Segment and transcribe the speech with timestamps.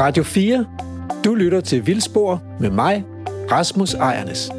[0.00, 0.66] Radio 4.
[1.24, 3.04] Du lytter til Vildspor med mig,
[3.52, 4.50] Rasmus Ejernes.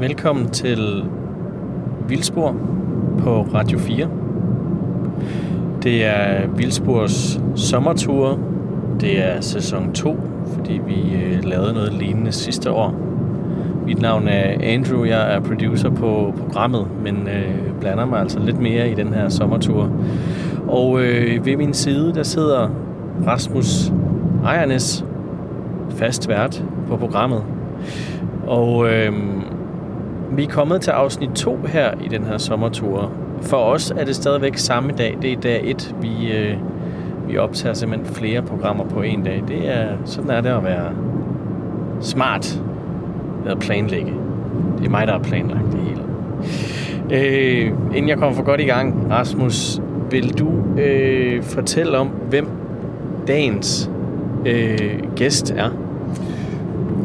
[0.00, 1.04] Velkommen til
[2.08, 2.52] Vildspor
[3.18, 4.08] på Radio 4.
[5.82, 8.38] Det er Vildspors sommertur.
[9.00, 13.13] Det er sæson 2, fordi vi øh, lavede noget lignende sidste år.
[13.86, 18.60] Mit navn er Andrew, jeg er producer på programmet, men øh, blander mig altså lidt
[18.60, 19.90] mere i den her sommertur.
[20.68, 22.68] Og øh, ved min side, der sidder
[23.26, 23.92] Rasmus
[24.44, 25.04] Ejernes,
[25.90, 27.42] fast vært på programmet.
[28.46, 29.12] Og øh,
[30.32, 33.12] vi er kommet til afsnit 2 her i den her sommertur.
[33.42, 35.18] For os er det stadigvæk samme dag.
[35.22, 35.94] Det er dag 1.
[36.00, 36.56] Vi, øh,
[37.28, 39.42] vi optager simpelthen flere programmer på en dag.
[39.48, 40.90] Det er, sådan er det at være
[42.00, 42.62] smart
[43.46, 44.12] at planlægge.
[44.78, 46.00] Det er mig, der har planlagt det hele.
[47.10, 50.48] Øh, inden jeg kommer for godt i gang, Rasmus, vil du
[50.80, 52.48] øh, fortælle om, hvem
[53.26, 53.90] dagens
[54.46, 55.70] øh, gæst er?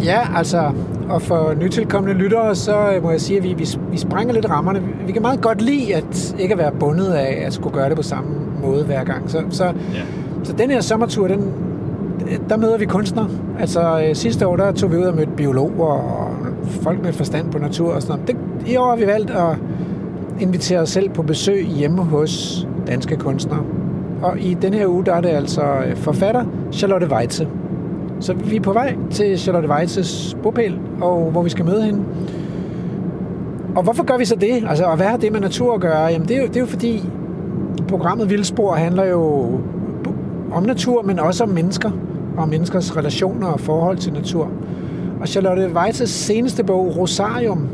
[0.04, 0.72] Ja, altså,
[1.10, 4.50] og for nytilkommende lyttere, så øh, må jeg sige, at vi, vi, vi sprænger lidt
[4.50, 4.82] rammerne.
[5.06, 7.96] Vi kan meget godt lide at ikke at være bundet af at skulle gøre det
[7.96, 8.30] på samme
[8.62, 9.30] måde hver gang.
[9.30, 9.72] Så, så, ja.
[10.44, 11.54] så den her sommertur, den,
[12.50, 13.30] der møder vi kunstnere.
[13.60, 16.19] Altså øh, sidste år, der tog vi ud og mødte biologer og
[16.70, 18.28] folk med forstand på natur og sådan noget.
[18.28, 19.56] Det, I år har vi valgt at
[20.40, 23.64] invitere os selv på besøg hjemme hos danske kunstnere.
[24.22, 27.48] Og i den her uge, der er det altså øh, forfatter Charlotte Weitze.
[28.20, 32.00] Så vi er på vej til Charlotte Weitzes bopæl, og hvor vi skal møde hende.
[33.76, 34.64] Og hvorfor gør vi så det?
[34.70, 36.06] Altså, og hvad har det med natur at gøre?
[36.06, 37.10] Jamen, det er jo, det er jo fordi,
[37.88, 39.52] programmet Vildspor handler jo
[40.52, 41.92] om natur, men også om mennesker,
[42.38, 44.52] og om menneskers relationer og forhold til natur.
[45.20, 47.70] Og Charlotte Weitzes seneste bog, Rosarium,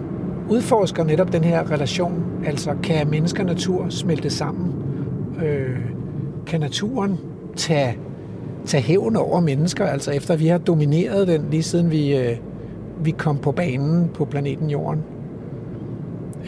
[0.50, 2.24] udforsker netop den her relation.
[2.46, 4.74] Altså, kan mennesker og natur smelte sammen?
[5.46, 5.80] Øh,
[6.48, 7.20] kan naturen
[7.56, 7.98] tage
[8.66, 12.38] tage hævn over mennesker, altså efter vi har domineret den, lige siden vi, øh,
[13.00, 15.04] vi kom på banen på planeten Jorden.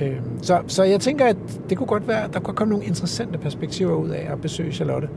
[0.01, 1.37] Øh, så, så jeg tænker, at
[1.69, 5.07] det kunne godt være, der kunne komme nogle interessante perspektiver ud af at besøge Charlotte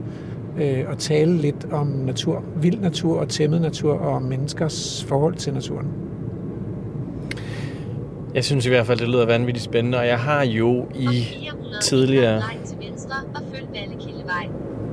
[0.59, 5.34] øh, og tale lidt om natur, vild natur og tæmmet natur og om menneskers forhold
[5.34, 5.87] til naturen.
[8.34, 11.27] Jeg synes i hvert fald, det lyder vanvittigt spændende, og jeg har jo i
[11.83, 12.43] tidligere...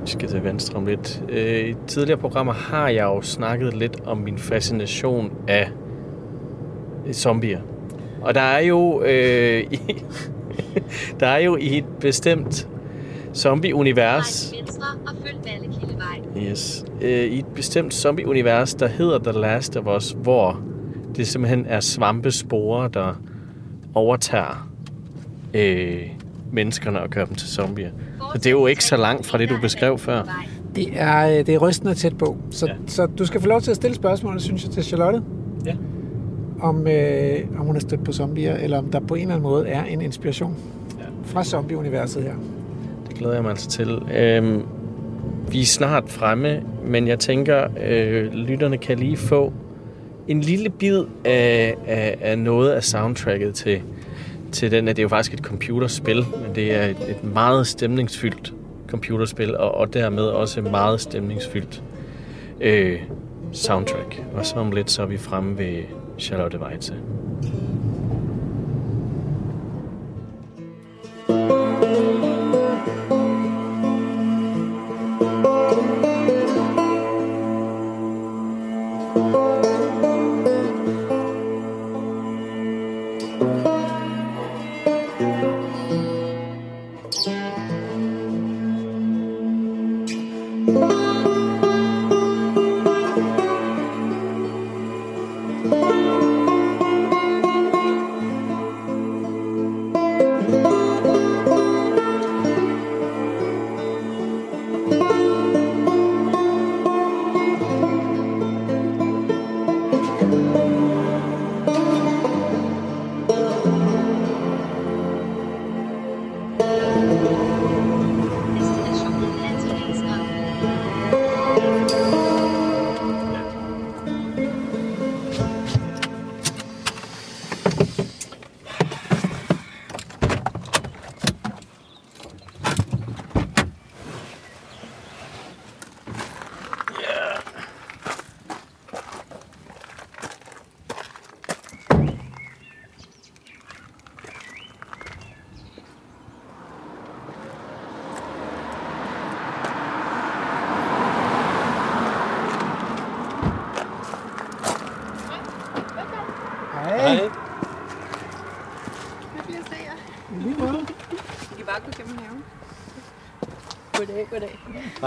[0.00, 1.22] Vi skal til venstre om lidt.
[1.28, 5.70] Øh, I tidligere programmer har jeg jo snakket lidt om min fascination af
[7.12, 7.60] zombier.
[8.22, 9.78] Og der er jo, øh, i,
[11.20, 12.68] der er jo i et bestemt
[13.38, 14.52] zombie-univers...
[16.50, 16.84] Yes.
[17.00, 20.60] Øh, I et bestemt zombie-univers, der hedder The Last of Us, hvor
[21.16, 23.20] det simpelthen er svampesporer, der
[23.94, 24.68] overtager
[25.54, 26.00] øh,
[26.52, 27.90] menneskerne og gør dem til zombier.
[28.32, 30.44] Så det er jo ikke så langt fra det, du beskrev før.
[30.74, 32.36] Det er, øh, det er rystende tæt på.
[32.50, 32.72] Så, ja.
[32.86, 35.22] så du skal få lov til at stille spørgsmål, synes jeg, til Charlotte.
[35.66, 35.74] Ja.
[36.60, 39.42] Om, øh, om hun er stødt på zombier, eller om der på en eller anden
[39.42, 40.56] måde er en inspiration
[40.98, 41.04] ja.
[41.24, 42.34] fra zombie-universet her.
[43.18, 44.02] Glæder jeg mig altså til.
[44.16, 44.62] Øhm,
[45.50, 49.52] vi er snart fremme, men jeg tænker, øh, lytterne kan lige få
[50.28, 53.82] en lille bid af, af, af noget af soundtracket til
[54.52, 58.54] til den, det er jo faktisk et computerspil, men det er et, et meget stemningsfyldt
[58.86, 61.82] computerspil, og, og dermed også meget stemningsfyldt
[62.60, 63.00] øh,
[63.52, 64.22] soundtrack.
[64.34, 65.82] Og så om lidt, så er vi fremme ved
[66.18, 66.94] Charlotte Weitze.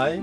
[0.02, 0.20] Hej.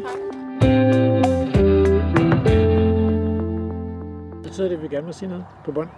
[4.44, 5.90] Betyder det, at vi gerne må sige noget på bånd?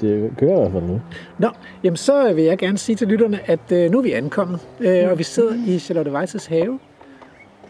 [0.00, 1.00] Det kører i hvert fald nu.
[1.38, 1.48] Nå,
[1.82, 5.10] jamen så vil jeg gerne sige til lytterne, at øh, nu er vi ankommet, øh,
[5.10, 6.78] og vi sidder i Charlotte Weisses have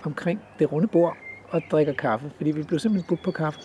[0.05, 1.17] omkring det runde bord
[1.50, 3.61] og drikker kaffe, fordi vi blev simpelthen budt på kaffe.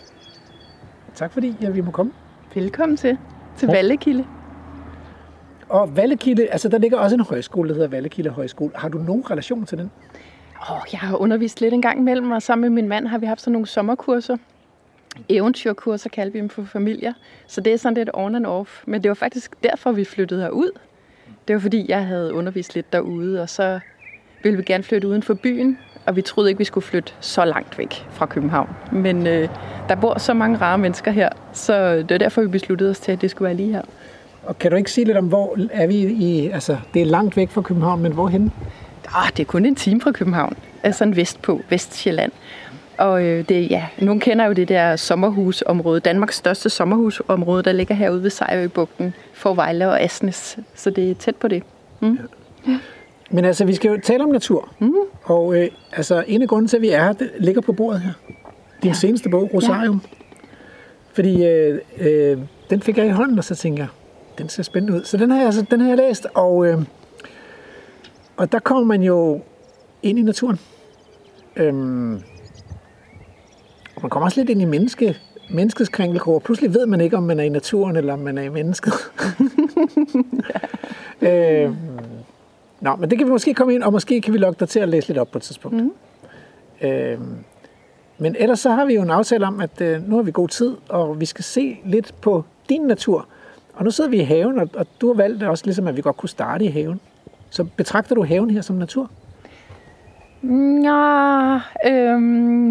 [1.16, 2.12] Tak fordi ja, vi må komme.
[2.56, 3.18] Velkommen til,
[3.58, 4.26] til Vallekilde.
[5.70, 8.72] Og Vallekilde, altså der ligger også en højskole, der hedder Vallekilde Højskole.
[8.76, 9.92] Har du nogen relation til den?
[10.70, 13.26] Oh, jeg har undervist lidt en gang imellem, og sammen med min mand har vi
[13.26, 14.38] haft sådan nogle sommerkurser.
[15.30, 17.14] Eventyrkurser kalder vi dem for familier.
[17.48, 18.84] Så det er sådan lidt on and off.
[18.86, 20.72] Men det var faktisk derfor, vi flyttede herud.
[21.48, 23.80] Det var fordi, jeg havde undervist lidt derude, og så
[24.44, 25.78] ville vi gerne flytte uden for byen.
[26.06, 28.70] Og vi troede ikke, vi skulle flytte så langt væk fra København.
[28.92, 29.50] Men øh,
[29.90, 33.12] der bor så mange rare mennesker her, så det er derfor, vi besluttede os til,
[33.12, 33.82] at det skulle være lige her.
[34.44, 36.50] Og kan du ikke sige lidt om, hvor er vi i...
[36.50, 38.52] Altså, det er langt væk fra København, men hvorhen?
[39.16, 42.32] Ah, det er kun en time fra København, altså sådan vestpå, Vestjylland.
[42.98, 47.96] Og øh, det, ja, nogen kender jo det der sommerhusområde, Danmarks største sommerhusområde, der ligger
[47.96, 50.58] herude ved Sejrøbugten, for Vejle og Asnes.
[50.76, 51.64] Så det er tæt på det.
[52.00, 52.20] Mm.
[53.32, 54.70] Men altså, vi skal jo tale om natur.
[54.80, 54.94] Mm.
[55.24, 58.02] Og øh, altså, en af grunden til, at vi er her, det ligger på bordet
[58.02, 58.12] her.
[58.84, 58.94] Din ja.
[58.94, 60.02] seneste bog, Rosarium.
[60.04, 60.10] Ja.
[61.14, 62.38] Fordi øh, øh,
[62.70, 63.90] den fik jeg i hånden, og så tænker jeg,
[64.38, 65.04] den ser spændende ud.
[65.04, 66.82] Så den har jeg, altså, den har jeg læst, og, øh,
[68.40, 69.42] og der kommer man jo
[70.04, 70.60] ind i naturen.
[71.56, 72.14] Øhm,
[73.96, 75.18] og man kommer også lidt ind i menneske,
[75.50, 76.40] menneskets krænkelkår.
[76.40, 78.92] Pludselig ved man ikke, om man er i naturen, eller om man er i mennesket.
[81.22, 81.64] ja.
[81.64, 81.76] øhm,
[82.82, 84.80] nå, men det kan vi måske komme ind, og måske kan vi lokke dig til
[84.80, 85.78] at læse lidt op på et tidspunkt.
[85.78, 85.92] Mm.
[86.82, 87.36] Øhm,
[88.18, 90.48] men ellers så har vi jo en aftale om, at øh, nu har vi god
[90.48, 93.28] tid, og vi skal se lidt på din natur.
[93.74, 96.02] Og nu sidder vi i haven, og, og du har valgt også ligesom, at vi
[96.02, 97.00] godt kunne starte i haven.
[97.50, 99.12] Så betragter du haven her som natur?
[100.84, 102.22] Ja, øhm,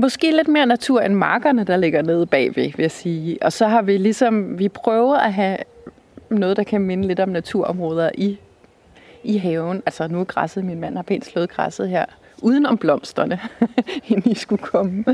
[0.00, 3.38] måske lidt mere natur end markerne, der ligger nede bagved, vil jeg sige.
[3.42, 5.56] Og så har vi ligesom, vi prøver at have
[6.30, 8.38] noget, der kan minde lidt om naturområder i,
[9.24, 9.82] i haven.
[9.86, 12.04] Altså nu er græsset, min mand har pænt slået græsset her,
[12.42, 13.40] uden om blomsterne,
[14.08, 15.04] inden I skulle komme.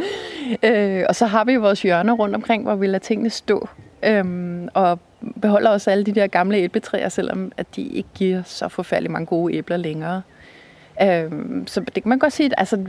[0.62, 3.68] Øh, og så har vi vores hjørner rundt omkring, hvor vi lader tingene stå.
[4.06, 4.98] Øhm, og
[5.40, 9.26] beholder også alle de der gamle æbletræer, selvom at de ikke giver så forfærdeligt mange
[9.26, 10.22] gode æbler længere.
[11.02, 12.84] Øhm, så det kan man godt sige, at altså,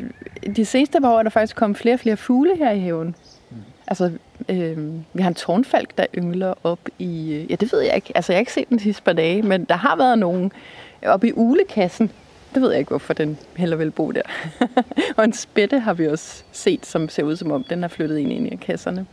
[0.55, 3.15] de seneste par år er der faktisk kommet flere og flere fugle her i haven.
[3.49, 3.57] Mm.
[3.87, 4.11] Altså,
[4.49, 7.33] øhm, vi har en tårnfalk, der yngler op i...
[7.33, 8.11] Øh, ja, det ved jeg ikke.
[8.15, 10.51] Altså, jeg har ikke set den sidste par dage, men der har været nogen
[11.05, 12.11] op i ulekassen.
[12.53, 14.21] Det ved jeg ikke, hvorfor den heller vil bo der.
[15.17, 18.17] og en spætte har vi også set, som ser ud som om, den har flyttet
[18.17, 19.05] ind, ind i kasserne.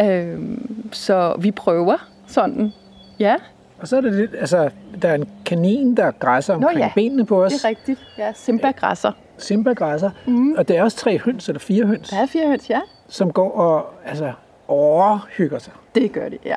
[0.00, 1.96] Øhm, så vi prøver
[2.26, 2.72] sådan.
[3.18, 3.36] Ja.
[3.78, 4.70] Og så er det lidt, altså,
[5.02, 6.92] der er en kanin, der græsser omkring Nå, ja.
[6.94, 7.52] benene på os.
[7.52, 8.00] det er rigtigt.
[8.18, 9.12] Ja, Simba græsser.
[9.38, 10.10] Simba græsser.
[10.26, 10.52] Mm.
[10.52, 12.08] Og der er også tre høns, eller fire høns.
[12.08, 12.80] Der er fire høns, ja.
[13.08, 14.32] Som går og altså,
[14.68, 15.72] overhygger sig.
[15.94, 16.54] Det gør de, ja.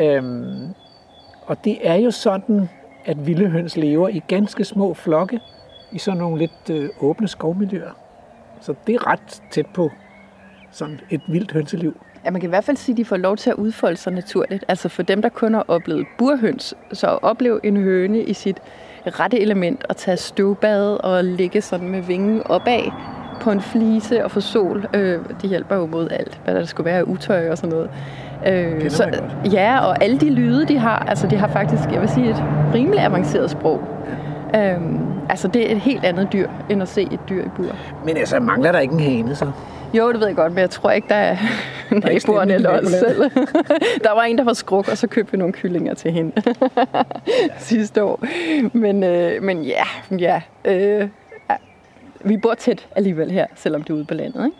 [0.00, 0.66] Øhm,
[1.46, 2.68] og det er jo sådan,
[3.04, 5.40] at vilde høns lever i ganske små flokke,
[5.92, 7.90] i sådan nogle lidt øh, åbne skovmiljøer.
[8.60, 9.90] Så det er ret tæt på
[10.70, 11.96] sådan et vildt hønseliv.
[12.24, 14.12] Ja, man kan i hvert fald sige, at de får lov til at udfolde sig
[14.12, 14.64] naturligt.
[14.68, 18.56] Altså for dem, der kun har oplevet burhøns, så at opleve en høne i sit
[19.06, 22.90] rette element og tage støvbad og ligge sådan med vingen opad
[23.40, 26.84] på en flise og få sol, øh, det hjælper jo mod alt, hvad der skulle
[26.84, 27.90] være af utøj og sådan noget.
[28.46, 29.20] Øh, så,
[29.52, 32.44] ja, og alle de lyde, de har, altså de har faktisk, jeg vil sige, et
[32.74, 33.88] rimelig avanceret sprog.
[34.56, 34.98] Øhm,
[35.28, 37.76] altså det er et helt andet dyr, end at se et dyr i bur.
[38.04, 39.50] Men altså, mangler der ikke en hane så?
[39.94, 41.36] Jo, det ved jeg godt, men jeg tror ikke, der er
[41.90, 43.20] naboerne eller os selv.
[44.04, 46.42] der var en, der var skruk, og så købte vi nogle kyllinger til hende
[47.58, 48.24] sidste år.
[48.72, 49.84] Men, øh, men ja,
[50.18, 51.08] ja, øh,
[52.24, 54.44] vi bor tæt alligevel her, selvom det er ude på landet.
[54.44, 54.56] Ikke?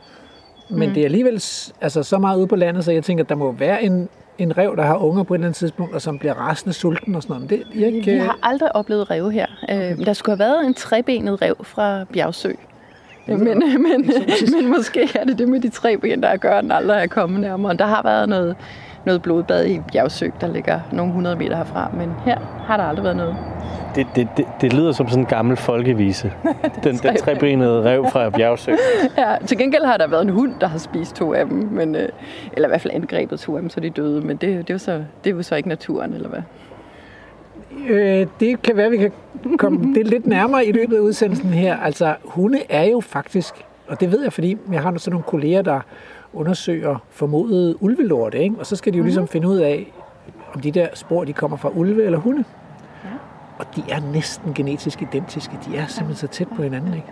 [0.71, 0.95] Men mm.
[0.95, 1.45] det er alligevel
[1.81, 4.09] altså, så meget ude på landet, så jeg tænker, at der må være en,
[4.39, 7.15] en rev, der har unger på et eller andet tidspunkt, og som bliver rasende sulten
[7.15, 7.51] og sådan noget.
[7.51, 8.13] Men det, jeg ikke...
[8.13, 9.47] Vi har aldrig oplevet rev her.
[9.63, 9.93] Okay.
[9.93, 12.53] Øh, der skulle have været en trebenet rev fra Bjergsø,
[13.29, 13.45] men,
[13.89, 14.11] men,
[14.57, 17.07] men, måske er det det med de tre ben, der gør, at den aldrig er
[17.07, 17.77] kommet nærmere.
[17.77, 18.57] Der har været noget,
[19.05, 23.05] noget blodbad i Bjergsø, der ligger nogle hundrede meter herfra, men her har der aldrig
[23.05, 23.37] været noget.
[23.95, 26.33] Det, det, det, det lyder som sådan en gammel folkevise.
[26.85, 28.73] den, den trebenede rev fra Bjergsø.
[29.19, 31.95] ja, til gengæld har der været en hund, der har spist to af dem, men,
[31.95, 32.09] øh,
[32.53, 34.21] eller i hvert fald angrebet to af dem, så de døde.
[34.21, 36.41] Men det, det, var så, det var så ikke naturen, eller hvad?
[37.89, 39.13] Øh, det kan være, vi kan
[39.59, 41.77] komme det lidt nærmere i løbet af udsendelsen her.
[41.77, 43.55] Altså, hunde er jo faktisk,
[43.89, 45.81] og det ved jeg, fordi jeg har sådan nogle kolleger, der
[46.33, 48.57] undersøger formodede ulvelorte, ikke?
[48.59, 49.29] og så skal de jo ligesom mhm.
[49.29, 49.93] finde ud af,
[50.55, 52.45] om de der spor, de kommer fra ulve eller hunde.
[53.05, 53.11] Ja.
[53.59, 55.59] Og de er næsten genetisk identiske.
[55.67, 57.09] De er simpelthen så tæt på hinanden, ikke?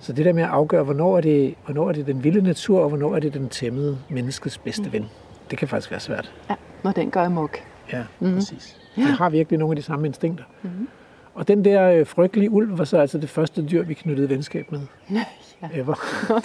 [0.00, 2.80] Så det der med at afgøre, hvornår er det, hvornår er det den vilde natur,
[2.80, 5.10] og hvornår er det den tæmmede menneskets bedste ven,
[5.50, 6.32] det kan faktisk være svært.
[6.50, 7.58] Ja, når den gør amok.
[7.92, 8.36] Ja, mm-hmm.
[8.36, 8.76] præcis.
[8.96, 10.44] De har virkelig nogle af de samme instinkter.
[10.62, 10.88] Mm-hmm.
[11.34, 14.72] Og den der øh, frygtelige ulv var så altså det første dyr, vi knyttede venskab
[14.72, 14.80] med.
[15.10, 15.24] ja.
[15.72, 15.94] Ever.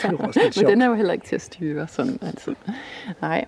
[0.02, 2.56] det var også lidt Men den er jo heller ikke til at styre sådan altid.
[3.22, 3.46] Nej.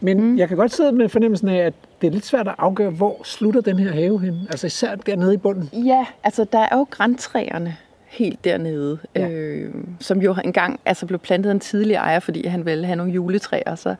[0.00, 0.38] Men mm.
[0.38, 3.20] jeg kan godt sidde med fornemmelsen af, at det er lidt svært at afgøre, hvor
[3.24, 4.46] slutter den her have hen.
[4.50, 5.84] Altså især dernede i bunden.
[5.86, 7.76] Ja, altså der er jo græntræerne
[8.06, 9.28] helt dernede, ja.
[9.28, 12.96] øh, som jo engang altså blev plantet af en tidlig ejer, fordi han ville have
[12.96, 13.94] nogle juletræer, så,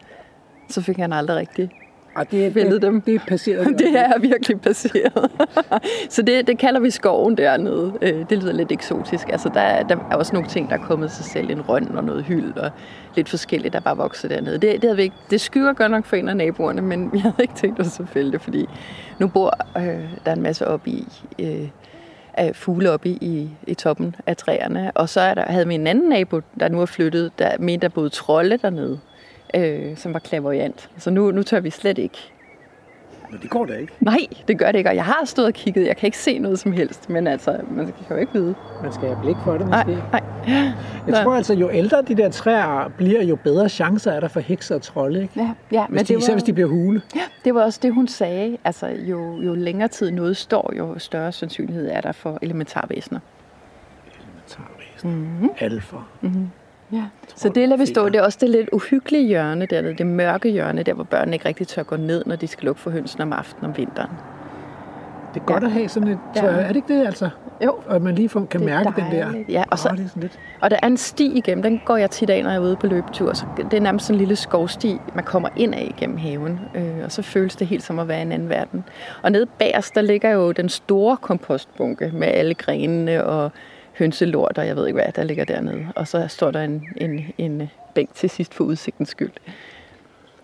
[0.68, 1.70] så fik han aldrig rigtig
[2.14, 3.00] Og det, er- Væltede det, dem.
[3.00, 3.66] det er passeret.
[3.78, 5.30] Det er virkelig passeret.
[6.14, 7.92] så det, det kalder vi skoven dernede.
[8.02, 9.28] Øh, Det lyder lidt eksotisk.
[9.28, 11.50] Altså, der, er- der er også nogle ting, der er kommet sig selv.
[11.50, 12.70] En røn og noget hyld og
[13.16, 14.54] lidt forskelligt, der bare vokser dernede.
[14.54, 17.22] Det, det, havde vi ikke, det skygger godt nok for en af naboerne, men jeg
[17.22, 18.66] havde ikke tænkt os at fælde det, fordi
[19.18, 19.84] nu bor øh,
[20.24, 21.08] der er en masse op i...
[21.38, 21.68] Øh,
[22.34, 24.90] af fugle oppe i, i, i toppen af træerne.
[24.94, 27.82] Og så er der, havde vi en anden nabo, der nu er flyttet, der mente,
[27.82, 28.98] der boede trolde dernede,
[29.56, 30.90] øh, som var klaverjant.
[30.98, 32.18] Så nu, nu tør vi slet ikke
[33.30, 33.92] Men det går da ikke.
[34.00, 34.18] Nej,
[34.48, 35.86] det gør det ikke, og jeg har stået og kigget.
[35.86, 38.54] Jeg kan ikke se noget som helst, men altså, man kan jo ikke vide.
[38.82, 40.02] Man skal have blik for det Nej, måske.
[40.12, 40.22] nej.
[40.46, 40.74] Jeg
[41.06, 41.22] Nej.
[41.22, 44.74] tror altså, jo ældre de der træer bliver, jo bedre chancer er der for hekser
[44.74, 45.22] og trolde.
[45.22, 45.34] Ikke?
[45.36, 47.02] Ja, ja Hvis de, især hvis de bliver hule.
[47.14, 48.56] ja, det var også det, hun sagde.
[48.64, 53.20] Altså, jo, jo længere tid noget står, jo større sandsynlighed er der for elementarvæsener.
[55.04, 55.50] Mm-hmm.
[55.58, 55.96] Alfa.
[56.92, 57.02] Ja.
[57.36, 58.08] Så det lader vi stå.
[58.08, 61.48] Det er også det lidt uhyggelige hjørne dernede, det mørke hjørne, der hvor børnene ikke
[61.48, 64.10] rigtig tør gå ned, når de skal lukke for hønsene om aftenen om vinteren.
[65.34, 65.66] Det er godt Ja.
[65.66, 66.44] at have sådan et, Ja.
[66.44, 66.50] ja.
[66.50, 67.28] er det ikke det altså?
[67.64, 67.74] Jo.
[67.86, 69.24] Og at man lige får, kan Det mærke den der.
[69.24, 69.48] dejligt.
[69.48, 70.38] Ja, og så- Åh, det er sådan lidt.
[70.60, 72.76] Og der er en sti igennem, den går jeg tit af, når jeg er ude
[72.76, 73.32] på løbetur.
[73.32, 76.60] Så det er nærmest sådan en lille skovsti, man kommer ind af igennem haven.
[76.74, 78.84] Øh, og så føles det helt som at være i en anden verden.
[79.22, 83.50] Og nede bagerst, der ligger jo den store kompostbunke med alle grenene og
[83.98, 85.86] hønselort, og jeg ved ikke hvad, der ligger dernede.
[85.96, 89.32] Og så står der en, en, en bænk til sidst for udsigtens skyld.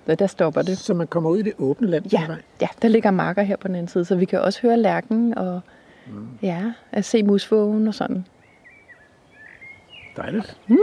[0.07, 0.79] Så der stopper det.
[0.79, 2.13] Så man kommer ud i det åbne land.
[2.13, 2.27] Ja,
[2.61, 5.39] ja, der ligger marker her på den anden side, så vi kan også høre lærken
[5.39, 5.61] og
[6.13, 6.29] Mm.
[6.43, 8.25] ja, at se musvågen og sådan.
[10.17, 10.57] Dejligt.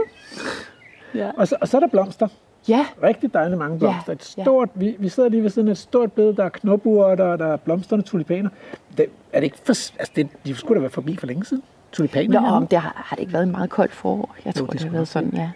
[1.15, 2.27] Ja, Og så, og så er der blomster.
[2.67, 4.13] ja Rigtig dejligt mange blomster.
[4.13, 4.43] Et ja.
[4.43, 7.45] stort, vi, vi sidder lige ved siden af et stort bed, der er knopurter, der
[7.48, 8.50] er blomstrende tulipaner.
[8.98, 11.63] Det, er det ikke for, altså det, de skulle da være forbi for længe siden.
[11.95, 14.35] Tulipaner Nå, om det har, har det ikke været et meget koldt forår.
[14.45, 15.49] Jeg tror, det det, har været sådan, ja.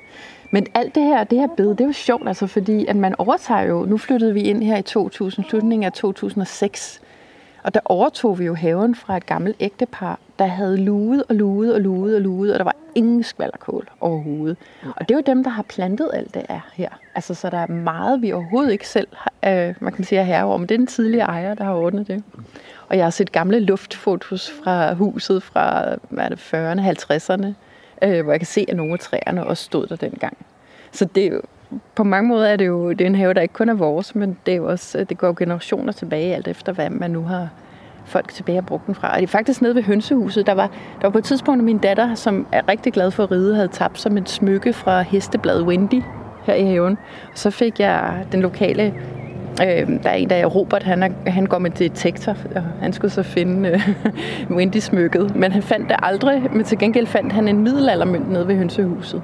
[0.51, 3.15] Men alt det her, det her bed, det er jo sjovt, altså, fordi at man
[3.17, 7.01] overtager jo, nu flyttede vi ind her i 2000, slutningen af 2006,
[7.63, 11.73] og der overtog vi jo haven fra et gammelt ægtepar, der havde luet og luet
[11.73, 14.57] og luet og luet, og der var ingen skvallerkål overhovedet.
[14.95, 16.89] Og det er jo dem, der har plantet alt det er her.
[17.15, 19.07] Altså, så der er meget, vi overhovedet ikke selv
[19.45, 21.73] øh, man kan sige, er herre over, men det er den tidligere ejer, der har
[21.73, 22.23] ordnet det.
[22.89, 27.47] Og jeg har set gamle luftfotos fra huset fra hvad er det, 40'erne, 50'erne,
[28.07, 30.37] øh, hvor jeg kan se, at nogle af træerne også stod der dengang.
[30.91, 31.41] Så det er jo,
[31.95, 34.15] på mange måder er det jo det er en have, der ikke kun er vores,
[34.15, 37.23] men det, er jo også, øh, det går generationer tilbage, alt efter hvad man nu
[37.23, 37.49] har
[38.05, 39.11] folk tilbage har brugt den fra.
[39.11, 40.45] Og det er faktisk nede ved hønsehuset.
[40.45, 43.31] Der var, der var på et tidspunkt, min datter, som er rigtig glad for at
[43.31, 46.03] ride, havde tabt som et smykke fra hestebladet Wendy
[46.43, 46.97] her i haven.
[47.31, 48.93] Og så fik jeg den lokale
[49.61, 52.93] Øh, der er en, der er Robert, han, er, han går med detektor, og han
[52.93, 53.89] skulle så finde øh,
[54.57, 58.55] Wendy-smykket, men han fandt det aldrig, men til gengæld fandt han en middelaldermønt nede ved
[58.55, 59.21] hønsehuset.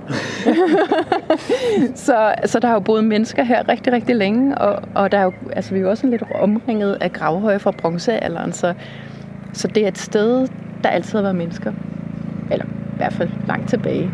[2.05, 5.23] så, så der har jo boet mennesker her rigtig, rigtig længe, og, og der er
[5.23, 8.73] jo, altså, vi er jo også lidt omringet af gravhøje fra bronzealderen, så,
[9.53, 10.47] så det er et sted,
[10.83, 11.71] der altid har været mennesker.
[12.51, 14.11] Eller i hvert fald langt tilbage.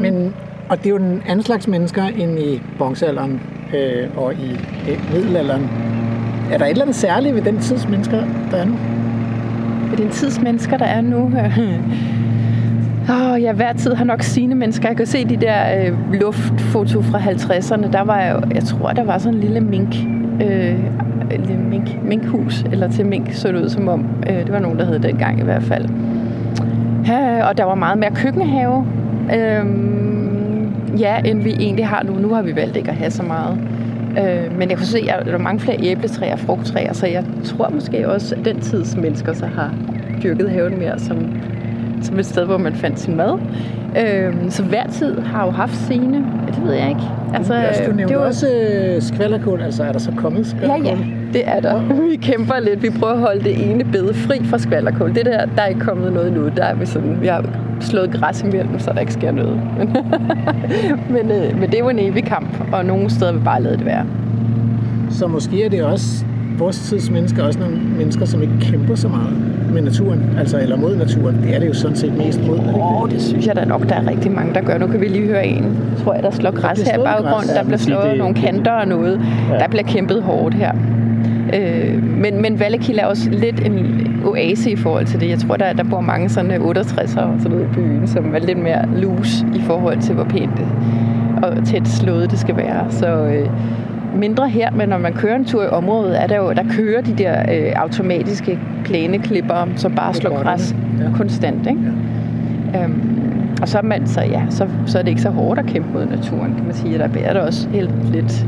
[0.00, 0.34] Men,
[0.68, 3.40] og det er jo en anden slags mennesker end i bronzealderen
[3.74, 4.52] øh, og i
[4.90, 5.70] øh, middelalderen.
[6.52, 8.76] Er der et eller andet særligt ved den tids mennesker, der er nu?
[9.90, 11.30] ved den tids mennesker, der er nu.
[13.08, 14.88] Oh, ja, hver tid har nok sine mennesker.
[14.88, 17.92] Jeg kan se de der øh, luftfoto fra 50'erne.
[17.92, 19.94] Der var jo, jeg tror, der var sådan en lille mink,
[20.42, 20.78] øh,
[21.30, 24.06] lille mink, minkhus, eller til mink så det ud som om.
[24.30, 25.88] Øh, det var nogen, der hed dengang i hvert fald.
[27.06, 28.86] Ja, og der var meget mere køkkenhave.
[29.34, 29.64] Øh,
[30.98, 32.12] ja, end vi egentlig har nu.
[32.18, 33.58] Nu har vi valgt ikke at have så meget.
[34.18, 37.24] Øh, men jeg kunne se, at der er mange flere æbletræer og frugttræer, så jeg
[37.44, 39.70] tror måske også, at den tids mennesker så har
[40.22, 41.16] dyrket haven mere som,
[42.02, 43.38] som et sted, hvor man fandt sin mad.
[44.04, 46.16] Øh, så hver tid har jo haft sine.
[46.16, 47.00] Ja, det ved jeg ikke.
[47.34, 50.44] Altså, altså, du nævnte det var- også øh, skvallerkål, altså er der så kommet Ja,
[50.44, 50.84] skvallerkål?
[50.86, 50.96] ja,
[51.32, 51.80] det er der.
[52.10, 52.82] Vi kæmper lidt.
[52.82, 55.14] Vi prøver at holde det ene bede fri fra skvallerkål.
[55.14, 56.48] Det der, der er ikke kommet noget nu.
[56.56, 57.44] Der er vi sådan, vi har
[57.80, 59.60] slået græs imellem, så der ikke sker noget.
[59.78, 59.96] Men,
[61.14, 63.76] men, øh, men det er jo en evig kamp, og nogle steder vil bare lade
[63.76, 64.06] det være.
[65.10, 66.24] Så måske er det også
[66.58, 69.36] vores tids mennesker også nogle mennesker, som ikke kæmper så meget
[69.72, 71.42] med naturen, altså eller mod naturen.
[71.42, 72.58] Det er det jo sådan set mest mod.
[72.58, 74.78] Åh, oh, det synes jeg da nok, der er rigtig mange, der gør.
[74.78, 77.50] Nu kan vi lige høre en, tror jeg, der slår græs her i baggrunden.
[77.56, 79.20] Der bliver slået nogle kanter og noget.
[79.50, 79.58] Ja.
[79.58, 80.72] Der bliver kæmpet hårdt her.
[81.54, 85.28] Øh, men, men Vallekilde er også lidt en oase i forhold til det.
[85.28, 88.38] Jeg tror, der, der bor mange sådan 68'ere og sådan noget i byen, som er
[88.38, 90.68] lidt mere loose i forhold til, hvor pænt det
[91.42, 92.86] og tæt slået det skal være.
[92.90, 93.50] Så øh,
[94.18, 97.02] mindre her, men når man kører en tur i området, er der jo, der kører
[97.02, 101.16] de der øh, automatiske plæneklipper, som bare slår græs ja.
[101.16, 101.66] konstant.
[101.66, 101.80] Ikke?
[102.74, 102.84] Ja.
[102.84, 103.00] Øhm,
[103.62, 106.06] og så, man, så, ja, så, så er det ikke så hårdt at kæmpe mod
[106.06, 106.98] naturen, kan man sige.
[106.98, 108.46] Der bærer der også helt lidt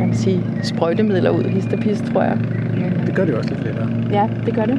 [0.00, 2.38] man kan sige, sprøjtemidler ud, hist og pist, tror jeg.
[2.74, 3.88] Men, det gør det også lidt lettere.
[4.12, 4.78] Ja, det gør det.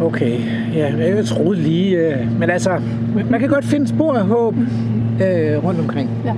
[0.00, 0.38] Okay,
[0.74, 2.80] ja, jeg troede lige, øh, men altså,
[3.30, 4.54] man kan godt finde spor af håb
[5.22, 6.10] øh, rundt omkring.
[6.24, 6.34] Ja.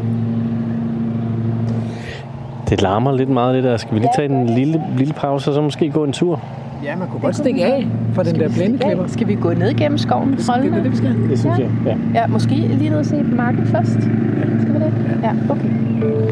[2.69, 3.77] Det larmer lidt meget det der.
[3.77, 6.43] Skal vi lige tage en lille, lille pause og så måske gå en tur?
[6.83, 9.07] Ja, man kunne godt stikke af fra den der blændeklipper.
[9.07, 10.31] Skal vi gå ned gennem skoven?
[10.31, 11.29] Det, det, det, det, vi skal.
[11.31, 11.63] Det synes ja.
[11.63, 11.71] jeg,
[12.15, 12.21] ja.
[12.21, 13.93] Ja, måske lige ned og se marken først.
[13.93, 14.93] Skal vi det?
[15.23, 15.71] Ja, okay.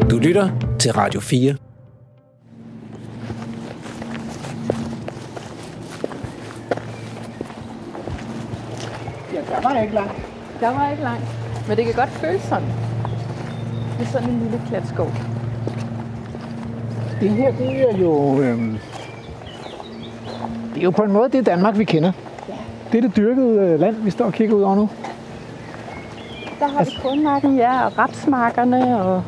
[0.09, 0.49] Du lytter
[0.79, 1.55] til Radio 4.
[9.33, 10.13] Ja, der var ikke langt.
[10.59, 11.25] Der var ikke langt.
[11.67, 12.67] Men det kan godt føles sådan.
[13.99, 15.11] Det er sådan en lille klat skov.
[17.21, 18.41] Det her, det er jo...
[18.41, 18.77] Øhm,
[20.77, 22.11] det er jo på en måde det Danmark, vi kender.
[22.49, 22.53] Ja.
[22.91, 24.89] Det er det dyrkede øh, land, vi står og kigger ud over nu.
[26.59, 29.23] Der har altså, vi kornmarken, ja, og rapsmarkerne, og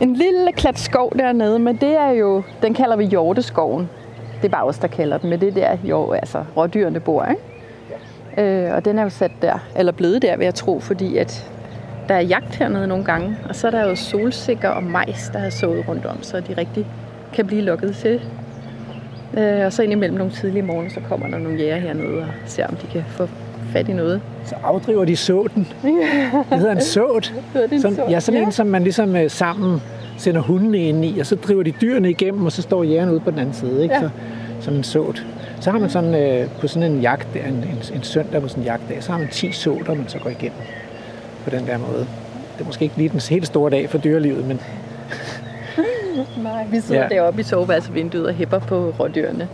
[0.00, 3.88] en lille klat skov dernede, men det er jo, den kalder vi hjorteskoven.
[4.36, 7.24] Det er bare os, der kalder den, men det er der, jo, altså, rådyrene bor,
[7.24, 7.42] ikke?
[8.36, 8.68] Ja.
[8.68, 11.50] Øh, og den er jo sat der, eller blevet der, vil jeg tro, fordi at
[12.08, 15.38] der er jagt hernede nogle gange, og så er der jo solsikker og majs, der
[15.38, 16.86] har sået rundt om, så de rigtig
[17.32, 18.20] kan blive lukket til.
[19.36, 22.66] Øh, og så indimellem nogle tidlige morgen, så kommer der nogle jæger hernede og ser,
[22.66, 23.28] om de kan få
[23.72, 24.20] fat i noget.
[24.44, 25.68] Så afdriver de såten.
[25.82, 27.34] Det hedder en såt.
[27.82, 28.46] Sådan, ja, sådan ja.
[28.46, 29.80] en, som man ligesom øh, sammen
[30.18, 33.20] sender hundene ind i, og så driver de dyrene igennem, og så står jægerne ude
[33.20, 33.82] på den anden side.
[33.82, 33.94] Ikke?
[33.94, 34.00] Ja.
[34.00, 34.10] Så,
[34.60, 35.26] sådan en såt.
[35.60, 38.62] Så har man sådan øh, på sådan en jagt, en, en, en søndag på sådan
[38.62, 40.58] en jagtdag, så har man 10 såter, man så går igennem
[41.44, 42.06] på den der måde.
[42.54, 44.60] Det er måske ikke lige den helt store dag for dyrelivet, men...
[46.42, 47.08] Nej, vi sidder ja.
[47.08, 49.48] deroppe i soveværelsesvinduet og hæpper på rådyrene.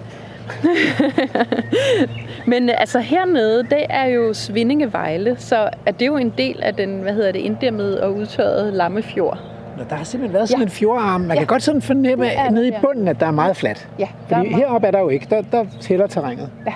[2.46, 7.00] Men altså hernede, det er jo Svindingevejle, så er det jo en del af den,
[7.00, 9.38] hvad hedder det, inddæmmede og udtørrede Lammefjord.
[9.78, 10.64] Nå, der har simpelthen været sådan ja.
[10.64, 11.20] en fjordarm.
[11.20, 11.40] Man ja.
[11.40, 13.88] kan godt sådan fornemme det nede i bunden, at der er meget fladt.
[13.98, 15.26] Ja, Fordi heroppe er der jo ikke.
[15.30, 16.50] Der, der tæller terrænet.
[16.66, 16.72] Ja.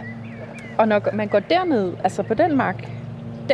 [0.79, 2.89] Og når man går derned, altså på den mark,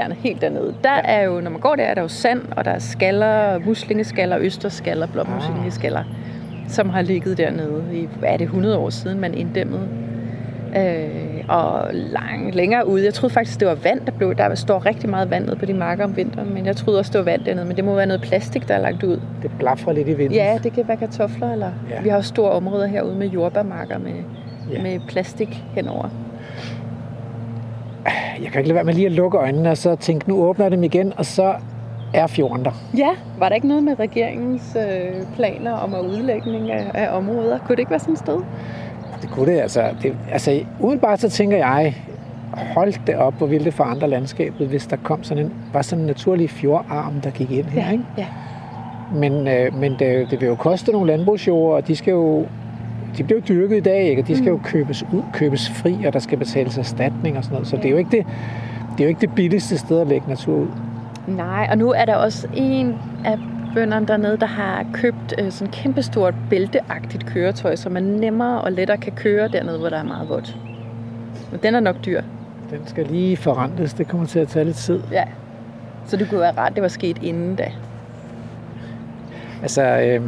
[0.01, 1.01] dernede, helt dernede, der ja.
[1.05, 4.39] er jo, når man går der, er der jo sand, og der er skaller, muslingeskaller,
[4.39, 6.69] østerskaller, blåmuslingeskaller, ah.
[6.69, 9.89] som har ligget dernede i, hvad er det, 100 år siden, man inddæmmede
[10.77, 13.05] Øh, og lang, længere ude.
[13.05, 14.35] Jeg troede faktisk, det var vand, der blev.
[14.35, 17.13] Der står rigtig meget vand nede på de marker om vinteren, men jeg troede også,
[17.13, 17.67] det var vand dernede.
[17.67, 19.21] Men det må være noget plastik, der er lagt ud.
[19.43, 20.35] Det blaffer lidt i vinden.
[20.35, 21.53] Ja, det kan være kartofler.
[21.53, 22.03] Eller ja.
[22.03, 24.13] Vi har også store områder herude med jordbærmarker med,
[24.73, 24.83] ja.
[24.83, 26.09] med plastik henover.
[28.43, 30.65] Jeg kan ikke lade være med lige at lukke øjnene og så tænke, nu åbner
[30.65, 31.55] jeg dem igen, og så
[32.15, 32.71] er fjorden der.
[32.97, 37.59] Ja, var der ikke noget med regeringens øh, planer om at udlægning af, af områder?
[37.59, 38.41] Kunne det ikke være sådan et sted?
[39.23, 39.83] Det kunne det, altså.
[40.03, 41.95] Det, altså, udenbart så tænker jeg,
[42.53, 46.01] hold det op, hvor ville det forandre landskabet, hvis der kom sådan en, var sådan
[46.01, 48.05] en naturlig fjordarm, der gik ind her, ja, ikke?
[48.19, 48.27] Ja.
[49.15, 52.47] Men, øh, men det, det vil jo koste nogle landbrugsjord, og de skal jo
[53.17, 54.23] de bliver jo dyrket i dag, ikke?
[54.23, 54.63] og de skal jo mm.
[54.63, 57.69] købes ud, købes fri, og der skal betales erstatning og sådan noget.
[57.69, 58.27] Så det er jo ikke det,
[58.93, 60.69] det, er jo ikke det billigste sted at lægge natur ud.
[61.27, 62.95] Nej, og nu er der også en
[63.25, 63.39] af
[63.75, 68.73] bønderne dernede, der har købt øh, sådan et kæmpestort bælteagtigt køretøj, så man nemmere og
[68.73, 70.57] lettere kan køre dernede, hvor der er meget vådt.
[71.51, 72.23] Men den er nok dyr.
[72.71, 73.95] Den skal lige forrentes.
[73.95, 75.01] Det kommer til at tage lidt tid.
[75.13, 75.25] Ja.
[76.07, 77.73] Så det kunne være ret, det var sket inden da.
[79.63, 80.23] Altså, øh,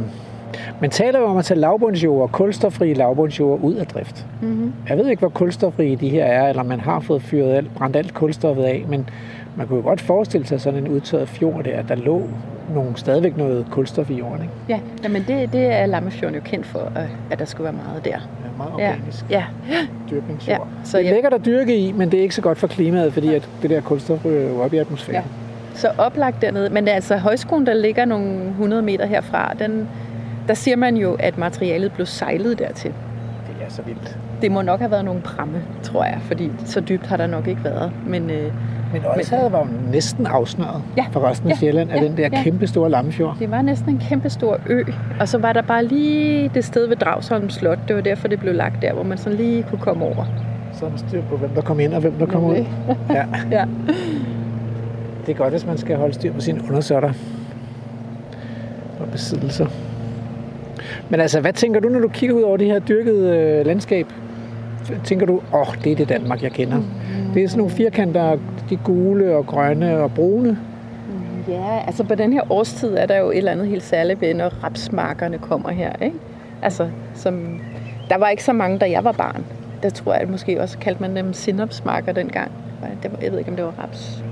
[0.81, 4.25] man taler jo om at tage lavbundsjord, kulstofrige lavbundsjord ud af drift.
[4.41, 4.73] Mm-hmm.
[4.89, 7.95] Jeg ved ikke, hvor kulstofrige de her er, eller man har fået fyret alt, brændt
[7.95, 9.09] alt kulstoffet af, men
[9.55, 12.23] man kunne jo godt forestille sig sådan en udtørret fjord der, der lå
[12.73, 14.41] nogle, stadigvæk noget kulstof i jorden.
[14.41, 14.53] Ikke?
[14.69, 16.91] Ja, jamen det, det er Lammefjorden jo kendt for,
[17.31, 18.11] at der skulle være meget der.
[18.11, 18.17] Ja,
[18.57, 19.25] meget organisk.
[19.29, 19.43] Ja.
[19.69, 19.87] ja.
[20.11, 20.67] Dyrkningsjord.
[20.77, 20.83] Ja.
[20.83, 23.13] Så, det er lækkert at dyrke i, men det er ikke så godt for klimaet,
[23.13, 25.15] fordi at det der kulstof ryger op i atmosfæren.
[25.15, 25.23] Ja.
[25.75, 26.69] Så oplagt dernede.
[26.69, 29.89] Men det er altså højskolen, der ligger nogle 100 meter herfra, den,
[30.47, 32.91] der siger man jo, at materialet blev sejlet dertil.
[33.47, 34.17] Det er så vildt.
[34.41, 37.47] Det må nok have været nogle pramme, tror jeg, fordi så dybt har der nok
[37.47, 37.91] ikke været.
[38.07, 38.51] Men øh,
[38.93, 42.17] Men Odsherred var jo næsten afsnøret Ja, for resten af ja, Sjælland af ja, den
[42.17, 42.43] der ja.
[42.43, 43.35] kæmpe store lammefjord.
[43.39, 44.83] Det var næsten en kæmpe stor ø,
[45.19, 47.79] og så var der bare lige det sted ved Dragsholm Slot.
[47.87, 50.25] Det var derfor, det blev lagt der, hvor man sådan lige kunne komme over.
[50.73, 52.65] Så er der styr på, hvem der kommer ind og hvem der kommer ud.
[53.09, 53.65] Ja, Ja.
[55.25, 57.13] det er godt, hvis man skal holde styr på sine undersøtter
[58.99, 59.65] og besiddelser.
[61.11, 64.07] Men altså, hvad tænker du, når du kigger ud over det her dyrkede øh, landskab?
[65.03, 66.81] Tænker du, åh, oh, det er det Danmark, jeg kender.
[67.33, 68.37] Det er sådan nogle firkanter,
[68.69, 70.57] de gule og grønne og brune.
[71.47, 74.33] Ja, altså på den her årstid er der jo et eller andet helt særligt ved,
[74.33, 76.17] når rapsmarkerne kommer her, ikke?
[76.61, 77.59] Altså, som,
[78.09, 79.45] der var ikke så mange, da jeg var barn.
[79.83, 82.51] Der tror jeg at måske også kaldte man dem sinopsmarker dengang.
[83.21, 84.23] Jeg ved ikke, om det var raps.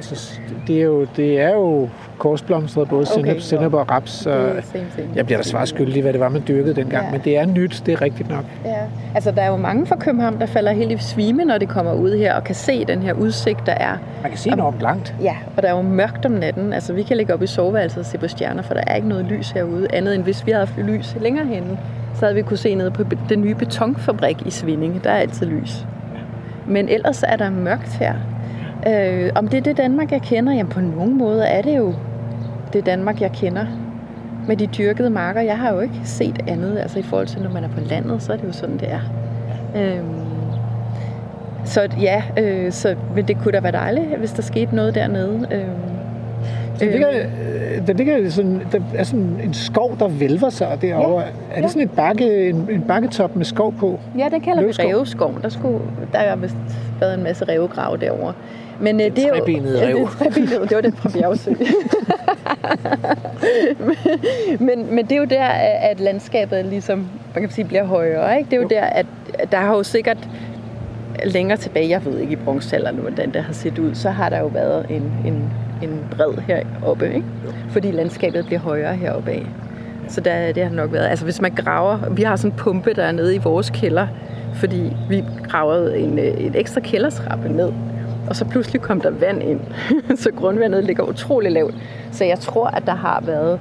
[0.00, 4.18] Altså, det er jo, det er jo korsblomstret, både Okay, sennep og raps.
[4.18, 5.16] Det er same thing.
[5.16, 7.04] jeg bliver da svar skyldig, hvad det var, man dyrkede dengang.
[7.04, 7.10] Ja.
[7.12, 8.44] Men det er nyt, det er rigtigt nok.
[8.64, 8.76] Ja,
[9.14, 11.92] altså der er jo mange fra København, der falder helt i svime, når de kommer
[11.92, 13.96] ud her og kan se den her udsigt, der er.
[14.22, 15.14] Man kan se enormt langt.
[15.22, 16.72] Ja, og der er jo mørkt om natten.
[16.72, 19.08] Altså vi kan ligge op i soveværelset og se på stjerner, for der er ikke
[19.08, 21.78] noget lys herude, andet end hvis vi havde haft lys længere henne,
[22.14, 25.00] så havde vi kunne se ned på den nye betonfabrik i Svindinge.
[25.04, 25.86] Der er altid lys.
[26.66, 28.14] Men ellers er der mørkt her.
[28.88, 30.52] Øh, om det er det Danmark, jeg kender?
[30.52, 31.94] Jamen på nogen måde er det jo
[32.72, 33.66] det Danmark, jeg kender.
[34.48, 35.40] Med de dyrkede marker.
[35.40, 36.78] Jeg har jo ikke set andet.
[36.78, 38.88] Altså i forhold til, når man er på landet, så er det jo sådan, det
[38.92, 39.00] er.
[39.76, 40.04] Øhm,
[41.64, 45.46] så ja, øh, så, men det kunne da være dejligt, hvis der skete noget dernede.
[45.50, 45.70] Øhm,
[46.80, 51.22] Der ligger, øh, der ligger sådan, der er sådan en skov, der vælver sig derovre.
[51.22, 51.68] Ja, er det ja.
[51.68, 54.00] sådan et bakke, en, en bakketop med skov på?
[54.18, 54.86] Ja, den kalder vi Løvskov.
[54.90, 55.34] Reveskov.
[55.42, 55.78] Der, skulle,
[56.12, 56.56] der har vist
[57.00, 58.32] været en masse revegrav derovre.
[58.80, 61.50] Men øh, det er jo, trebenede er trebenede, det var den fra Bjergsø.
[64.66, 65.44] men, men det er jo der,
[65.90, 68.38] at landskabet ligesom, man kan sige, bliver højere.
[68.38, 68.50] Ikke?
[68.50, 68.68] Det er jo, Jo.
[68.68, 69.06] der, at
[69.52, 70.18] der har jo sikkert
[71.24, 74.38] længere tilbage, jeg ved ikke i bronzealderen, hvordan det har set ud, så har der
[74.38, 77.26] jo været en, en, en bred heroppe, ikke?
[77.70, 79.46] fordi landskabet bliver højere heroppe af.
[80.08, 82.94] Så der, det har nok været, altså hvis man graver, vi har sådan en pumpe,
[82.94, 84.06] der er nede i vores kælder,
[84.54, 87.72] fordi vi gravede en, øh, en ekstra kældertrappe ned,
[88.28, 89.60] og så pludselig kom der vand ind,
[90.22, 91.74] så grundvandet ligger utrolig lavt.
[92.12, 93.60] Så jeg tror, at der har været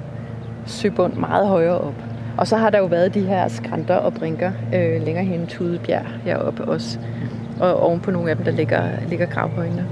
[0.65, 1.93] søbund meget højere op.
[2.38, 6.06] Og så har der jo været de her skrænter og brinker øh, længere hen Tudebjerg
[6.24, 7.00] heroppe også.
[7.60, 9.86] Og oven på nogle af dem, der ligger, ligger gravhøjene.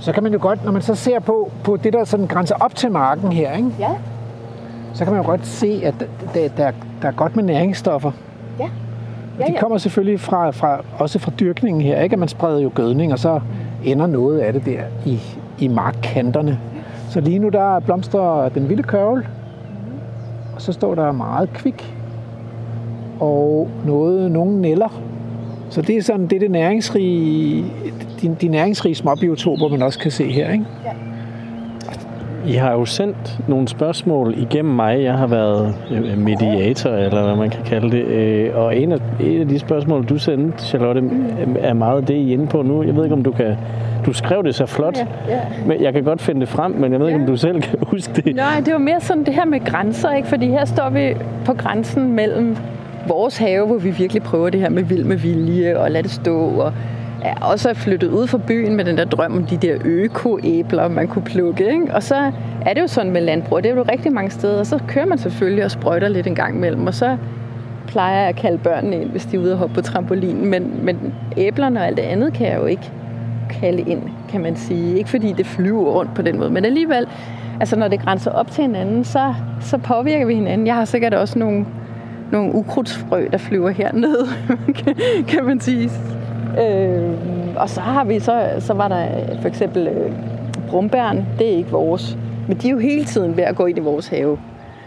[0.00, 2.54] Så kan man jo godt, når man så ser på, på det, der sådan grænser
[2.60, 3.70] op til marken her, ikke?
[3.78, 3.90] Ja,
[4.94, 5.94] så kan man jo godt se, at
[6.34, 6.70] der, der,
[7.02, 8.12] der er godt med næringsstoffer.
[8.58, 8.68] ja.
[9.40, 12.12] Og de kommer selvfølgelig fra, fra, også fra dyrkningen her, ikke?
[12.12, 13.40] At man spreder jo gødning, og så
[13.84, 15.20] ender noget af det der i,
[15.58, 16.58] i markkanterne.
[17.10, 19.26] Så lige nu der blomstrer den vilde kørvel,
[20.54, 21.94] og så står der meget kvik,
[23.20, 25.02] og noget, nogle neller.
[25.70, 27.64] Så det er sådan, det er det næringsrige,
[28.22, 30.64] de, de næringsrige småbiotoper, man også kan se her, ikke?
[32.46, 35.02] I har jo sendt nogle spørgsmål igennem mig.
[35.02, 38.04] Jeg har været øh, mediator, eller hvad man kan kalde det.
[38.04, 42.14] Øh, Og en af, en af de spørgsmål, du sendte, Charlotte, øh, er meget det,
[42.14, 42.82] I er inde på nu.
[42.82, 43.56] Jeg ved ikke, om du kan...
[44.06, 45.40] Du skrev det så flot, Ja, ja.
[45.66, 47.78] men jeg kan godt finde det frem, men jeg ved ikke, om du selv kan
[47.92, 48.36] huske det.
[48.36, 50.28] Nej, det var mere sådan det her med grænser, ikke?
[50.28, 52.56] Fordi her står vi på grænsen mellem
[53.08, 56.10] vores have, hvor vi virkelig prøver det her med vild med vilje og lade det
[56.10, 56.72] stå, og
[57.26, 60.88] er også er flyttet ud fra byen med den der drøm om de der øko-æbler,
[60.88, 61.72] man kunne plukke.
[61.72, 61.94] Ikke?
[61.94, 62.32] Og så
[62.66, 65.06] er det jo sådan med landbrug, det er jo rigtig mange steder, og så kører
[65.06, 67.16] man selvfølgelig og sprøjter lidt en gang imellem, og så
[67.86, 70.80] plejer jeg at kalde børnene ind, hvis de er ude og hoppe på trampolinen, men,
[70.82, 72.92] men æblerne og alt det andet kan jeg jo ikke
[73.50, 74.98] kalde ind, kan man sige.
[74.98, 77.06] Ikke fordi det flyver rundt på den måde, men alligevel,
[77.60, 80.66] altså når det grænser op til hinanden, så, så påvirker vi hinanden.
[80.66, 81.66] Jeg har sikkert også nogle,
[82.32, 84.26] nogle ukrudtsfrø, der flyver hernede,
[85.30, 85.90] kan man sige.
[86.60, 87.12] Øh,
[87.56, 89.06] og så har vi, så, så var der
[89.40, 90.12] for eksempel øh,
[90.68, 93.78] brumbæren, det er ikke vores, men de er jo hele tiden ved at gå ind
[93.78, 94.38] i vores have.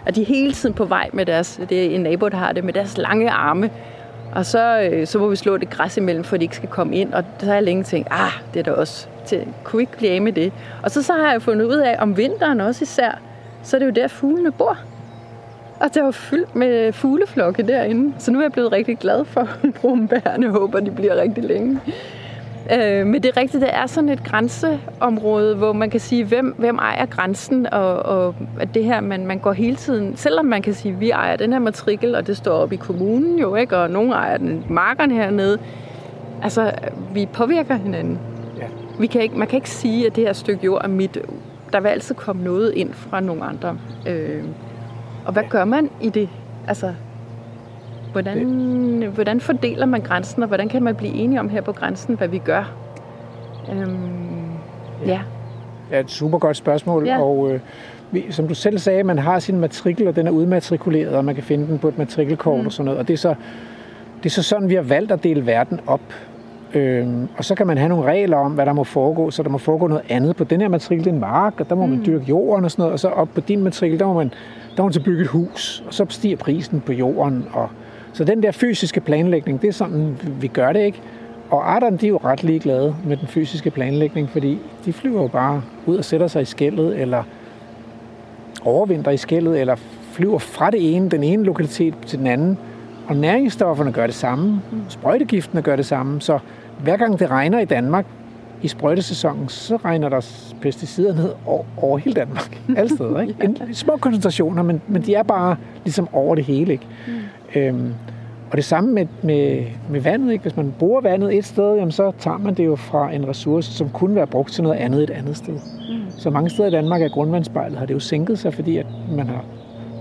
[0.06, 2.52] Og de er hele tiden på vej med deres, det er en nabo, der har
[2.52, 3.70] det, med deres lange arme.
[4.32, 6.96] Og så, øh, så må vi slå det græs imellem, for de ikke skal komme
[6.96, 7.14] ind.
[7.14, 10.12] Og så har jeg længe tænkt, ah, det er da også, til, kunne ikke blive
[10.12, 10.54] af med det?
[10.84, 13.12] Og så, så har jeg fundet ud af, om vinteren også især,
[13.64, 14.78] så er det jo der, fuglene bor.
[15.80, 18.14] Og det var fyldt med fugleflokke derinde.
[18.18, 19.48] Så nu er jeg blevet rigtig glad for
[19.82, 20.46] brumbærene.
[20.46, 21.80] Jeg håber, de bliver rigtig længe.
[22.74, 26.56] Øh, men det er rigtigt, det er sådan et grænseområde, hvor man kan sige, hvem,
[26.58, 30.62] hvem ejer grænsen, og, og at det her, man, man går hele tiden, selvom man
[30.62, 33.78] kan sige, vi ejer den her matrikel, og det står op i kommunen jo, ikke,
[33.78, 35.58] og nogen ejer den markerne hernede,
[36.44, 36.72] altså,
[37.14, 38.20] vi påvirker hinanden.
[38.58, 38.66] Ja.
[39.00, 41.18] Vi kan ikke, man kan ikke sige, at det her stykke jord er mit.
[41.74, 43.78] Der vil altid komme noget ind fra nogle andre.
[44.08, 44.44] Øh,
[45.26, 46.30] og hvad gør man i det?
[46.68, 46.94] Altså,
[48.12, 52.16] hvordan, hvordan fordeler man grænsen, og hvordan kan man blive enige om her på grænsen,
[52.16, 52.72] hvad vi gør?
[53.72, 54.52] Øhm,
[55.06, 55.22] ja.
[55.92, 57.22] Ja, et super godt spørgsmål, Ja.
[57.22, 57.60] og øh,
[58.30, 61.44] som du selv sagde, man har sin matrikel, og den er udmatrikuleret, og man kan
[61.44, 62.66] finde den på et matrikelkort mm.
[62.66, 63.36] og sådan noget, og det er, så,
[64.18, 66.02] det er så sådan, vi har valgt at dele verden op.
[66.74, 69.50] Øhm, og så kan man have nogle regler om, hvad der må foregå, så der
[69.50, 70.36] må foregå noget andet.
[70.36, 71.92] På den her matrikel, det er en mark, og der må mm.
[71.92, 74.34] man dyrke jorden og sådan noget, og så op på din matrikel, der må man,
[74.80, 77.46] der man så bygge et hus, og så stiger prisen på jorden.
[77.54, 77.70] Og,
[78.14, 81.02] så den der fysiske planlægning, det er sådan, vi- vi gør det ikke.
[81.50, 85.28] Og arterne, de er jo ret ligeglade med den fysiske planlægning, fordi de flyver jo
[85.28, 87.24] bare ud og sætter sig i skældet, eller
[88.64, 89.76] overvinter i skældet, eller
[90.12, 92.58] flyver fra det ene, den ene lokalitet til den anden.
[93.08, 96.40] Og næringsstofferne gør det samme, sprøjtegiftene gør det samme, så
[96.84, 98.06] hver gang det regner i Danmark
[98.62, 100.26] i sprøjtesæsonen, så regner der
[100.62, 102.62] pesticider ned over, over hele Danmark.
[102.78, 103.36] Alle steder, ikke?
[103.44, 106.88] En, små koncentrationer, men, men de er bare ligesom over det hele, ikke?
[107.08, 107.60] Mm.
[107.60, 107.94] Øhm,
[108.52, 110.42] og det samme med, med, med vandet, ikke?
[110.42, 113.74] Hvis man bruger vandet et sted, jamen, så tager man det jo fra en ressource,
[113.74, 115.54] som kunne være brugt til noget andet et andet sted.
[115.54, 116.12] Mm.
[116.18, 119.28] Så mange steder i Danmark er grundvandsspejlet, har det jo sænket sig, fordi at man
[119.28, 119.46] har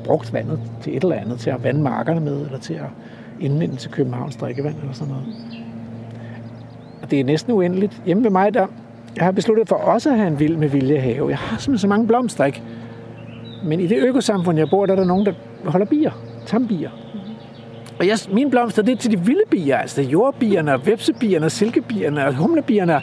[0.04, 2.88] brugt vandet til et eller andet, til at vande markerne med, eller til at
[3.40, 5.26] indvinde til Københavns drikkevand, eller sådan noget.
[7.08, 8.02] Og det er næsten uendeligt.
[8.06, 8.66] Hjemme ved mig, der
[9.16, 11.28] jeg har besluttet for også at have en vild med vilje have.
[11.28, 12.62] Jeg har simpelthen så mange blomster, ikke?
[13.64, 15.32] Men i det økosamfund, jeg bor, der er der nogen, der
[15.64, 16.10] holder bier.
[16.46, 16.90] Tambier.
[17.98, 21.50] Og jeg, mine blomster, det er til de vilde bier, altså jordbierne, og vepsebierne, og
[21.50, 23.00] silkebierne, og humlebierne.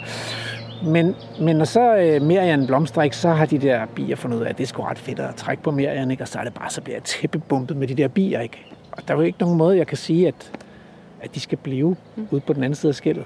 [0.84, 4.42] Men, men når så øh, Merian blomstrer ikke, så har de der bier fundet ud
[4.42, 6.22] af, at det er sgu ret fedt at trække på Merian, ikke?
[6.22, 8.40] og så er det bare, så bliver jeg tæppebumpet med de der bier.
[8.40, 8.66] Ikke?
[8.92, 10.52] Og der er jo ikke nogen måde, jeg kan sige, at,
[11.20, 12.28] at de skal blive mm.
[12.30, 13.24] ude på den anden side af skældet.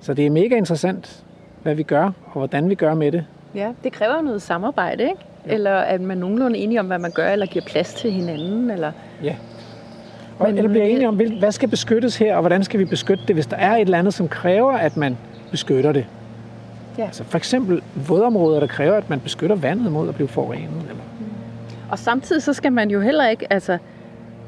[0.00, 1.24] Så det er mega interessant,
[1.62, 3.24] hvad vi gør, og hvordan vi gør med det.
[3.54, 5.16] Ja, det kræver noget samarbejde, ikke?
[5.46, 8.70] Eller at man nogenlunde er enige om, hvad man gør, eller giver plads til hinanden,
[8.70, 8.92] eller...
[9.22, 9.34] Ja.
[10.38, 13.24] Og, Men- eller bliver enige om, hvad skal beskyttes her, og hvordan skal vi beskytte
[13.28, 15.16] det, hvis der er et eller andet, som kræver, at man
[15.50, 16.06] beskytter det.
[16.98, 17.04] Ja.
[17.04, 20.82] Altså for eksempel vådområder, der kræver, at man beskytter vandet mod at blive forurenet.
[20.88, 21.02] Eller...
[21.90, 23.78] Og samtidig så skal man jo heller ikke, altså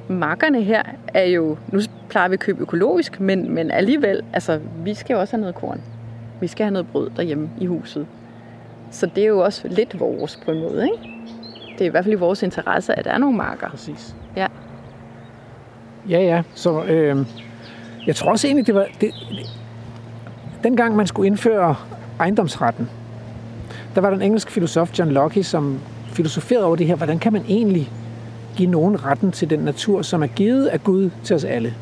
[0.08, 4.94] markerne her er jo, nu plejer vi at købe økologisk, men, men alligevel, altså vi
[4.94, 5.80] skal jo også have noget korn.
[6.40, 8.06] Vi skal have noget brød derhjemme i huset.
[8.90, 11.12] Så det er jo også lidt vores på en måde, ikke?
[11.72, 13.68] Det er i hvert fald i vores interesse, at der er nogle marker.
[13.68, 14.14] Præcis.
[14.36, 14.46] Ja.
[16.08, 16.42] Ja, ja.
[16.54, 17.26] Så øh,
[18.06, 18.86] jeg tror også egentlig, det var...
[19.00, 19.10] Det,
[20.62, 21.74] dengang man skulle indføre
[22.20, 22.90] ejendomsretten,
[23.94, 26.94] der var der en engelsk filosof, John Locke, som filosoferede over det her.
[26.94, 27.90] Hvordan kan man egentlig
[28.56, 31.74] give nogen retten til den natur, som er givet af Gud til os alle?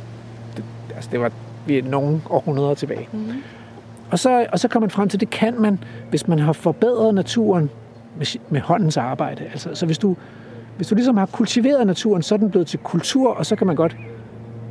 [0.57, 0.65] Det,
[0.97, 1.31] altså, det var
[1.67, 3.09] vi er nogle århundreder tilbage.
[3.13, 3.43] Mm-hmm.
[4.11, 6.53] Og, så, og så kom man frem til, at det kan man, hvis man har
[6.53, 7.71] forbedret naturen
[8.19, 9.45] med, med håndens arbejde.
[9.45, 10.17] Altså, så hvis du,
[10.77, 13.67] hvis du ligesom har kultiveret naturen, så er den blevet til kultur, og så kan
[13.67, 13.97] man godt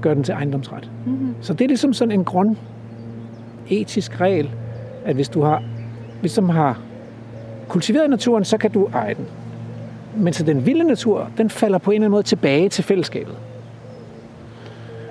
[0.01, 0.91] gøre den til ejendomsret.
[1.05, 1.35] Mm-hmm.
[1.41, 2.55] Så det er ligesom sådan en grund
[3.69, 4.49] etisk regel,
[5.05, 5.63] at hvis du har,
[6.19, 6.79] hvis du har
[7.67, 9.25] kultiveret naturen, så kan du eje den.
[10.15, 13.36] Men så den vilde natur, den falder på en eller anden måde tilbage til fællesskabet.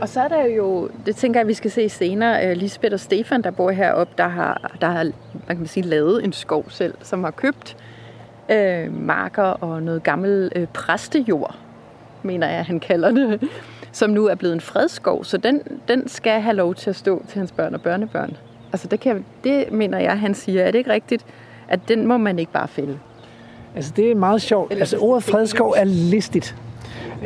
[0.01, 3.01] Og så er der jo, det tænker jeg, vi skal se senere, øh, Lisbeth og
[3.01, 5.11] Stefan, der bor heroppe, der har, der har
[5.49, 7.77] man kan sige, lavet en skov selv, som har købt
[8.49, 11.57] øh, marker og noget gammel øh, præstejord,
[12.23, 13.49] mener jeg, han kalder det,
[13.93, 17.23] som nu er blevet en fredskov, så den, den skal have lov til at stå
[17.29, 18.37] til hans børn og børnebørn.
[18.73, 20.63] Altså det, kan, det mener jeg, han siger.
[20.63, 21.27] Er det ikke rigtigt,
[21.69, 22.99] at den må man ikke bare fælde?
[23.79, 24.73] Altså, det er meget sjovt.
[24.73, 26.57] Altså, ordet fredskov er listigt.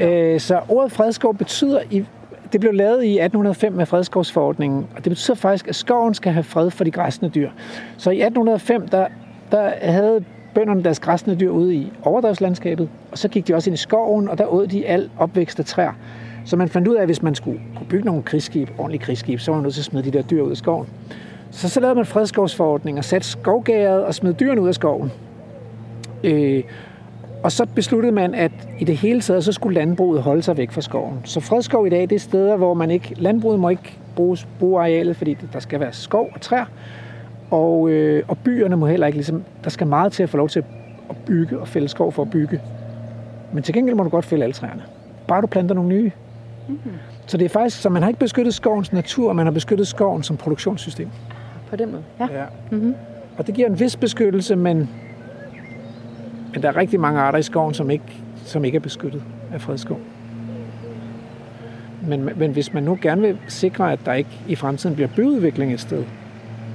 [0.01, 2.05] Øh, så ordet fredskov betyder, i,
[2.53, 6.43] det blev lavet i 1805 med fredskovsforordningen, og det betyder faktisk, at skoven skal have
[6.43, 7.51] fred for de græsne dyr.
[7.97, 9.07] Så i 1805, der,
[9.53, 13.75] der havde bønderne deres græsne dyr ude i overdrevslandskabet, og så gik de også ind
[13.75, 15.93] i skoven, og der åd de al opvækst af træer.
[16.45, 19.41] Så man fandt ud af, at hvis man skulle kunne bygge nogle krigsskib, ordentlige krigsskib,
[19.41, 20.87] så var man nødt til at smide de der dyr ud af skoven.
[21.51, 25.13] Så så lavede man fredskovsforordning og satte skovgæret og smed dyrene ud af skoven.
[26.25, 26.63] Øh,
[27.43, 30.71] og så besluttede man, at i det hele taget, så skulle landbruget holde sig væk
[30.71, 31.21] fra skoven.
[31.25, 34.81] Så fredskov i dag, det er steder, hvor man ikke, landbruget må ikke bruge, bruge
[34.81, 36.65] arealet, fordi der skal være skov og træer.
[37.51, 40.49] Og, øh, og byerne må heller ikke, ligesom, der skal meget til at få lov
[40.49, 40.65] til
[41.11, 42.61] at bygge og fælde skov for at bygge.
[43.53, 44.83] Men til gengæld må du godt fælde alle træerne.
[45.29, 46.11] Bare du planter nogle nye.
[46.69, 46.93] Mm-hmm.
[47.27, 50.23] Så det er faktisk, så man har ikke beskyttet skovens natur, man har beskyttet skoven
[50.23, 51.09] som produktionssystem.
[51.71, 52.03] På den måde.
[52.21, 52.39] Ja.
[52.39, 52.45] Ja.
[52.71, 52.95] Mm-hmm.
[53.39, 54.91] Og det giver en vis beskyttelse, men,
[56.53, 58.05] men der er rigtig mange arter i skoven, som ikke,
[58.37, 60.01] som ikke er beskyttet af fredskov.
[62.07, 65.73] Men, men hvis man nu gerne vil sikre, at der ikke i fremtiden bliver byudvikling
[65.73, 66.05] et sted,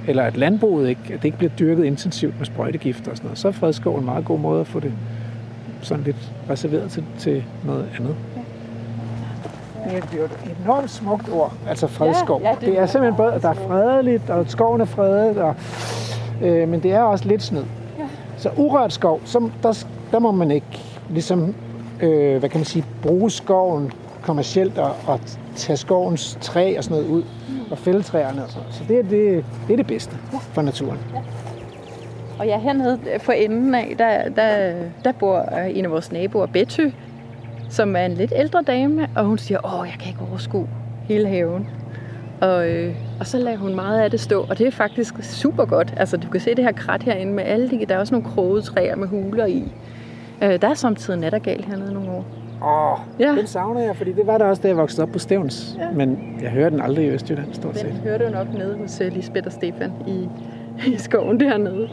[0.08, 3.38] eller at landbruget ikke, at det ikke bliver dyrket intensivt med sprøjtegifter og sådan noget,
[3.38, 4.92] så er fredskov en meget god måde at få det
[5.82, 8.16] sådan lidt reserveret til, til noget andet.
[9.84, 12.40] Det er jo et enormt smukt ord, altså fredskov.
[12.42, 15.54] Ja, ja, det det er simpelthen både, der er fredeligt, og skoven er fredet, og,
[16.42, 17.64] øh, men det er også lidt snyd.
[18.38, 18.42] Ja.
[18.42, 21.54] Så urørt skov, så, der, der må man ikke ligesom,
[22.02, 25.20] øh, hvad kan man sige, bruge skoven kommercielt og, og
[25.56, 27.22] tage skovens træ og sådan noget ud
[27.70, 28.74] og fælde træerne og sådan noget.
[28.74, 30.16] Så det er det, det, er det bedste
[30.52, 30.98] for naturen.
[32.38, 34.74] Og ja, hernede for enden af, der, der,
[35.04, 36.86] der bor øh, en af vores naboer, Betty,
[37.70, 40.68] som er en lidt ældre dame, og hun siger, åh, jeg kan ikke overskue
[41.08, 41.68] hele haven.
[42.40, 45.64] Og, øh, og så lader hun meget af det stå, og det er faktisk super
[45.64, 45.94] godt.
[45.96, 48.26] Altså, du kan se det her krat herinde med alle de, der er også nogle
[48.30, 49.72] kroge træer med huler i.
[50.42, 52.24] Øh, der er samtidig nattergal hernede nogle år.
[52.64, 53.32] Åh, Ja.
[53.38, 55.76] den savner jeg, fordi det var der også, da jeg voksede op på Stævns.
[55.78, 55.90] Ja.
[55.94, 57.92] Men jeg hører den aldrig i Østjylland, stort Den set.
[58.04, 60.28] hører du nok nede hos øh, Lisbeth og Stefan i,
[60.86, 61.88] i skoven dernede.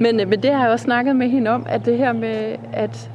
[0.00, 2.56] Men, øh, men det har jeg også snakket med hende om, at det her med,
[2.72, 3.10] at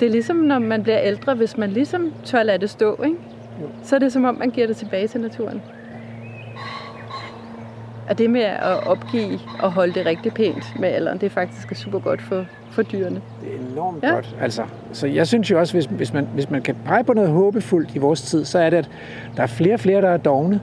[0.00, 3.16] det er ligesom, når man bliver ældre, hvis man ligesom tør lade det stå, ikke?
[3.62, 3.66] Jo.
[3.82, 5.62] så er det som om, man giver det tilbage til naturen.
[8.08, 11.74] Og det med at opgive og holde det rigtig pænt med alderen, det er faktisk
[11.74, 13.20] super godt for, for dyrene.
[13.44, 14.10] Det er enormt Ja.
[14.10, 14.36] godt.
[14.40, 14.62] Altså,
[14.92, 17.94] så jeg synes jo også, hvis, hvis, man, hvis man kan pege på noget håbefuldt
[17.94, 18.90] i vores tid, så er det, at
[19.36, 20.60] der er flere og flere, der er dogne.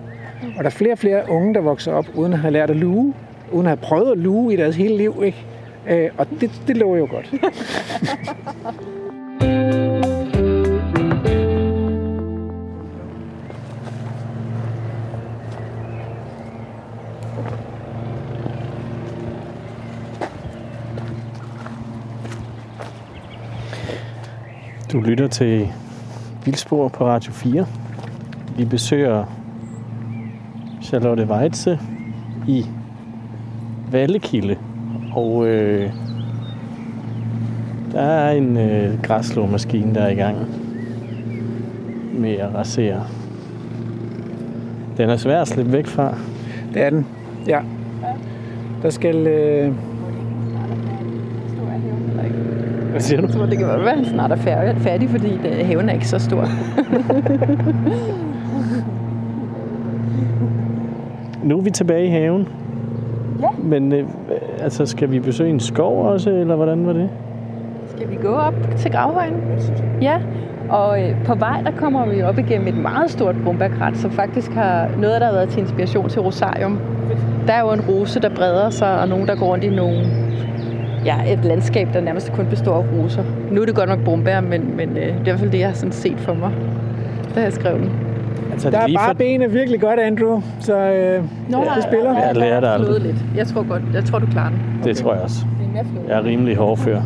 [0.57, 2.75] Og der er flere og flere unge, der vokser op uden at have lært at
[2.75, 3.13] luge.
[3.51, 5.21] Uden at have prøvet at luge i deres hele liv.
[5.25, 5.45] Ikke?
[5.87, 7.33] Øh, og det, det lover jo godt.
[24.99, 25.67] Du lytter til
[26.45, 27.65] Vildspor på Radio 4.
[28.57, 29.25] Vi besøger
[30.81, 31.79] Charlotte Weitze
[32.47, 32.65] i
[33.91, 34.57] Vallekilde.
[35.13, 35.91] Og øh,
[37.91, 40.37] der er en øh, græsslåmaskine, der er i gang
[42.13, 43.07] med at rasere.
[44.97, 46.17] Den er svær at slippe væk fra.
[46.73, 47.05] Det er den.
[47.47, 47.59] Ja.
[48.81, 49.27] Der skal...
[49.27, 49.73] Øh,
[52.99, 53.27] Hvad siger du?
[53.27, 55.93] Jeg tror, det kan være, at han snart er færdig, færdig fordi det, haven er
[55.93, 56.45] ikke så stor.
[61.43, 62.47] Nu er vi tilbage i haven.
[63.41, 63.47] Ja.
[63.63, 64.07] Men øh,
[64.59, 67.09] altså, skal vi besøge en skov også, eller hvordan var det?
[67.95, 69.33] Skal vi gå op til gravhøjen?
[70.01, 70.17] Ja,
[70.69, 74.51] og øh, på vej der kommer vi op igennem et meget stort brumbærkrat, som faktisk
[74.51, 76.79] har noget, der har været til inspiration til Rosarium.
[77.47, 80.05] Der er jo en rose, der breder sig, og nogen, der går rundt i nogle,
[81.05, 83.23] ja, et landskab, der nærmest kun består af roser.
[83.51, 85.59] Nu er det godt nok brumbær, men, men øh, det er i hvert fald det,
[85.59, 86.51] jeg har sådan set for mig,
[87.35, 87.89] da jeg skrev den.
[88.51, 90.41] Altså, der er bare for- benene virkelig godt, Andrew.
[90.59, 91.23] Så øh,
[91.75, 92.17] det spiller.
[92.27, 93.01] Jeg lærer det aldrig.
[93.01, 93.15] lidt.
[93.35, 94.59] Jeg tror godt, jeg tror, du klarer den.
[94.83, 95.45] Det tror jeg også.
[95.75, 95.83] Er.
[96.09, 97.01] Jeg er rimelig hårdfør.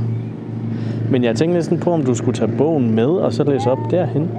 [1.09, 3.77] Men jeg tænkte næsten på, om du skulle tage bogen med, og så læse op
[3.91, 4.29] derhen.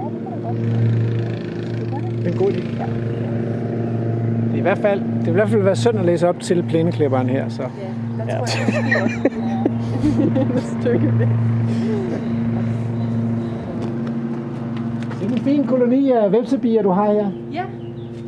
[2.23, 2.61] Det er en god idé.
[2.61, 6.39] Det er i hvert fald, det vil i hvert fald være synd at læse op
[6.39, 7.49] til plæneklipperen her.
[7.49, 7.61] Så.
[7.61, 7.67] Ja,
[8.23, 8.37] der Ja.
[8.37, 9.15] tror jeg måske også.
[10.57, 11.27] et stykke væk.
[15.19, 17.27] Det er en fin koloni af vepsebier, du har her.
[17.53, 17.63] Ja,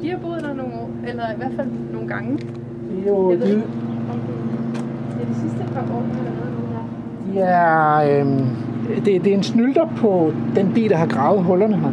[0.02, 2.38] de har boet der nogle år, eller i hvert fald nogle gange.
[2.38, 3.64] De er jo Jeg ved de, ikke,
[4.12, 4.20] om
[5.18, 6.84] det er de sidste par år, der har været nu her.
[7.34, 8.46] de er, øhm,
[9.06, 11.92] det, det er en snylter på den bi, der har gravet hullerne her.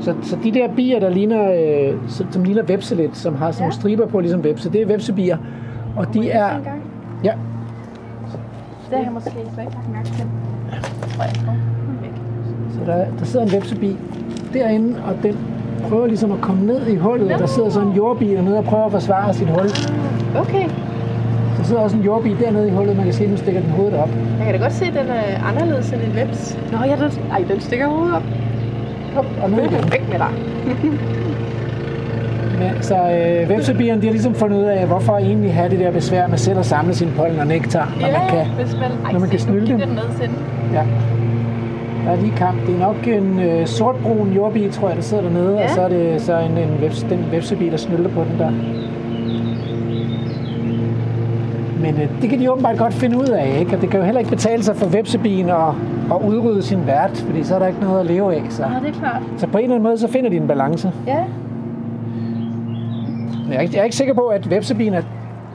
[0.00, 3.50] Så, så de der bier, der ligner, øh, som, som ligner vepse lidt, som har
[3.50, 3.80] sådan nogle Ja.
[3.80, 5.36] striber på, ligesom vepse, det er vepsebier.
[5.96, 6.82] Og de er, se en gang?
[7.24, 7.32] ja,
[8.90, 10.24] Det har jeg måske ikke lagt mærke til.
[11.16, 11.34] Tror jeg.
[12.74, 13.96] Så der, der sidder en vepsebi
[14.52, 15.36] derinde, og den
[15.88, 18.64] prøver ligesom at komme ned i hullet, og der sidder så en jordbi dernede og
[18.64, 19.68] prøver at forsvare sit hul.
[20.36, 20.68] Okay,
[21.58, 23.70] Der sidder også en jordbi dernede i hullet, man kan se, at nu stikker den
[23.70, 24.08] hovedet op.
[24.38, 26.58] jeg kan da godt se, at den er anderledes end en veps.
[26.72, 28.22] Nå ja, den, ej, den stikker hovedet op.
[29.14, 29.92] Kom, og ned igen.
[29.92, 30.30] Væk med dig.
[32.60, 35.90] Men, så øh, vepsebierne, de har ligesom fundet ud af, hvorfor egentlig have det der
[35.90, 38.46] besvær med selv at samle sin pollen og nektar, når man kan.
[38.64, 39.80] hvis man, ej, når man se, kan snylde dem.
[40.72, 40.82] Ja.
[42.04, 42.66] Der er lige kamp.
[42.66, 45.64] Det er nok en øh, sortbrun jordbi, tror jeg, der sidder dernede, Ja.
[45.64, 48.50] og så er det så en, en veps, den vepsebi, der snylder på den der.
[51.80, 53.76] Men øh, det kan de åbenbart godt finde ud af, ikke?
[53.76, 55.56] Og det kan jo heller ikke betale sig for vepsebien at,
[56.10, 58.42] at udrydde sin vært, fordi så er der ikke noget at leve af.
[58.50, 59.22] Så, Ja, det er klart.
[59.36, 60.92] så på en eller anden måde, så finder de en balance.
[61.06, 61.18] Ja,
[63.50, 65.02] Jeg er ikke, jeg er ikke sikker på, at vepsebien er,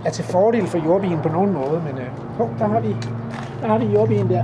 [0.05, 2.95] er til fordel for jordbien på nogen måde, men øh, hov, der har vi,
[3.61, 4.43] der har vi jordbien der.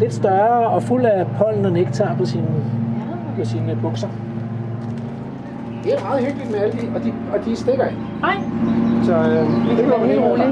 [0.00, 2.46] Lidt større og fuld af pollen og nektar på sine,
[3.38, 4.08] på sine bukser.
[5.84, 8.00] Det er meget hyggeligt med alle de, og de, og de stikker ikke.
[8.20, 8.36] nej.
[9.04, 10.48] Så øh, det kan være helt roligt.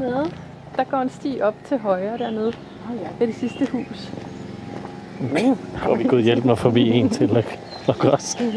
[0.00, 0.30] Dernede.
[0.76, 2.52] Der går en sti op til højre dernede.
[2.90, 3.08] Ja.
[3.18, 4.12] Det er det sidste hus.
[5.88, 8.34] Og vi kunne hjælpe mig forbi en til at lukke os.
[8.34, 8.54] Det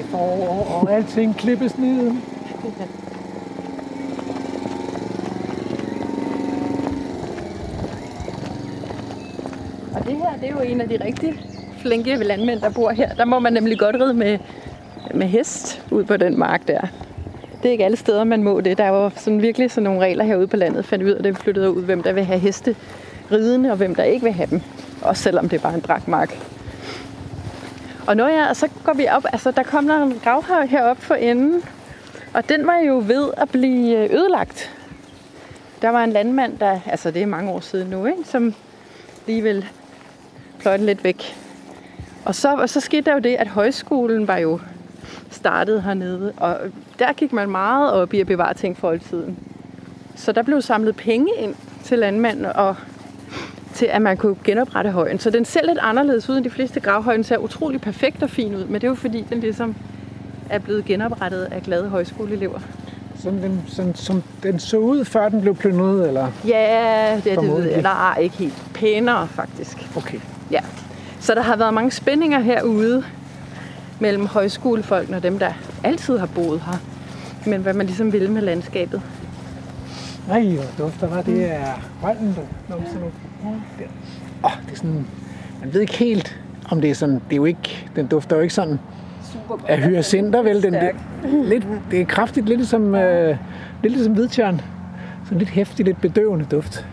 [0.00, 2.12] er forår, og alting klippes ned.
[9.94, 11.34] Og det her, det er jo en af de rigtig
[11.78, 13.14] flinke landmænd, der bor her.
[13.14, 14.38] Der må man nemlig godt ride med,
[15.14, 16.80] med hest ud på den mark der.
[17.64, 18.78] Det er ikke alle steder, man må det.
[18.78, 21.22] Der er jo sådan virkelig sådan nogle regler herude på landet, fandt vi ud af,
[21.22, 22.76] det vi flyttede ud, hvem der vil have heste
[23.32, 24.60] ridende, og hvem der ikke vil have dem.
[25.02, 26.38] Også selvom det er bare en drakmark.
[28.06, 31.14] Og når jeg, så går vi op, altså der kom der en gravhøj heroppe for
[31.14, 31.62] enden,
[32.34, 34.70] og den var jo ved at blive øh, ødelagt.
[35.82, 38.54] Der var en landmand, der, altså det er mange år siden nu, ikke, som
[39.26, 39.66] lige vil
[40.58, 41.36] pløjte lidt væk.
[42.24, 44.60] Og så, og så skete der jo det, at højskolen var jo
[45.30, 46.58] startet hernede, og
[46.98, 49.38] der gik man meget op i at bevare ting for oldtiden.
[50.16, 52.76] Så der blev samlet penge ind til landmanden, og
[53.74, 55.18] til at man kunne genoprette højen.
[55.18, 57.16] Så den ser lidt anderledes ud end de fleste gravhøje.
[57.16, 59.74] Den ser utrolig perfekt og fin ud, men det er jo fordi, den ligesom
[60.50, 62.58] er blevet genoprettet af glade højskoleelever.
[63.18, 66.28] Som den, som, som den så ud, før den blev plyndret, eller?
[66.46, 67.82] Ja, det, det ved jeg.
[67.82, 68.62] Nej, ikke helt.
[68.74, 69.88] Pænere faktisk.
[69.96, 70.18] Okay.
[70.50, 70.60] Ja.
[71.20, 73.04] Så der har været mange spændinger herude
[74.00, 75.52] mellem højskolefolkene og dem, der
[75.84, 76.78] altid har boet her.
[77.46, 79.02] Men hvad man ligesom vil med landskabet.
[80.28, 81.64] Nej, hvor dufter var det er
[82.00, 82.14] der
[82.68, 83.06] numser nu.
[83.80, 83.84] Ja.
[84.44, 85.06] Åh, det er sådan,
[85.60, 86.40] man ved ikke helt,
[86.70, 88.78] om det er sådan, det er jo ikke, den dufter jo ikke sådan
[89.32, 90.62] Super af hyacinter, vel?
[90.62, 90.90] Den, det,
[91.24, 93.36] lidt, det er kraftigt, lidt som, øh,
[93.82, 94.60] lidt ligesom hvidtjørn.
[95.24, 96.86] Sådan lidt hæftig, lidt bedøvende duft.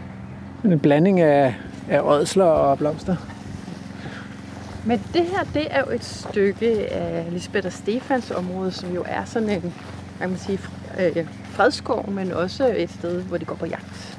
[0.66, 1.56] En blanding af,
[1.89, 3.16] af ådsler og blomster.
[4.86, 9.03] Men det her, det er jo et stykke af Lisbeth og Stefans område, som jo
[9.07, 9.73] er sådan en,
[10.19, 10.59] kan man sige,
[10.99, 14.17] øh, fredskov, men også et sted, hvor de går på jagt.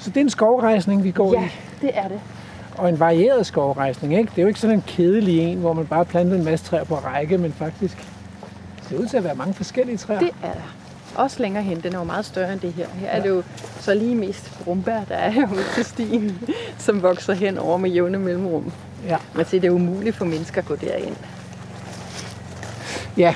[0.00, 1.36] Så det er en skovrejsning, vi går i.
[1.36, 1.48] Ja,
[1.80, 2.20] det er det.
[2.76, 4.30] Og en varieret skovrejsning, ikke?
[4.30, 6.84] Det er jo ikke sådan en kedelig en, hvor man bare planter en masse træer
[6.84, 8.08] på række, men faktisk
[8.88, 10.18] ser ud til at være mange forskellige træer.
[10.18, 10.74] Det er der.
[11.14, 12.86] Også længere hen, den er jo meget større end det her.
[12.94, 13.42] Her er det jo
[13.80, 16.38] så lige mest brumbær, der er herude til stien,
[16.78, 18.72] som vokser hen over med jævne mellemrum.
[19.06, 19.16] Ja.
[19.34, 21.16] Man siger, det er umuligt for mennesker at gå derind.
[23.16, 23.34] ja.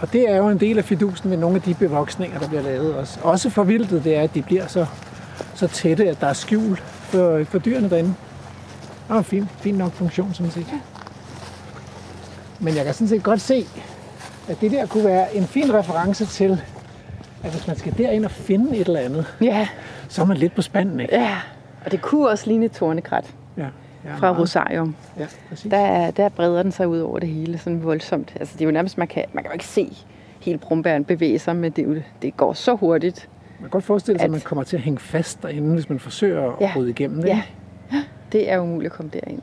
[0.00, 2.62] Og det er jo en del af fidusen med nogle af de bevoksninger, der bliver
[2.62, 3.18] lavet også.
[3.22, 4.86] Også for vildtet, det er, at de bliver så,
[5.54, 8.14] så tætte, at der er skjul for, for dyrene derinde.
[9.08, 10.66] Og en fin, fin nok funktion, sådan set.
[12.60, 13.66] Men jeg kan sådan set godt se,
[14.48, 16.60] at det der kunne være en fin reference til,
[17.42, 19.68] at hvis man skal derind og finde et eller andet, Ja,
[20.08, 21.14] så er man lidt på spanden, ikke?
[21.16, 21.36] ja.
[21.84, 23.24] Og det kunne også ligne et tornekrat
[24.04, 24.38] Ja, ja fra meget.
[24.40, 24.94] Rosarium.
[25.18, 25.70] Ja, præcis.
[25.70, 28.32] Der, er- der breder den sig ud over det hele sådan voldsomt.
[28.40, 29.96] Altså, det er jo nærmest, man kan, man kan jo ikke se
[30.40, 33.28] hele brumbæren bevæge sig, men det, jo- det går så hurtigt.
[33.60, 35.88] Man kan godt forestille sig, at at- man kommer til at hænge fast derinde, hvis
[35.88, 36.70] man forsøger at Ja.
[36.74, 37.28] bryde igennem det.
[37.28, 37.42] Ja,
[38.32, 39.42] det er umuligt at komme derind.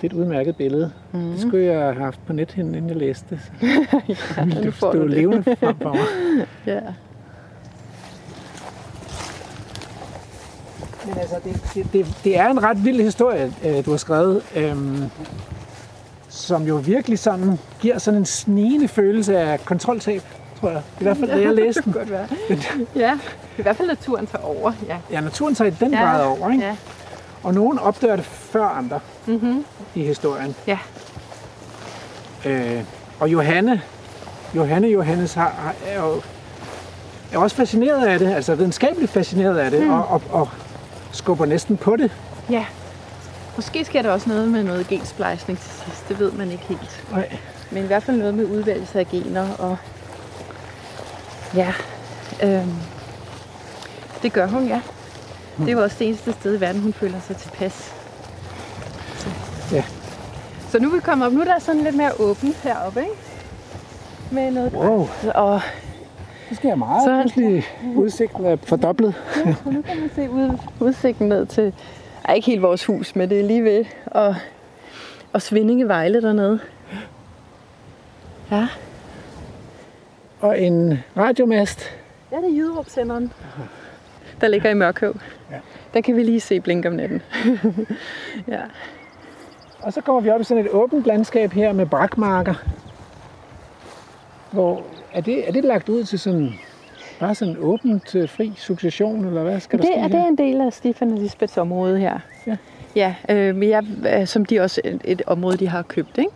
[0.00, 0.92] Det er et udmærket billede.
[1.12, 1.20] Mm.
[1.30, 3.40] Det skulle jeg have haft på nethinden, inden jeg læste det.
[4.46, 5.10] Nu det det.
[5.10, 6.46] levende frem for mig.
[6.74, 6.80] Ja.
[11.08, 14.42] Men altså, det, det, det, det er en ret vild historie, øh, du har skrevet,
[14.56, 15.04] øhm,
[16.28, 20.22] som jo virkelig sådan, giver sådan en snigende følelse af kontroltab,
[20.60, 20.82] tror jeg.
[21.00, 21.92] I hvert fald, da jeg læste den.
[21.92, 22.28] godt være.
[22.96, 23.18] Ja,
[23.58, 24.72] i hvert fald naturen tager over.
[24.88, 24.96] Ja.
[25.10, 26.00] Ja, naturen tager i den Ja.
[26.00, 26.64] grad over, ikke?
[26.64, 26.76] Ja.
[27.42, 29.64] Og nogen opdør det før andre Mm-hmm.
[29.94, 30.54] i historien.
[30.66, 30.78] Ja.
[32.46, 32.80] Øh,
[33.20, 33.82] og Johanne,
[34.56, 36.20] Johanne Johannes har, har, er jo
[37.32, 39.90] er også fascineret af det, altså videnskabeligt fascineret af det, mm.
[39.90, 40.48] og, og, og
[41.12, 42.10] skubber næsten på det.
[42.50, 42.66] ja.
[43.56, 46.08] Måske sker der også noget med noget gensplejsning til sidst.
[46.08, 47.04] Det ved man ikke helt.
[47.12, 47.38] Nej.
[47.70, 49.54] Men i hvert fald noget med udvælgelse af gener.
[49.58, 49.76] Og
[51.54, 51.72] ja,
[52.42, 52.74] øhm,
[54.22, 54.80] det gør hun, ja.
[55.58, 57.92] Det er jo også det eneste sted i verden, hun føler sig tilpas.
[59.18, 59.28] Så.
[59.72, 59.84] Ja.
[60.70, 61.32] Så nu er vi kommet op.
[61.32, 63.12] Nu er der sådan lidt mere åbent heroppe, ikke?
[64.30, 65.60] Med noget Wow, Og
[66.48, 67.04] det sker meget.
[67.04, 67.64] Så- Pludselig
[67.96, 69.14] udsigten er fordoblet.
[69.46, 71.74] Ja, og nu kan man se ud, udsigten ned til,
[72.24, 74.34] ej, ikke helt vores hus, men det er lige ved, og,
[75.32, 76.60] og Svindinge Vejle dernede.
[78.50, 78.68] Ja,
[80.40, 81.90] Og en radiomast.
[82.32, 83.32] ja det er Jyderup-senderen,
[84.40, 85.16] der ligger i Mørkøv.
[85.50, 85.56] Ja.
[85.94, 87.22] Den kan vi lige se blinke om natten.
[88.48, 88.60] ja.
[89.82, 92.54] Og så kommer vi op i sådan et åbent landskab her med brakmarker.
[94.52, 94.82] Hvor,
[95.12, 96.50] er det, er det lagt ud til sådan,
[97.20, 100.08] bare sådan åbent øh, fri succession, eller hvad skal der Det ske er, her?
[100.08, 102.18] det er en del af Stefan og Lisbeths område her.
[102.46, 102.56] Ja.
[102.96, 103.84] Ja, øh, men jeg,
[104.20, 106.30] øh, som de også et, et område, de har købt, ikke?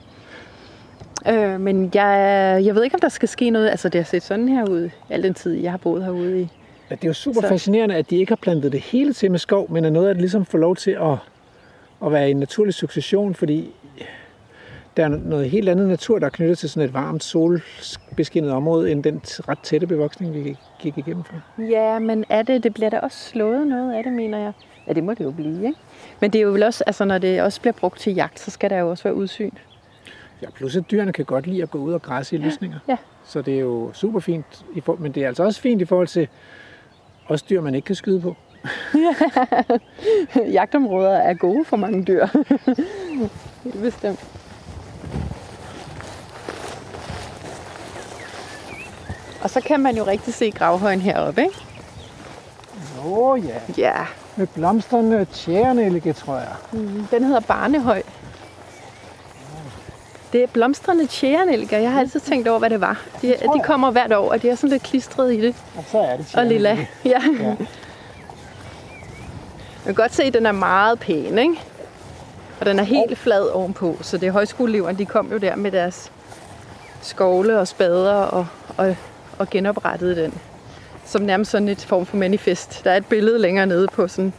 [1.29, 3.69] Øh, men jeg, jeg ved ikke, om der skal ske noget.
[3.71, 6.49] Altså, det har set sådan her ud al den tid, jeg har boet herude i.
[6.91, 9.31] Ja, det er jo super Så- fascinerende, at de ikke har plantet det hele til
[9.31, 11.17] med skov, men at noget af det ligesom får lov til at,
[12.07, 13.71] at være en naturlig succession, fordi
[14.97, 18.93] der er noget helt andet natur, der er knyttet til sådan et varmt, solbeskinnet område,
[18.93, 21.63] end den ret tætte bevoksning, vi gik igennem for.
[21.63, 24.53] Ja, men er det, det bliver da også slået noget af det, mener jeg.
[24.87, 25.79] Ja, det må det jo blive, ikke?
[26.21, 28.51] Men det er jo vel også, altså når det også bliver brugt til jagt, så
[28.51, 29.51] skal der jo også være udsyn.
[30.43, 32.79] Ja, plus at dyrene kan godt lide at gå ud og græsse i lysninger.
[32.89, 32.97] ja.
[33.25, 34.65] Så det er jo super fint,
[34.99, 36.29] men det er altså også fint i forhold til
[37.27, 38.37] også dyr, man ikke kan skyde på.
[40.57, 42.27] Jagtområder er gode for mange dyr.
[43.65, 44.42] Helt bestemt.
[49.43, 51.55] Og så kan man jo rigtig se gravhøjen heroppe, ikke?
[53.05, 53.95] Oh, ja, Ja,
[54.37, 56.49] med blomstrende tjærenælge, tror jeg.
[56.73, 58.03] mm, den hedder Barnehøj.
[60.33, 61.79] Det er blomstrende tjærenælger.
[61.79, 63.03] Jeg har altid tænkt over, hvad det var.
[63.23, 65.55] De, tror de kommer hvert år, og de er sådan lidt klistret i det.
[65.77, 66.87] Og så er det Og lilla.
[67.05, 67.23] Ja.
[67.41, 67.55] Ja.
[69.85, 71.55] Man kan godt se, at den er meget pæn, ikke?
[72.61, 73.97] Og den er helt flad ovenpå.
[74.01, 76.13] Så det er højskoleeleverne, de kom jo der med deres
[77.01, 78.97] skovle og spader og, og,
[79.43, 80.35] og genoprettede den.
[81.05, 82.85] Som nærmest sådan et form for manifest.
[82.85, 84.33] Der er et billede længere nede på sådan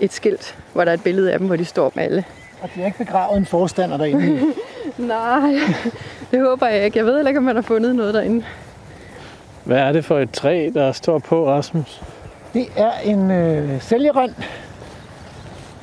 [0.00, 2.24] et skilt, hvor der er et billede af dem, hvor de står med alle.
[2.62, 4.40] Og de har ikke begravet en forstander derinde.
[4.98, 5.54] Nej,
[6.30, 6.98] det håber jeg ikke.
[6.98, 8.44] Jeg ved heller ikke, om man har fundet noget derinde.
[9.64, 12.02] Hvad er det for et træ, der står på, Rasmus?
[12.54, 14.34] Det er en øh, sælgerøn.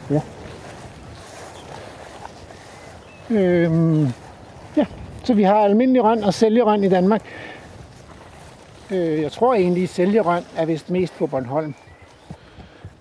[0.09, 0.21] Ja.
[3.29, 4.07] Øhm,
[4.77, 4.85] ja,
[5.23, 7.21] så vi har almindelig røn og sælgerøn i Danmark.
[8.91, 11.73] Øh, jeg tror egentlig, at sælgerøn er vist mest på Bornholm.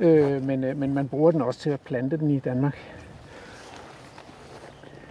[0.00, 2.76] Øh, men, øh, men man bruger den også til at plante den i Danmark.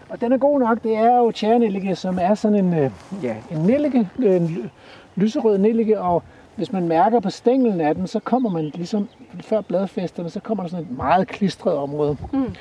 [0.10, 0.84] Og den er god nok.
[0.84, 2.92] Det er jo tjærenellike, som er sådan en, øh,
[3.24, 4.70] ja, en nellike, en ly-
[5.16, 6.24] lyserød nellike, og
[6.56, 9.10] hvis man mærker på stænglen af den, så kommer man ligesom
[9.42, 12.18] før bladfæsterne, så kommer der sådan et meget klistret område.
[12.34, 12.56] Mm.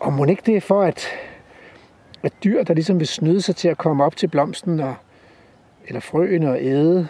[0.00, 1.06] Og må ikke det er for, at,
[2.22, 4.94] at dyr, der ligesom vil snyde sig til at komme op til blomsten, og,
[5.86, 7.08] eller frøene og æde,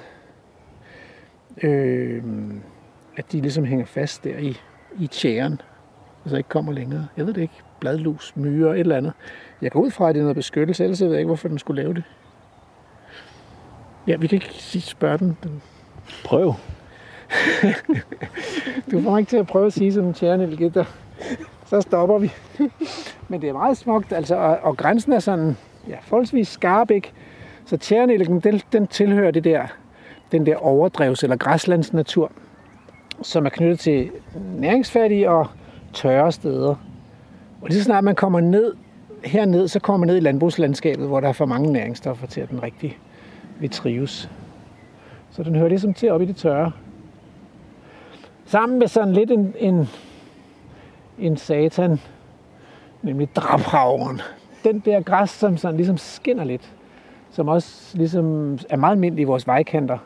[1.63, 2.23] øh,
[3.17, 4.57] at de ligesom hænger fast der i,
[5.01, 5.61] i tjæren,
[6.27, 7.09] så ikke kommer længere.
[7.17, 7.55] Jeg ved det ikke.
[7.81, 9.13] Bladlus, myrer, et eller andet.
[9.63, 11.59] Jeg går ud fra, at det er noget beskyttelse, ellers ved jeg ikke, hvorfor den
[11.59, 12.05] skulle lave det.
[14.07, 15.37] Ja, vi kan ikke sige, spørge den.
[15.43, 15.63] den
[16.25, 16.55] Prøv.
[18.91, 20.85] Du får ikke til at prøve at sige som tjerne, der.
[21.67, 22.33] Så stopper vi.
[23.29, 25.57] Men det er meget smukt, altså, og, og grænsen er sådan
[25.89, 27.13] ja, forholdsvis skarp, ikke?
[27.67, 29.67] Så tjernelgen, den, den tilhører det der,
[30.33, 32.33] den der overdrevs- eller græslandsnatur,
[33.23, 34.11] som er knyttet til
[34.59, 35.47] næringsfattige og
[35.93, 36.75] tørre steder.
[37.61, 38.75] Og lige så snart man kommer ned
[39.25, 42.51] herned, så kommer man ned i landbrugslandskabet, hvor der er for mange næringsstoffer til, at
[42.51, 42.99] den rigtig
[43.61, 44.31] vil trives.
[45.31, 46.73] Så den hører ligesom til op i det tørre.
[48.45, 49.89] Sammen med sådan lidt en, en,
[51.19, 52.01] en satan,
[53.03, 54.21] nemlig drabhavren.
[54.65, 56.73] Den der græs, som sådan ligesom skinner lidt,
[57.37, 59.99] som også ligesom er meget almindelig i vores vejkanter,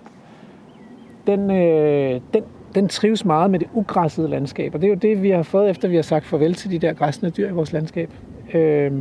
[1.27, 2.43] den, øh, den,
[2.75, 4.75] den trives meget med det ugræssede landskab.
[4.75, 6.79] Og det er jo det, vi har fået, efter vi har sagt farvel til de
[6.79, 8.11] der græsne dyr i vores landskab.
[8.55, 8.93] Øh,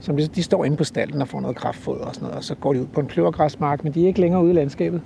[0.00, 2.44] som de, de står inde på stallen og får noget kraftfoder og sådan noget, og
[2.44, 5.02] så går de ud på en kløvergræsmark, men de er ikke længere ude i landskabet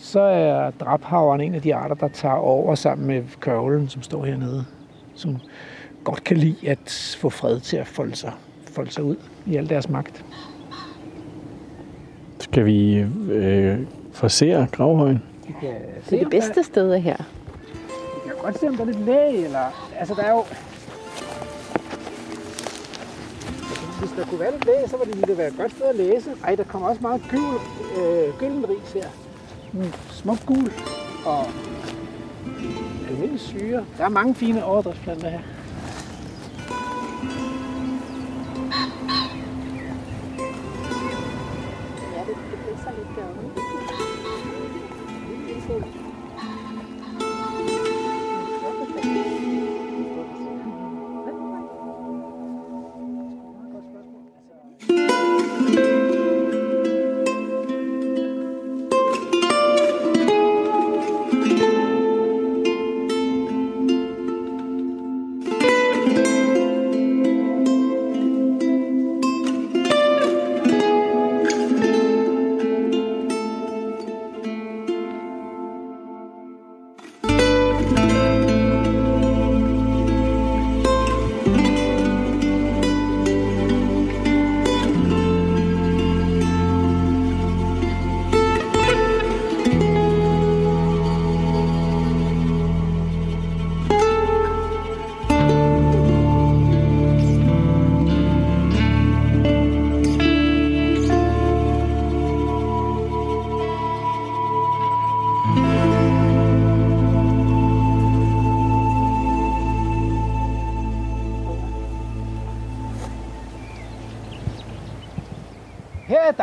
[0.00, 4.24] så er drabhaveren en af de arter, der tager over sammen med kørvelen, som står
[4.24, 4.64] hernede,
[5.14, 5.36] som
[6.04, 8.32] godt kan lide at få fred til at folde sig,
[8.72, 9.16] folde sig ud
[9.46, 10.24] i al deres magt.
[12.40, 12.94] Skal vi
[13.30, 13.78] øh,
[14.12, 15.22] forsere gravhøjen?
[16.10, 17.16] Det er det bedste sted her.
[18.24, 19.90] Vi kan godt se, om der er lidt læge, eller...
[19.98, 20.44] Altså, der er jo...
[24.00, 25.86] Hvis der kunne være lidt læge, så var det ville det være et godt sted
[25.86, 26.30] at læse.
[26.44, 27.54] Ej, der kommer også meget gul,
[28.02, 29.08] øh, gyldenris her.
[29.72, 30.72] Mm, smuk gul
[31.26, 31.44] og
[33.10, 33.84] almindelig syre.
[33.98, 35.40] Der er mange fine overdriftsplanter her.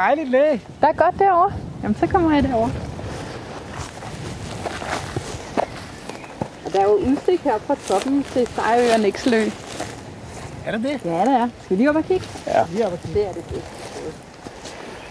[0.08, 0.58] Dejligt læ.
[0.82, 1.52] Der er godt derovre.
[1.84, 2.70] Jamen, så kommer jeg derover.
[6.66, 9.42] Og der er jo udsigt her fra toppen til Sejø og Nækselø.
[10.66, 11.06] Er der det?
[11.06, 11.50] Ja, det er.
[11.64, 12.26] Skal vi lige op og kigge?
[12.48, 12.64] Ja.
[12.72, 13.20] Lige op og kigge.
[13.20, 13.70] Det er det bedste.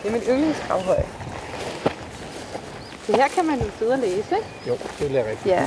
[0.03, 1.03] Det er min yndlingsgravhøj.
[3.07, 4.49] Så her kan man jo sidde og læse, ikke?
[4.69, 5.47] Jo, det bliver rigtigt.
[5.47, 5.65] Ja.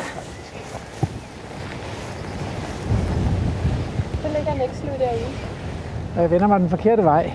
[4.22, 5.34] Så ligger Nækselø derude.
[6.16, 7.32] Og jeg vender mig den forkerte vej.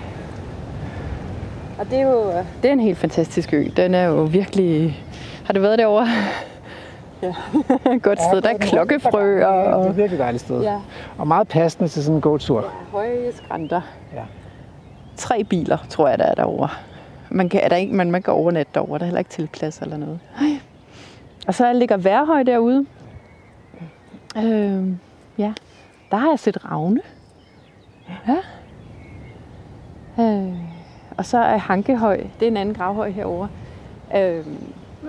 [1.78, 2.30] Og det er jo
[2.62, 3.68] det er en helt fantastisk ø.
[3.76, 5.04] Den er jo virkelig...
[5.44, 6.06] Har du været derovre?
[7.22, 7.34] Ja.
[8.08, 8.42] Godt sted.
[8.42, 9.90] Der er klokkefrø Det er og...
[9.90, 10.62] et virkelig dejligt sted.
[10.62, 10.80] Ja.
[11.18, 12.72] Og meget passende til sådan en gåtur.
[12.92, 13.80] Høje skrænter.
[14.14, 14.22] Ja.
[15.16, 16.68] Tre biler, tror jeg, der er derovre.
[17.30, 18.98] Man kan, er der ikke, man, man kan overnatte derovre.
[18.98, 20.18] Der er heller ikke tilplads eller noget.
[20.40, 20.46] Ej.
[21.46, 22.86] Og så ligger Værhøj derude.
[24.36, 24.88] Øh,
[25.38, 25.52] ja,
[26.10, 27.00] der har jeg set ravne.
[28.28, 28.36] Ja.
[30.22, 30.54] Øh,
[31.16, 32.16] og så er Hankehøj.
[32.16, 33.48] Det er en anden gravhøj herovre.
[34.16, 34.44] Øh,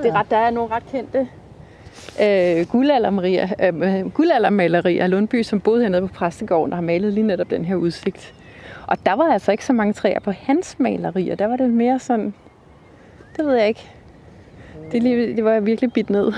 [0.04, 1.28] det er ret, der er nogle ret kendte
[2.22, 7.50] øh, guldaldermalerier, øh, guldaldermalerier Lundby, som boede hernede på Præstegården og har malet lige netop
[7.50, 8.34] den her udsigt.
[8.88, 11.36] Og der var altså ikke så mange træer på hans malerier.
[11.36, 12.34] Der var det mere sådan,
[13.38, 13.92] det ved jeg ikke.
[14.92, 16.34] Det, lige, det var jeg virkelig bidt ned.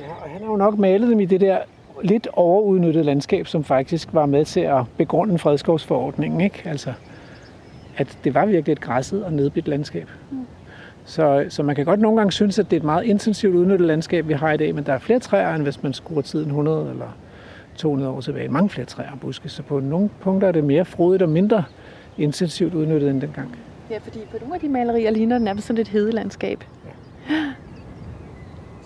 [0.00, 1.58] Ja, og han har jo nok malet dem i det der
[2.02, 6.40] lidt overudnyttede landskab, som faktisk var med til at begrunde fredskovsforordningen.
[6.40, 6.62] Ikke?
[6.64, 6.92] Altså,
[7.98, 10.08] at det var virkelig et græsset og nedbidt landskab.
[11.04, 13.86] Så, så man kan godt nogle gange synes, at det er et meget intensivt udnyttet
[13.86, 16.46] landskab, vi har i dag, men der er flere træer, end hvis man skruer tiden
[16.46, 17.16] 100 eller
[17.76, 18.48] 200 år tilbage.
[18.48, 21.64] Mange flere træer og buske, så på nogle punkter er det mere frodigt og mindre
[22.18, 23.56] intensivt udnyttet end dengang.
[23.90, 26.64] Ja, fordi på nogle af de malerier ligner den nærmest sådan et hedelandskab.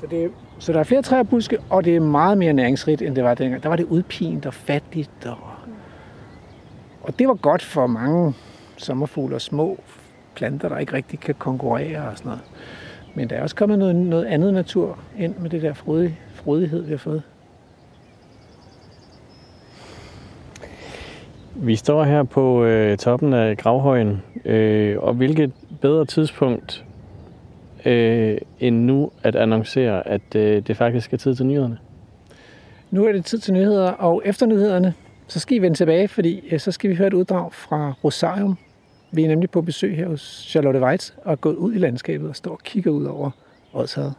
[0.00, 3.02] Så, det, så der er flere træer og buske, og det er meget mere næringsrigt,
[3.02, 3.62] end det var dengang.
[3.62, 5.26] Der var det udpint og fattigt.
[5.26, 5.36] Og,
[7.02, 8.34] og det var godt for mange
[8.84, 9.80] sommerfugle og små
[10.34, 12.42] planter, der ikke rigtig kan konkurrere og sådan noget.
[13.14, 16.82] Men der er også kommet noget, noget andet natur ind med det der frodig, frodighed,
[16.82, 17.22] vi har fået.
[21.54, 26.84] Vi står her på øh, toppen af Gravhøjen, øh, og hvilket bedre tidspunkt
[27.84, 31.78] øh, end nu at annoncere, at øh, det faktisk er tid til nyhederne.
[32.90, 34.94] Nu er det tid til nyheder, og efter nyhederne,
[35.26, 38.58] så skal I vende tilbage, fordi øh, så skal vi høre et uddrag fra Rosarium.
[39.14, 42.28] Vi er nemlig på besøg her hos Charlotte Weitz og er gået ud i landskabet
[42.28, 43.30] og står og kigger ud over
[43.72, 44.14] Odshavet.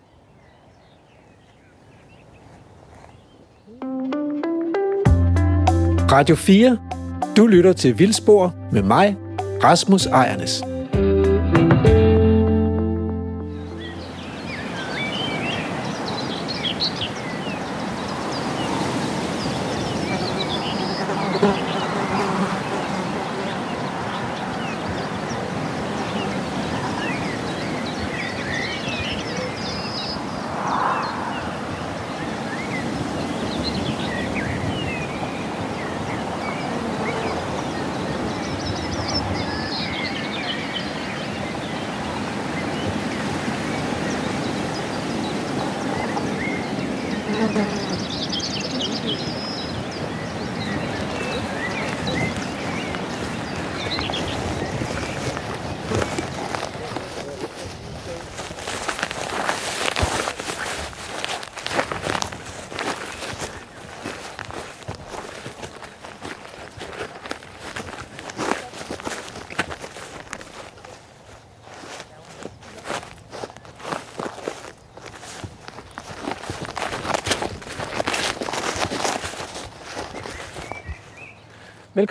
[6.12, 6.78] Radio 4.
[7.38, 9.18] Du lytter til Vildspor med mig,
[9.64, 10.73] Rasmus Ejernes.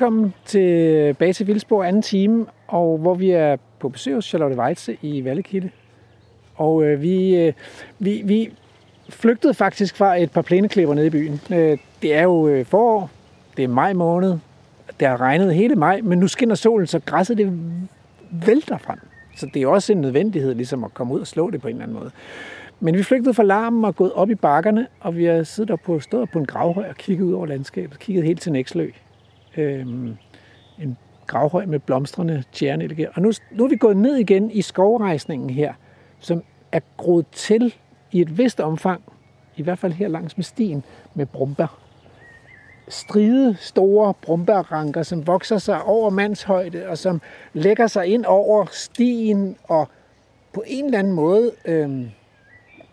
[0.02, 4.56] Velkommen tilbage til øh, Vildsborg anden time, og hvor vi er på besøg hos Charlotte
[4.56, 5.70] Weitze i Vallekilde.
[6.54, 7.52] Og øh, vi, øh,
[7.98, 8.52] vi, vi
[9.08, 11.40] flygtede faktisk fra et par plæneklipper nede i byen.
[11.52, 13.10] Øh, det er jo øh, forår,
[13.56, 14.38] det er maj måned,
[15.00, 17.58] det har regnet hele maj, men nu skinner solen, så græsset det
[18.30, 18.98] vælter frem.
[19.36, 21.74] Så det er også en nødvendighed ligesom at komme ud og slå det på en
[21.74, 22.10] eller anden måde.
[22.80, 25.80] Men vi flygtede fra larmen og gået op i bakkerne, og vi har siddet op
[25.80, 28.90] på, stået på en gravhøj og kigget ud over landskabet, kigget helt til Nækslø.
[29.56, 30.16] Øhm,
[30.78, 30.96] en
[31.26, 33.10] gravhøj med blomstrende tjernelike.
[33.10, 35.74] Og nu, nu er vi gået ned igen i skovrejsningen her,
[36.18, 36.42] som
[36.72, 37.74] er groet til
[38.12, 39.02] i et vist omfang,
[39.56, 40.84] i hvert fald her langs med stien,
[41.14, 41.78] med brumbær.
[42.88, 47.22] Stride store brumbærranker, som vokser sig over mandshøjde, og som
[47.52, 49.88] lægger sig ind over stien, og
[50.52, 52.10] på en eller anden måde, øh, man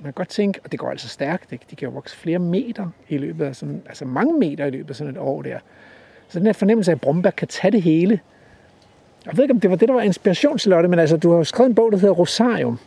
[0.03, 1.65] kan godt tænke, og det går altså stærkt, ikke?
[1.69, 4.89] de kan jo vokse flere meter i løbet af sådan, altså mange meter i løbet
[4.89, 5.59] af sådan et år der.
[6.29, 8.19] Så den her fornemmelse af, at Brumberg kan tage det hele,
[9.25, 11.29] Jeg ved ikke, om det var det, der var inspiration til Lotte, men altså, du
[11.31, 12.79] har jo skrevet en bog, der hedder Rosarium.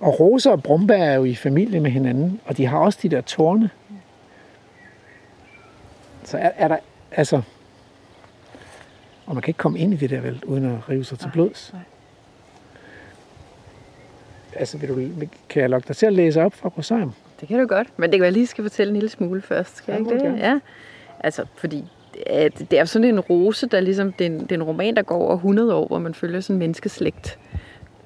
[0.00, 3.08] Og roser og brumbær er jo i familie med hinanden, og de har også de
[3.08, 3.70] der tårne.
[6.24, 6.76] Så er, er der,
[7.12, 7.42] altså...
[9.26, 11.30] Og man kan ikke komme ind i det der vel, uden at rive sig til
[11.32, 11.70] blods.
[11.72, 11.82] nej.
[14.56, 17.12] Altså, vil du, kan jeg lokke dig til at læse op fra Rosarium?
[17.40, 19.76] Det kan du godt, men det kan jeg lige skal fortælle en lille smule først.
[19.76, 20.22] Skal Ja, jeg ikke det?
[20.22, 20.38] gerne.
[20.50, 20.58] Ja.
[21.20, 21.84] Altså, fordi
[22.26, 24.96] at det er sådan en rose, der ligesom, det er en, det er en roman,
[24.96, 27.38] der går over 100 år, hvor man følger sådan en menneskeslægt,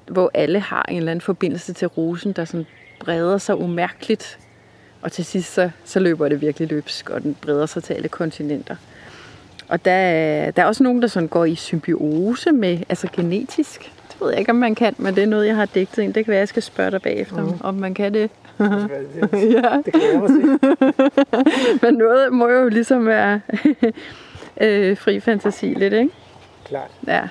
[0.07, 2.65] hvor alle har en eller anden forbindelse til rosen, der sådan
[2.99, 4.39] breder sig umærkeligt.
[5.01, 8.07] Og til sidst, så, så løber det virkelig løbsk, og den breder sig til alle
[8.09, 8.75] kontinenter.
[9.67, 13.79] Og der, er- der er også nogen, der sådan går i symbiose med, altså genetisk.
[14.11, 16.13] Det ved jeg ikke, om man kan, men det er noget, jeg har digtet ind.
[16.13, 17.51] Det kan være, jeg skal spørge dig bagefter, mm.
[17.61, 18.29] om man kan det.
[18.59, 19.81] Ja.
[19.85, 21.81] Det kan jeg også se.
[21.85, 23.41] Men noget må jo ligesom være
[24.61, 26.09] øh, fri fantasi lidt, ikke?
[26.65, 26.91] Klart.
[27.07, 27.21] Ja.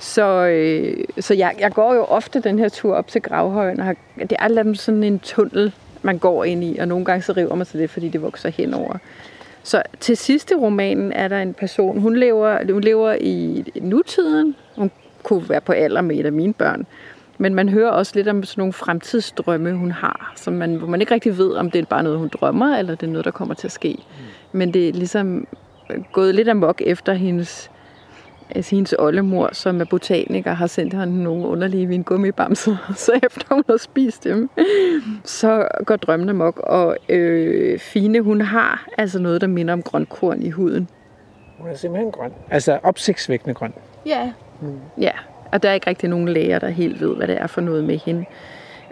[0.00, 3.86] Så, øh, så jeg, jeg går jo ofte den her tur op til Gravhøjen, og
[3.86, 7.32] har, det er lidt sådan en tunnel, man går ind i, og nogle gange så
[7.32, 8.98] river man sig lidt, fordi det vokser henover.
[9.62, 14.56] Så til sidst i romanen er der en person, hun lever, hun lever i nutiden,
[14.76, 14.90] hun
[15.22, 16.86] kunne være på alder med et af mine børn,
[17.38, 21.00] men man hører også lidt om sådan nogle fremtidsdrømme, hun har, som man, hvor man
[21.00, 23.30] ikke rigtig ved, om det er bare noget, hun drømmer, eller det er noget, der
[23.30, 23.98] kommer til at ske.
[24.52, 25.46] Men det er ligesom
[26.12, 27.70] gået lidt amok efter hendes,
[28.50, 32.76] altså hendes oldemor, som er botaniker, har sendt hende nogle underlige vingummibamser.
[32.96, 34.50] Så efter hun har spist dem,
[35.24, 36.58] så går drømmen amok.
[36.58, 40.88] Og øh, Fine, hun har altså noget, der minder om grønkorn i huden.
[41.58, 42.32] Hun er simpelthen grøn.
[42.50, 43.72] Altså opsigtsvækkende grøn.
[44.06, 44.32] Ja.
[44.60, 44.78] Mm.
[45.00, 45.12] Ja,
[45.52, 47.84] og der er ikke rigtig nogen læger, der helt ved, hvad det er for noget
[47.84, 48.24] med hende.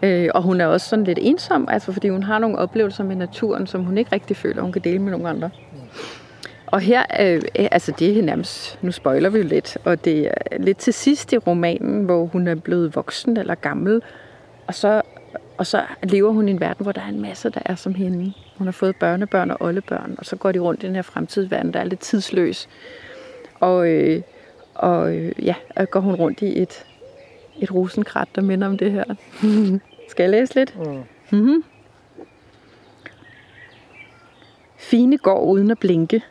[0.02, 3.16] Øh, og hun er også sådan lidt ensom, altså fordi hun har nogle oplevelser med
[3.16, 5.50] naturen, som hun ikke rigtig føler, hun kan dele med nogen andre.
[6.66, 10.26] Og her, øh, øh, altså det er nærmest, nu spoiler vi jo lidt, og det
[10.26, 14.02] er lidt til sidst i romanen, hvor hun er blevet voksen eller gammel,
[14.66, 15.02] og så,
[15.58, 17.94] og så lever hun i en verden, hvor der er en masse, der er som
[17.94, 18.32] hende.
[18.58, 21.72] Hun har fået børnebørn og oldebørn, og så går de rundt i den her fremtidsverden,
[21.72, 22.68] der er lidt tidsløs.
[23.60, 24.22] Og, øh,
[24.78, 26.84] og øh, ja, og går hun rundt i et,
[27.60, 29.04] et rosenkrat, der minder om det her.
[30.10, 30.78] Skal jeg læse lidt?
[30.78, 31.02] Mm.
[31.30, 31.64] Mm-hmm.
[34.76, 36.24] Fine går uden at blinke.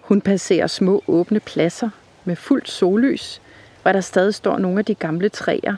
[0.00, 1.90] Hun passerer små åbne pladser
[2.24, 3.42] med fuldt sollys,
[3.82, 5.76] hvor der stadig står nogle af de gamle træer.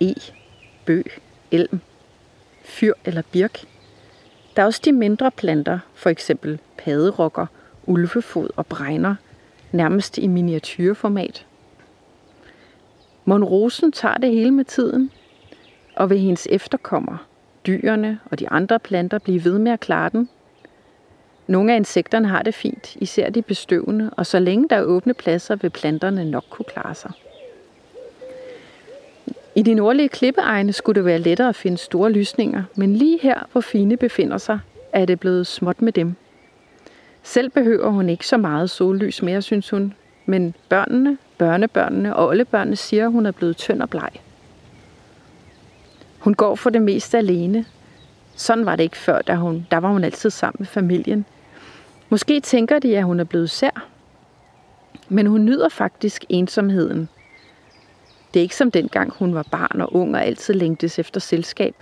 [0.00, 0.14] E,
[0.84, 1.20] bøg,
[1.50, 1.80] elm,
[2.64, 3.64] fyr eller birk.
[4.56, 7.46] Der er også de mindre planter, for eksempel padderokker,
[7.86, 9.14] ulvefod og bregner,
[9.72, 11.46] nærmest i miniatyrformat.
[13.24, 15.10] Monrosen tager det hele med tiden,
[15.96, 17.26] og vil hendes efterkommer,
[17.66, 20.28] dyrene og de andre planter blive ved med at klare den.
[21.46, 25.14] Nogle af insekterne har det fint, især de bestøvende, og så længe der er åbne
[25.14, 27.10] pladser, vil planterne nok kunne klare sig.
[29.54, 33.48] I de nordlige klippeegne skulle det være lettere at finde store lysninger, men lige her,
[33.52, 34.58] hvor Fine befinder sig,
[34.92, 36.16] er det blevet småt med dem.
[37.28, 39.94] Selv behøver hun ikke så meget sollys mere, synes hun,
[40.26, 44.10] men børnene, børnebørnene og oldebørnene siger, at hun er blevet tynd og bleg.
[46.18, 47.64] Hun går for det meste alene.
[48.34, 51.24] Sådan var det ikke før, da hun, der var hun altid sammen med familien.
[52.08, 53.88] Måske tænker de, at hun er blevet sær.
[55.08, 57.08] Men hun nyder faktisk ensomheden.
[58.34, 61.74] Det er ikke som dengang hun var barn og ung og altid længtes efter selskab.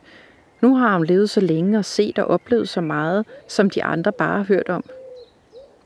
[0.60, 4.12] Nu har hun levet så længe og set og oplevet så meget, som de andre
[4.12, 4.84] bare har hørt om.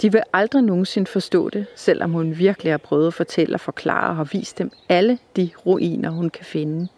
[0.03, 4.11] De vil aldrig nogensinde forstå det, selvom hun virkelig har prøvet at fortælle og forklare
[4.11, 6.89] og har vist dem alle de ruiner, hun kan finde.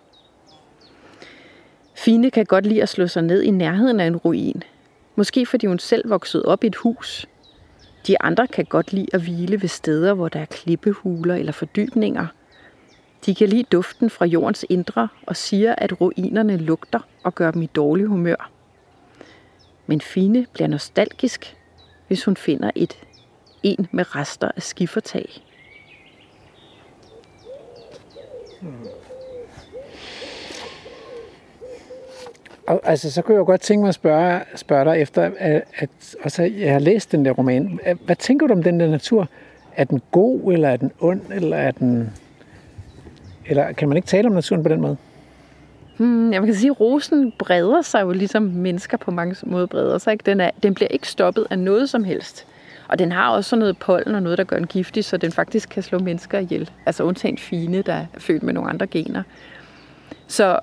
[1.95, 4.63] Fine kan godt lide at slå sig ned i nærheden af en ruin.
[5.17, 7.27] Måske fordi hun selv voksede op i et hus.
[8.07, 12.27] De andre kan godt lide at hvile ved steder, hvor der er klippehuler eller fordybninger.
[13.27, 17.63] De kan lide duften fra jordens indre og siger, at ruinerne lugter og gør dem
[17.63, 18.51] i dårlig humør.
[19.87, 21.57] Men Fine bliver nostalgisk,
[22.13, 22.99] hvis hun finder et
[23.63, 25.29] en med rester af skifertag.
[32.67, 35.63] Og, altså, så kunne jeg jo godt tænke mig at spørge, spørge dig efter, at,
[35.77, 37.81] at også, jeg har læst den der roman.
[38.05, 39.29] Hvad tænker du om den der natur?
[39.77, 42.11] Er den god, eller er den ond, eller er den...
[43.47, 44.97] Eller kan man ikke tale om naturen på den måde?
[46.03, 49.99] Hmm, jeg kan sige, at rosen breder sig jo ligesom mennesker på mange måder breder
[49.99, 50.13] sig.
[50.13, 50.23] Ikke?
[50.27, 52.47] Den, er, den bliver ikke stoppet af noget som helst.
[52.89, 55.33] Og den har også sådan noget pollen og noget, der gør den giftig, så den
[55.33, 56.71] faktisk kan slå mennesker ihjel.
[56.87, 59.23] Altså undtagen fine, der er født med nogle andre gener.
[60.27, 60.59] Så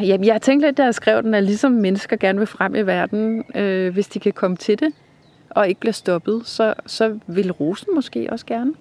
[0.00, 2.74] ja, jeg har tænkt lidt, da jeg skrev den, at ligesom mennesker gerne vil frem
[2.74, 4.92] i verden, øh, hvis de kan komme til det,
[5.50, 8.72] og ikke bliver stoppet, så, så vil rosen måske også gerne.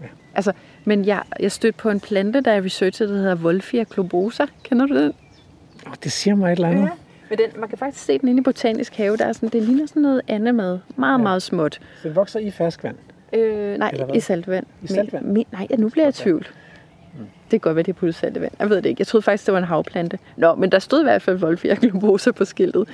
[0.00, 0.06] Ja.
[0.34, 0.52] Altså,
[0.84, 4.46] men jeg, jeg stødte på en plante, der jeg researchede, der hedder Wolfia globosa.
[4.62, 5.12] Kender du den?
[5.86, 6.82] Oh, det siger mig et eller andet.
[6.82, 6.90] Ja.
[7.28, 9.16] Men den, man kan faktisk se den inde i Botanisk Have.
[9.16, 10.78] Der er sådan, det ligner sådan noget andet mad.
[10.96, 11.22] Meget, ja.
[11.22, 11.80] meget småt.
[12.02, 12.96] Så den vokser i ferskvand?
[13.32, 14.66] Øh, nej, i saltvand.
[14.82, 15.24] I saltvand?
[15.24, 16.46] Men, nej, nu bliver jeg i tvivl.
[17.18, 17.18] Mm.
[17.20, 18.52] Det kan godt være, det er puttet saltvand.
[18.58, 19.00] Jeg ved det ikke.
[19.00, 20.18] Jeg troede faktisk, det var en havplante.
[20.36, 22.88] Nå, men der stod i hvert fald Wolfia globosa på skiltet.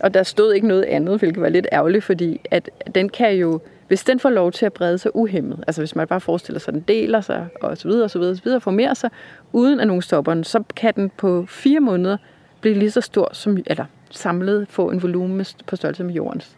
[0.00, 3.60] Og der stod ikke noget andet, hvilket var lidt ærgerligt, fordi at den kan jo,
[3.88, 6.68] hvis den får lov til at brede sig uhemmet, altså hvis man bare forestiller sig,
[6.68, 9.10] at den deler sig, og så videre, og så videre, og så videre, formerer sig,
[9.52, 12.16] uden at nogen stopper den, så kan den på fire måneder
[12.64, 16.56] blive lige så stor som, eller samlet få en volumen på størrelse med jordens.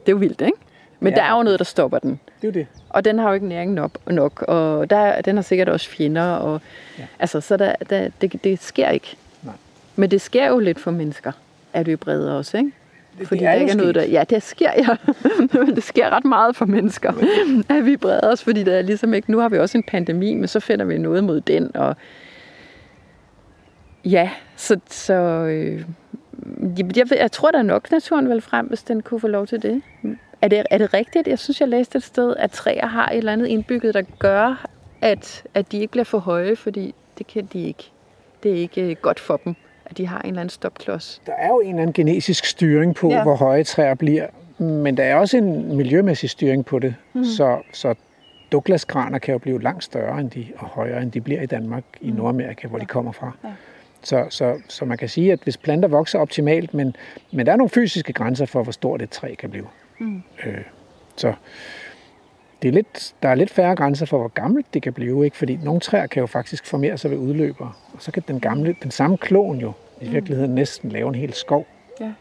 [0.00, 0.58] Det er jo vildt, ikke?
[1.00, 1.16] Men ja.
[1.16, 2.10] der er jo noget, der stopper den.
[2.10, 2.66] Det er jo det.
[2.88, 6.30] Og den har jo ikke næring nok, nok og der, den har sikkert også fjender.
[6.32, 6.60] Og,
[6.98, 7.04] ja.
[7.18, 9.16] Altså, så der, der, det, det sker ikke.
[9.42, 9.54] Nej.
[9.96, 11.32] Men det sker jo lidt for mennesker,
[11.72, 12.72] at vi breder os, ikke?
[13.18, 14.02] Det, Fordi det er der ikke er noget, der...
[14.02, 14.96] Ja, det sker, ja.
[15.64, 17.12] men det sker ret meget for mennesker,
[17.68, 19.30] at vi breder os, fordi der er ligesom ikke...
[19.30, 21.96] Nu har vi også en pandemi, men så finder vi noget mod den, og
[24.04, 25.84] Ja, så, så øh,
[26.96, 29.82] jeg, jeg tror da nok, naturen vil frem, hvis den kunne få lov til det.
[30.42, 31.28] Er det, er det rigtigt?
[31.28, 34.66] Jeg synes, jeg læste et sted, at træer har et eller andet indbygget, der gør,
[35.00, 37.90] at, at de ikke bliver for høje, fordi det kan de ikke.
[38.42, 41.22] Det er ikke øh, godt for dem, at de har en eller anden stopklods.
[41.26, 43.22] Der er jo en eller anden genetisk styring på, ja.
[43.22, 44.26] hvor høje træer bliver,
[44.58, 46.94] men der er også en miljømæssig styring på det.
[47.12, 47.24] Mm.
[47.24, 47.94] Så, så
[48.52, 51.84] Douglasgraner kan jo blive langt større end de, og højere, end de bliver i Danmark,
[52.00, 53.32] i Nordamerika, hvor de kommer fra.
[53.44, 53.48] Ja.
[54.02, 56.96] Så, så, så man kan sige, at hvis planter vokser optimalt, men,
[57.32, 59.66] men der er nogle fysiske grænser for, hvor stort et træ kan blive.
[59.98, 60.22] Mm.
[60.46, 60.64] Øh,
[61.16, 61.34] så
[62.62, 65.36] det er lidt, der er lidt færre grænser for, hvor gammelt det kan blive, ikke?
[65.36, 68.76] fordi nogle træer kan jo faktisk formere sig ved udløber, og så kan den, gamle,
[68.82, 70.12] den samme klon jo i mm.
[70.12, 71.66] virkeligheden næsten lave en hel skov.
[72.00, 72.12] Ja.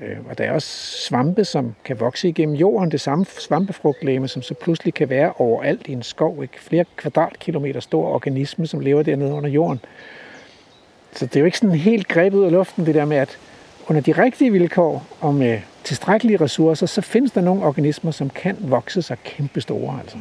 [0.00, 0.68] Øh, og der er også
[1.08, 5.86] svampe, som kan vokse igennem jorden, det samme svampefrugtlæme, som så pludselig kan være overalt
[5.86, 6.60] i en skov, ikke?
[6.60, 9.80] flere kvadratkilometer stor organisme, som lever dernede under jorden.
[11.12, 13.38] Så det er jo ikke sådan helt grebet ud af luften, det der med, at
[13.88, 18.56] under de rigtige vilkår og med tilstrækkelige ressourcer, så findes der nogle organismer, som kan
[18.60, 20.00] vokse sig kæmpe store.
[20.00, 20.16] Altså.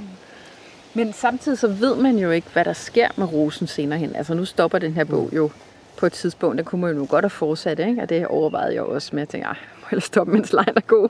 [0.93, 4.15] Men samtidig så ved man jo ikke, hvad der sker med rosen senere hen.
[4.15, 5.49] Altså nu stopper den her bog jo
[5.97, 6.57] på et tidspunkt.
[6.57, 8.01] Der kunne man jo godt have fortsat, ikke?
[8.01, 10.81] og det overvejede jeg også med at tænke, jeg må hellere stoppe, mens lejen er
[10.81, 11.09] god.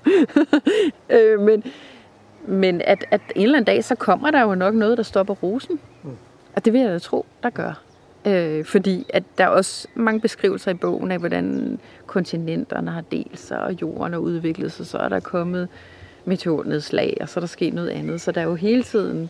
[1.15, 1.63] øh, men
[2.47, 5.33] men at, at en eller anden dag, så kommer der jo nok noget, der stopper
[5.33, 5.79] rosen.
[6.03, 6.17] Mm.
[6.55, 7.81] Og det vil jeg da tro, der gør.
[8.25, 13.39] Øh, fordi at der er også mange beskrivelser i bogen af, hvordan kontinenterne har delt
[13.39, 15.67] sig, og jorden har udviklet sig, så er der kommet
[16.25, 18.21] meteornedslag, og så er der sket noget andet.
[18.21, 19.29] Så der er jo hele tiden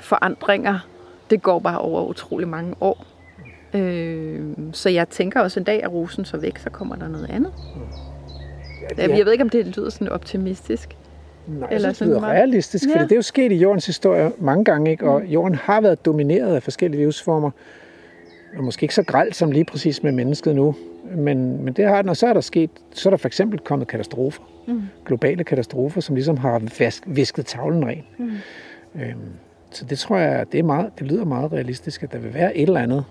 [0.00, 0.78] forandringer.
[1.30, 3.06] Det går bare over utrolig mange år.
[3.74, 4.40] Øh,
[4.72, 7.52] så jeg tænker også en dag, at rosen så væk, så kommer der noget andet.
[8.98, 10.96] Ja, Jeg ved ikke, om det lyder sådan optimistisk.
[11.46, 12.94] Nej, Eller det lyder realistisk, ja.
[12.94, 15.08] for det er jo sket i jordens historie mange gange, ikke?
[15.10, 15.26] og mm.
[15.26, 17.50] jorden har været domineret af forskellige livsformer,
[18.56, 20.74] og måske ikke så gralt som lige præcis med mennesket nu,
[21.16, 23.58] men, men det har den, og så er der sket, så er der for eksempel
[23.58, 24.82] kommet katastrofer, mm.
[25.06, 26.62] globale katastrofer, som ligesom har
[27.06, 28.04] visket tavlen ren.
[28.18, 28.30] Mm.
[28.94, 29.18] Øhm,
[29.70, 32.56] så det tror jeg, det, er meget, det lyder meget realistisk, at der vil være
[32.56, 33.04] et eller andet.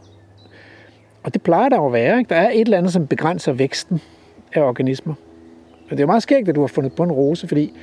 [1.24, 2.18] Og det plejer der jo at være.
[2.20, 2.30] Ikke?
[2.30, 4.02] Der er et eller andet, som begrænser væksten
[4.54, 5.14] af organismer.
[5.92, 7.74] Og det er meget skægt, at du har fundet på en rose, fordi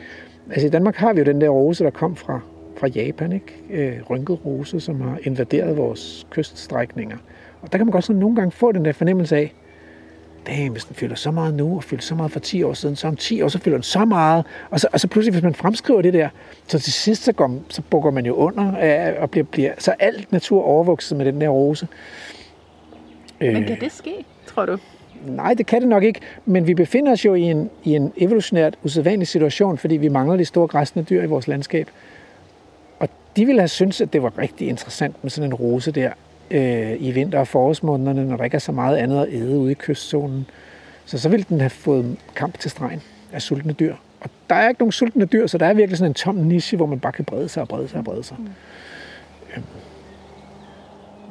[0.50, 2.40] Altså i Danmark har vi jo den der rose, der kom fra,
[2.76, 3.54] fra Japan, ikke?
[3.70, 7.16] Øh, rynket rose, som har invaderet vores kyststrækninger.
[7.62, 9.54] Og der kan man godt sådan nogle gange få den der fornemmelse af,
[10.46, 12.96] damn, hvis den fylder så meget nu, og fylder så meget for 10 år siden,
[12.96, 14.44] så om 10 år, så fylder den så meget.
[14.70, 16.28] Og så, og så pludselig, hvis man fremskriver det der,
[16.66, 19.94] så til sidst, så, går, så bukker man jo under, øh, og bliver, bliver, så
[19.98, 21.88] alt natur overvokset med den der rose.
[23.40, 24.78] Men kan det ske, tror du?
[25.26, 28.12] Nej, det kan det nok ikke, men vi befinder os jo i en, i en
[28.16, 31.90] evolutionært usædvanlig situation, fordi vi mangler de store græsne dyr i vores landskab.
[32.98, 36.10] Og de ville have syntes, at det var rigtig interessant med sådan en rose der
[36.50, 39.70] øh, i vinter- og forårsmånederne, når der ikke er så meget andet at æde ude
[39.70, 40.46] i kystzonen.
[41.04, 43.02] Så så ville den have fået kamp til stregen
[43.32, 43.94] af sultne dyr.
[44.20, 46.76] Og der er ikke nogen sultne dyr, så der er virkelig sådan en tom niche,
[46.76, 48.36] hvor man bare kan brede sig og brede sig og brede sig.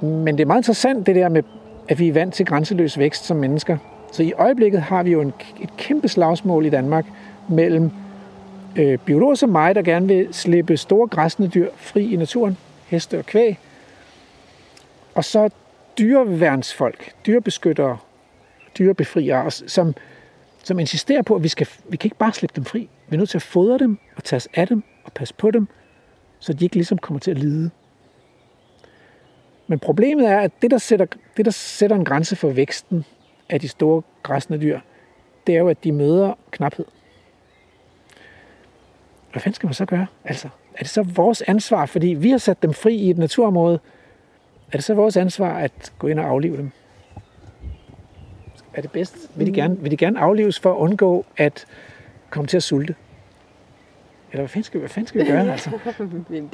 [0.01, 0.07] Mm.
[0.07, 1.43] Men det er meget interessant, det der med
[1.89, 3.77] at vi er vant til grænseløs vækst som mennesker.
[4.11, 7.05] Så i øjeblikket har vi jo en, et kæmpe slagsmål i Danmark
[7.49, 7.91] mellem
[8.75, 12.57] øh, biologer som mig, der gerne vil slippe store græsne dyr fri i naturen,
[12.87, 13.59] heste og kvæg,
[15.15, 15.49] og så
[15.97, 17.97] dyreværnsfolk, dyrebeskyttere,
[18.77, 19.95] dyrebefriere, som,
[20.63, 22.89] som insisterer på, at vi, skal, vi kan ikke bare slippe dem fri.
[23.09, 25.51] Vi er nødt til at fodre dem og tage os af dem og passe på
[25.51, 25.67] dem,
[26.39, 27.69] så de ikke ligesom kommer til at lide.
[29.67, 31.05] Men problemet er, at det der, sætter,
[31.37, 33.05] det, der sætter en grænse for væksten
[33.49, 34.79] af de store græsne dyr,
[35.47, 36.85] det er jo, at de møder knaphed.
[39.31, 40.07] hvad fanden skal man så gøre?
[40.25, 43.79] Altså, er det så vores ansvar, fordi vi har sat dem fri i et naturområde,
[44.71, 46.71] er det så vores ansvar at gå ind og aflive dem?
[48.73, 49.31] Er det bedst?
[49.35, 51.65] Vil de gerne, vil de gerne aflives for at undgå at
[52.29, 52.95] komme til at sulte?
[54.31, 55.51] Eller hvad fanden skal, hvad fanden skal vi gøre?
[55.51, 55.69] Altså?
[56.29, 56.51] Det,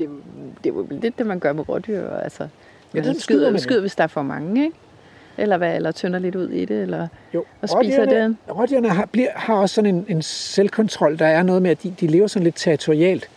[0.64, 2.10] det er jo lidt det, man gør med rådyr.
[2.10, 2.48] Altså,
[2.96, 4.78] Ja, den skyder man skyder, hvis der er for mange, ikke?
[5.38, 8.36] Eller hvad, eller tynder lidt ud i det, eller Jo, og spiser det.
[8.50, 11.20] Rådyrene har, bliver, har også sådan en, en selvkontrol.
[11.20, 13.30] Der er noget med, at de, de lever sådan lidt territorialt.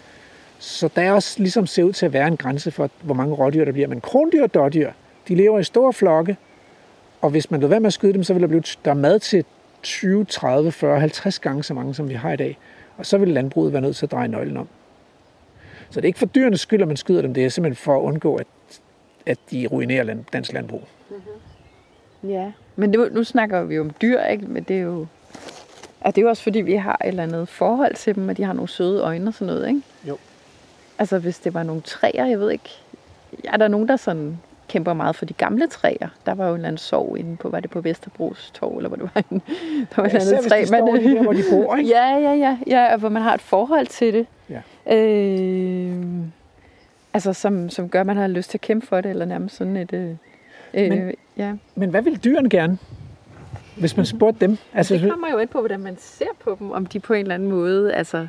[0.58, 3.34] Så der er også ligesom ser ud til at være en grænse for, hvor mange
[3.34, 3.88] rådyr der bliver.
[3.88, 4.90] Men krondyr og dårdyr,
[5.28, 6.36] de lever i store flokke,
[7.20, 8.94] og hvis man lod være med at skyde dem, så vil der blive der er
[8.94, 9.44] mad til
[9.82, 12.58] 20, 30, 40, 50 gange så mange, som vi har i dag.
[12.96, 14.68] Og så vil landbruget være nødt til at dreje nøglen om.
[15.90, 17.34] Så det er ikke for dyrenes skyld, at man skyder dem.
[17.34, 18.46] Det er simpelthen for at undgå, at,
[19.26, 20.82] at de ruinerer land, dansk landbrug.
[22.22, 22.52] Ja.
[22.76, 24.46] Men det, nu snakker vi jo om dyr, ikke?
[24.46, 25.06] Men det er jo...
[26.00, 28.36] Og det er jo også fordi, vi har et eller andet forhold til dem, at
[28.36, 29.82] de har nogle søde øjne og sådan noget, ikke?
[30.08, 30.16] Jo.
[30.98, 32.70] Altså, hvis det var nogle træer, jeg ved ikke...
[33.44, 36.08] Er der nogen, der sådan kæmper meget for de gamle træer?
[36.26, 38.88] Der var jo en eller anden sorg inde på, var det på Vesterbros Torv, eller
[38.88, 39.42] hvor det var en,
[39.96, 40.76] der var Ja, eller andet især hvis de
[41.14, 41.90] der, hvor de bor, ikke?
[41.90, 44.26] Ja, ja, ja, ja, og hvor man har et forhold til det.
[44.50, 44.96] Ja.
[44.96, 46.04] Øh,
[47.16, 49.56] altså, som, som gør, at man har lyst til at kæmpe for det, eller nærmest
[49.56, 49.92] sådan et...
[49.92, 50.10] Øh,
[50.74, 51.54] øh, Men- ja.
[51.74, 52.78] Men hvad vil dyrene gerne,
[53.76, 54.56] hvis man spurgte dem?
[54.74, 57.20] Altså, Det kommer jo ind på, hvordan man ser på dem, om de på en
[57.20, 58.26] eller anden måde, altså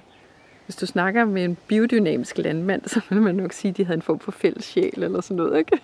[0.66, 3.96] hvis du snakker med en biodynamisk landmand, så vil man nok sige, at de havde
[3.98, 5.78] en form for fælles sjæl eller sådan noget, ikke?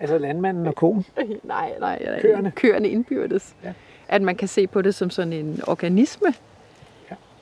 [0.00, 1.04] altså landmanden og konen.
[1.44, 2.20] nej, nej, nej.
[2.20, 2.50] Køerne.
[2.50, 3.54] Køerne indbyrdes.
[3.64, 3.72] Ja.
[4.08, 6.34] At man kan se på det som sådan en organisme.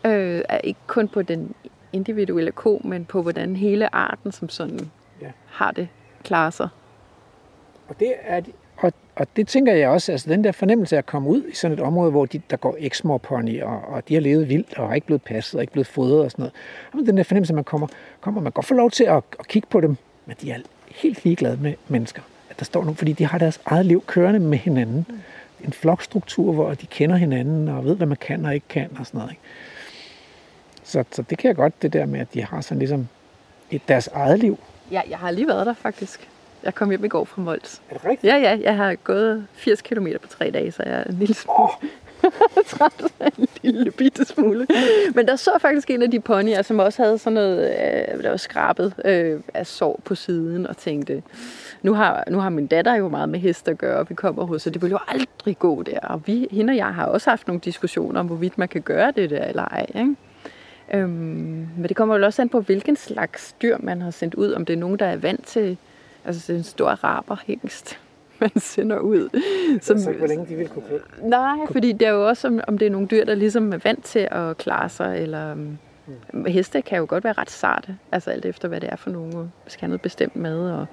[0.05, 0.11] Ja.
[0.11, 1.55] Øh, er ikke kun på den
[1.95, 4.90] individuelle ko, men på hvordan hele arten som sådan
[5.22, 5.30] Ja.
[5.47, 5.88] har det,
[6.24, 6.68] klarer sig.
[7.88, 8.40] Og det, er
[8.76, 11.55] og, og det tænker jeg også, altså den der fornemmelse af at komme ud i
[11.55, 14.78] sådan et område, hvor de, der går eksmor pony, og, og de har levet vildt,
[14.78, 16.53] og er ikke blevet passet, og ikke blevet fodret og sådan noget.
[16.95, 17.86] Jamen, den der fornemmelse, at man kommer,
[18.20, 20.57] kommer man godt få lov til at, at kigge på dem, men de er
[20.88, 22.22] helt ligeglade med mennesker.
[22.51, 25.07] At der står nogen, fordi de har deres eget liv kørende med hinanden.
[25.64, 29.07] En flokstruktur, hvor de kender hinanden, og ved, hvad man kan og ikke kan, og
[29.07, 29.30] sådan noget.
[29.32, 29.42] Ikke?
[30.95, 33.09] Så, så det kan jeg godt, det der med, at de har sådan ligesom
[33.70, 34.59] et, deres eget liv.
[34.90, 36.28] Ja, jeg har lige været der faktisk.
[36.62, 37.82] Jeg kom hjem i går fra Mols.
[37.90, 38.32] Er det rigtigt?
[38.32, 41.34] Ja, ja, jeg har gået 80 km på tre dage, så jeg er en lille
[41.34, 41.68] smule
[42.68, 43.05] træt.
[43.38, 44.66] En lille bitte smule.
[45.14, 48.30] Men der så faktisk en af de ponyer, som også havde sådan noget, øh, der
[48.30, 51.22] var skrabet øh, af sår på siden, og tænkte,
[51.82, 54.45] nu har, nu har min datter jo meget med hest at gøre, og vi kommer
[54.45, 56.01] hos, så det vil jo aldrig gå der.
[56.01, 59.12] Og vi, hende og jeg har også haft nogle diskussioner om, hvorvidt man kan gøre
[59.16, 59.86] det der eller ej.
[59.95, 60.16] Ikke?
[60.95, 64.53] Øhm, men det kommer jo også an på, hvilken slags dyr man har sendt ud.
[64.53, 65.78] Om det er nogen, der er vant til
[66.24, 67.99] altså en stor raberhængst,
[68.40, 69.40] man sender ud.
[69.80, 71.01] Som, så ikke, hvor længe de vil kunne køre.
[71.22, 73.78] Nej, fordi det er jo også, om, om det er nogle dyr, der ligesom er
[73.78, 75.78] vant til at klare sig, eller um,
[76.47, 79.36] heste kan jo godt være ret sarte, altså alt efter, hvad det er for nogle,
[79.36, 80.86] og skal have noget bestemt mad, og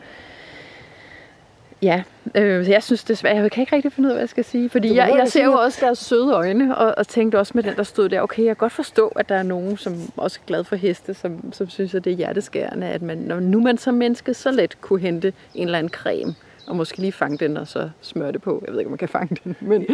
[1.82, 2.04] Ja,
[2.36, 3.36] øh, så jeg synes det svært.
[3.36, 4.70] Jeg kan ikke rigtig finde ud af, hvad jeg skal sige.
[4.70, 7.76] Fordi jeg, jeg ser jo også deres søde øjne, og, og tænkte også med den,
[7.76, 10.48] der stod der, okay, jeg kan godt forstå, at der er nogen, som også er
[10.48, 13.78] glad for heste, som, som synes, at det er hjerteskærende, at man, når nu man
[13.78, 16.36] som menneske så let kunne hente en eller anden creme,
[16.72, 18.64] og måske lige fange den, og så smøre det på.
[18.66, 19.86] Jeg ved ikke, om man kan fange den, men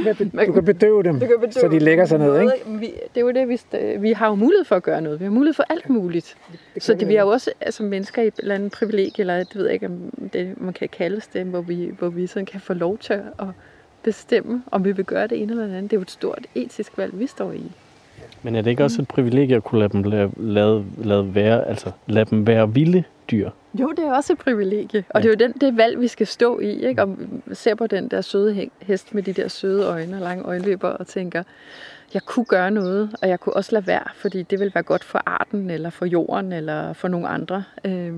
[0.47, 2.79] Du kan bedøve dem, du kan bedøve så de lægger sig ned, ikke?
[2.79, 3.59] Vi, det er jo det, vi,
[3.99, 5.19] vi har jo mulighed for at gøre noget.
[5.19, 6.37] Vi har mulighed for alt muligt.
[6.75, 9.37] Det Så det, vi har jo også altså, mennesker i et eller andet privilegie, eller
[9.37, 12.45] det ved jeg ikke, om det, man kan kaldes det, hvor vi, hvor vi sådan
[12.45, 13.47] kan få lov til at
[14.03, 15.91] bestemme, om vi vil gøre det ene eller det andet.
[15.91, 17.71] Det er jo et stort etisk valg, vi står i.
[18.43, 21.67] Men er det ikke også et privilegie at kunne lade dem lade, lade, lade være,
[21.67, 23.49] altså lade dem være vilde dyr?
[23.79, 25.03] Jo, det er også et privilegie.
[25.09, 26.85] Og det er jo den, det valg, vi skal stå i.
[26.85, 27.01] Ikke?
[27.01, 27.17] Og
[27.53, 31.07] ser på den der søde hest med de der søde øjne og lange øjenløber og
[31.07, 31.43] tænker,
[32.13, 35.03] jeg kunne gøre noget, og jeg kunne også lade være, fordi det vil være godt
[35.03, 37.63] for arten, eller for jorden, eller for nogle andre.
[37.85, 38.13] Øh,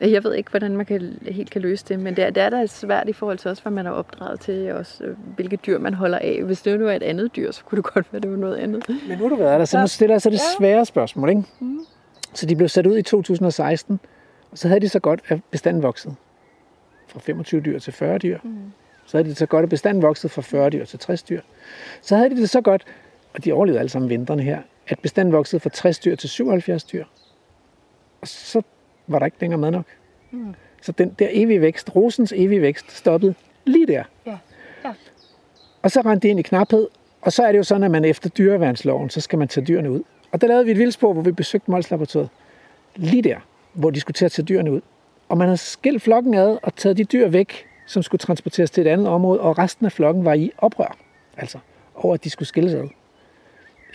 [0.00, 2.50] Jeg ved ikke, hvordan man kan, helt kan løse det, men det er, det er
[2.50, 5.56] da svært i forhold til også, hvad man er opdraget til, og også øh, hvilke
[5.56, 6.42] dyr man holder af.
[6.44, 8.56] Hvis det nu er et andet dyr, så kunne det godt være, det var noget
[8.56, 8.88] andet.
[9.08, 11.42] Men nu har du været der, så nu stiller jeg så det svære spørgsmål, ikke?
[12.34, 14.00] Så de blev sat ud i 2016,
[14.50, 16.14] og så havde de så godt, at bestanden voksede.
[17.08, 18.38] Fra 25 dyr til 40 dyr.
[19.06, 21.40] Så havde de det så godt, at bestanden voksede fra 40 dyr til 60 dyr.
[22.00, 22.84] Så havde de det så godt,
[23.34, 26.84] og de overlevede alle sammen vintrene her, at bestanden voksede fra 60 dyr til 77
[26.84, 27.04] dyr.
[28.20, 28.62] Og så
[29.06, 29.84] var der ikke længere mad nok.
[30.30, 30.54] Mm.
[30.82, 33.34] Så den der evige vækst, rosens evige vækst, stoppede
[33.64, 34.04] lige der.
[34.26, 34.38] Ja.
[34.84, 34.92] Ja.
[35.82, 36.88] Og så rendte det ind i knaphed,
[37.20, 39.90] og så er det jo sådan, at man efter dyreværnsloven, så skal man tage dyrene
[39.90, 40.02] ud.
[40.32, 42.28] Og der lavede vi et vildspor, hvor vi besøgte Mols Laboratoriet.
[42.96, 43.36] Lige der,
[43.72, 44.80] hvor de skulle til at tage dyrene ud.
[45.28, 48.86] Og man har skilt flokken ad og taget de dyr væk, som skulle transporteres til
[48.86, 50.96] et andet område, og resten af flokken var i oprør.
[51.36, 51.58] Altså
[51.94, 52.88] over, at de skulle skilles ad.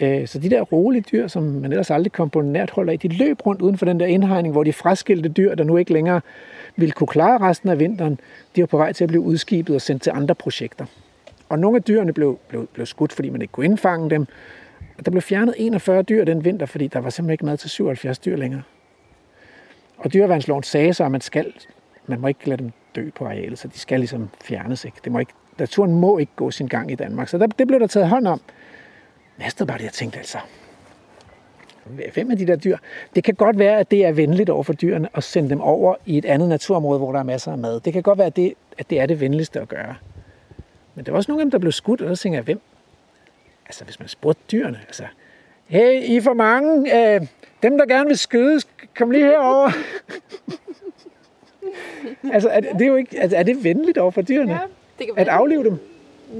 [0.02, 3.00] Øh, så de der rolige dyr, som man ellers aldrig kom på nært hold af,
[3.00, 5.94] de løb rundt uden for den der indhegning, hvor de fraskilte dyr, der nu ikke
[5.94, 6.22] længere
[6.76, 8.20] ville kunne klare resten af vinteren,
[8.56, 10.86] de var på vej til at blive udskibet og sendt til andre projekter.
[11.50, 14.28] Og nogle af dyrene blev, blev, blev skudt, fordi man ikke kunne indfange dem.
[14.98, 17.70] Og der blev fjernet 41 dyr den vinter, fordi der var simpelthen ikke mad til
[17.70, 18.62] 77 dyr længere.
[19.98, 21.54] Og dyreværnsloven sagde så, at man skal,
[22.08, 24.86] man må ikke lade dem dø på arealet, så de skal ligesom fjernes.
[24.86, 24.98] Ikke?
[25.04, 27.28] Det må ikke, naturen må ikke gå sin gang i Danmark.
[27.28, 28.42] Så der, det blev der taget hånd om.
[29.38, 30.38] Næste var det, jeg tænkte altså,
[32.14, 32.78] hvem er de der dyr?
[33.16, 35.96] Det kan godt være, at det er venligt over for dyrene at sende dem over
[36.06, 37.80] i et andet naturområde, hvor der er masser af mad.
[37.80, 39.96] Det kan godt være, at det, at det er det venligste at gøre.
[40.96, 42.62] Men der var også nogle af dem, der blev skudt, og så tænker jeg, hvem?
[43.66, 45.04] Altså, hvis man spurgte dyrene, altså,
[45.66, 47.22] hey, I er for mange, øh,
[47.70, 49.72] dem, der gerne vil skydes, kom lige herover.
[52.34, 54.52] altså, er det, er jo ikke, altså, er det venligt over for dyrene?
[54.52, 54.60] Ja,
[55.00, 55.80] det kan at aflive dem?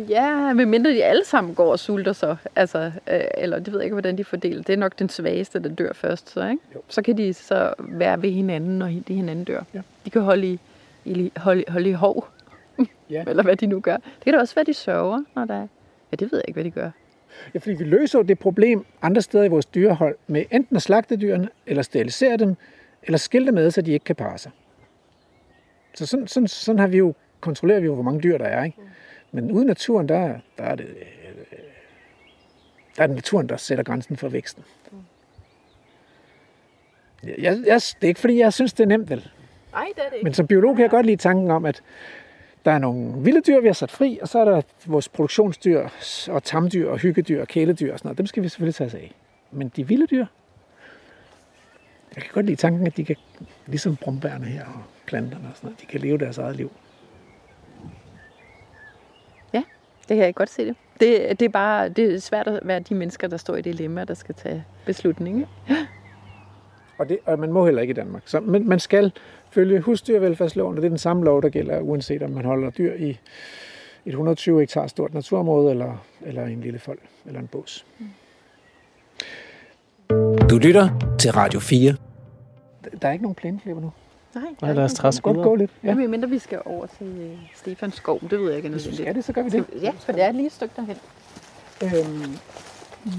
[0.10, 2.36] Ja, medmindre de alle sammen går og sulter så.
[2.56, 4.64] Altså, øh, eller det ved jeg ikke, hvordan de fordeler.
[4.64, 6.30] Det er nok den svageste, der dør først.
[6.30, 6.62] Så, ikke?
[6.76, 6.82] Jo.
[6.90, 9.62] så kan de så være ved hinanden, når de hinanden dør.
[9.74, 9.82] Ja.
[10.06, 10.60] De kan holde i,
[11.06, 12.28] i, holde, holde i hov.
[13.10, 13.24] Ja.
[13.30, 13.96] eller hvad de nu gør.
[13.96, 15.68] Det kan da også være, de sørger, når der er...
[16.12, 16.90] Ja, det ved jeg ikke, hvad de gør.
[17.54, 21.16] Ja, fordi vi løser det problem andre steder i vores dyrehold med enten at slagte
[21.16, 22.56] dyrene, eller sterilisere dem,
[23.04, 24.52] eller skille dem med, så de ikke kan parre sig.
[25.94, 28.64] Så sådan, sådan, sådan har vi jo, kontrollerer vi jo, hvor mange dyr der er.
[28.64, 28.78] Ikke?
[29.32, 30.88] Men uden naturen, der, der er det
[32.98, 34.64] der er det naturen, der sætter grænsen for væksten.
[37.24, 39.30] Jeg, jeg, det er ikke fordi, jeg synes, det er nemt, vel?
[39.72, 40.24] Nej, det er det ikke.
[40.24, 41.82] Men som biolog kan jeg godt lide tanken om, at
[42.66, 45.88] der er nogle vilde dyr, vi har sat fri, og så er der vores produktionsdyr
[46.28, 48.18] og tamdyr og hyggedyr og kæledyr og sådan noget.
[48.18, 49.12] Dem skal vi selvfølgelig tage os af.
[49.52, 50.26] Men de vilde dyr,
[52.16, 53.16] jeg kan godt lide tanken, at de kan,
[53.68, 56.72] ligesom brumbærne her og planterne og sådan noget, de kan leve deres eget liv.
[59.54, 59.64] Ja,
[60.10, 60.76] det kan jeg godt se det.
[61.00, 64.04] Det, det er bare det er svært at være de mennesker, der står i dilemma,
[64.04, 65.48] der skal tage beslutninger.
[65.70, 65.88] Ja.
[66.98, 68.22] Og, det, og man må heller ikke i Danmark.
[68.26, 69.12] Så, men man skal
[69.50, 72.94] følge husdyrvelfærdsloven, og det er den samme lov, der gælder, uanset om man holder dyr
[72.94, 73.10] i
[74.06, 77.86] et 120 hektar stort naturområde, eller, eller en lille fold, eller en bås.
[80.50, 81.96] Du lytter til Radio 4.
[83.02, 83.92] Der er ikke nogen plæneklipper nu.
[84.36, 85.72] Nej, Nej lad os træske godt gå lidt.
[85.84, 85.88] Ja.
[85.88, 88.70] Jamen, mindre vi skal over til uh, Stefans skov, det ved jeg ikke.
[88.70, 89.66] Hvis du skal det, så gør vi det.
[89.82, 90.98] Ja, for det er lige et stykke derhen.
[91.84, 92.38] Øhm,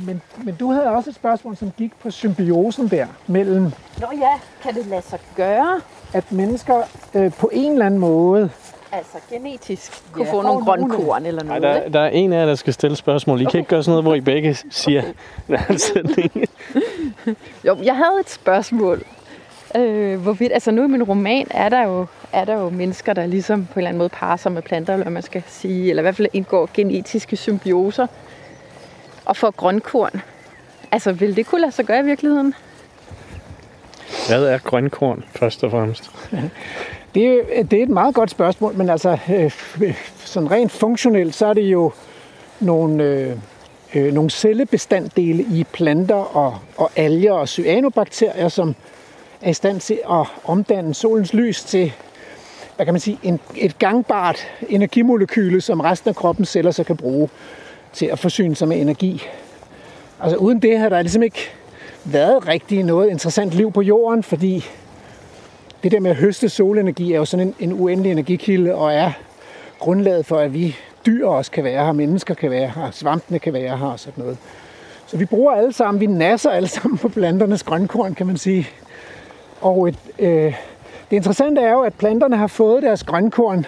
[0.07, 3.63] men, men du havde også et spørgsmål, som gik på symbiosen der mellem...
[4.01, 5.81] Nå ja, kan det lade sig gøre?
[6.13, 6.83] At mennesker
[7.15, 8.51] øh, på en eller anden måde...
[8.93, 11.63] Altså genetisk kunne ja, få nogle grønkorn eller noget.
[11.63, 13.41] Nej, der, der er en af jer, der skal stille spørgsmål.
[13.41, 13.51] I okay.
[13.51, 15.03] kan ikke gøre sådan noget, hvor I begge siger
[15.49, 16.29] okay.
[17.67, 19.03] jo, jeg havde et spørgsmål.
[19.77, 23.27] Øh, hvorvidt, altså nu i min roman er der, jo, er der jo mennesker, der
[23.27, 25.91] ligesom på en eller anden måde parer sig med planter, eller hvad man skal sige,
[25.91, 28.07] eller i hvert fald indgår genetiske symbioser
[29.27, 30.23] og får grønkorn.
[30.93, 32.55] Altså, vil det kunne lade sig gøre i virkeligheden?
[34.29, 36.11] Hvad er grønkorn, først og fremmest?
[37.15, 41.47] Det er, det er et meget godt spørgsmål, men altså, øh, sådan rent funktionelt, så
[41.47, 41.93] er det jo
[42.61, 43.37] nogle, øh,
[43.95, 48.75] øh, nogle cellebestanddele i planter og, og alger og cyanobakterier, som
[49.43, 51.93] er i stand til at omdanne solens lys til
[52.77, 56.97] hvad kan man sige, en, et gangbart energimolekyle, som resten af kroppens celler så kan
[56.97, 57.29] bruge
[57.97, 59.23] til at forsyne sig med energi.
[60.21, 61.51] Altså uden det har der ligesom ikke
[62.05, 64.65] været rigtig noget interessant liv på jorden, fordi
[65.83, 69.13] det der med at høste solenergi er jo sådan en, en uendelig energikilde, og er
[69.79, 73.53] grundlaget for, at vi dyr også kan være her, mennesker kan være her, svampene kan
[73.53, 74.39] være her og sådan noget.
[75.07, 78.69] Så vi bruger alle sammen, vi nasser alle sammen på planternes grønkorn, kan man sige.
[79.61, 80.55] Og et, øh,
[81.11, 83.67] det interessante er jo, at planterne har fået deres grønkorn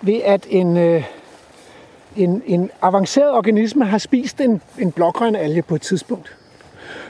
[0.00, 1.04] ved, at en, øh,
[2.16, 6.36] en, en avanceret organisme har spist en, en blågrøn alge på et tidspunkt.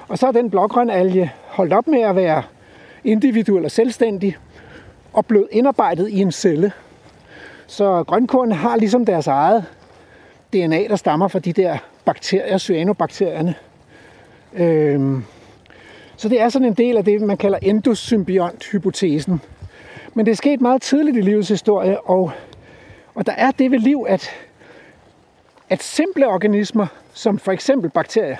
[0.08, 2.42] Og så er den blågrøn alge holdt op med at være
[3.04, 4.36] individuel og selvstændig
[5.12, 6.72] og blevet indarbejdet i en celle.
[7.66, 9.64] Så grønkorn har ligesom deres eget
[10.52, 13.54] DNA, der stammer fra de der bakterier, cyanobakterierne.
[14.54, 15.24] Øhm,
[16.16, 19.40] så det er sådan en del af det, man kalder endosymbiont-hypotesen.
[20.14, 22.32] Men det er sket meget tidligt i livets historie, og,
[23.14, 24.30] og der er det ved liv, at
[25.68, 28.36] at simple organismer, som for eksempel bakterier,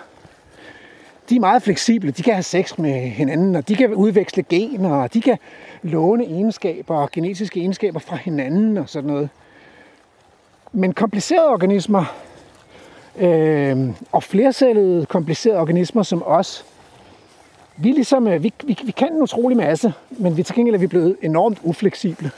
[1.28, 2.10] de er meget fleksible.
[2.10, 5.38] De kan have sex med hinanden, og de kan udveksle gener, og de kan
[5.82, 9.28] låne egenskaber og genetiske egenskaber fra hinanden og sådan noget.
[10.72, 12.04] Men komplicerede organismer,
[13.16, 16.64] øh, og flercellede komplicerede organismer som os,
[17.76, 20.74] vi, er ligesom, øh, vi, vi, vi kan en utrolig masse, men vi til gengæld
[20.74, 22.30] er vi blevet enormt ufleksible.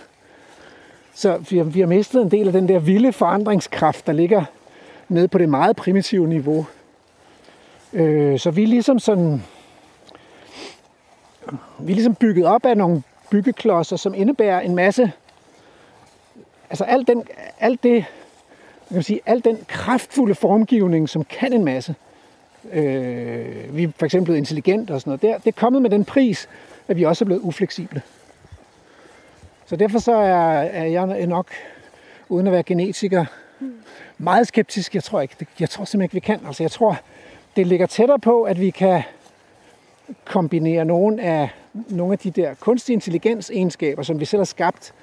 [1.15, 4.45] Så vi har, vi har mistet en del af den der vilde forandringskraft, der ligger
[5.09, 6.66] ned på det meget primitive niveau.
[7.93, 9.43] Øh, så vi er ligesom sådan...
[11.78, 15.12] Vi er ligesom bygget op af nogle byggeklodser, som indebærer en masse...
[16.70, 17.24] Altså alt, den,
[17.61, 18.05] alt det,
[18.91, 21.95] man kan sige, al den kraftfulde formgivning, som kan en masse.
[22.73, 25.23] Øh, vi er for eksempel blevet intelligent og sådan noget.
[25.23, 26.49] Det, det er kommet med den pris,
[26.89, 28.03] at vi også er blevet ufleksible.
[29.66, 31.47] Så derfor så er, er jeg nok,
[32.28, 33.24] uden at være genetiker,
[34.18, 34.94] meget skeptisk.
[34.94, 36.47] Jeg tror ikke, jeg tror simpelthen ikke, vi kan.
[36.47, 36.98] Altså jeg tror,
[37.56, 39.02] det ligger tættere på, at vi kan
[40.24, 44.94] kombinere nogle af, nogle af de der kunstig intelligens egenskaber, som vi selv har skabt,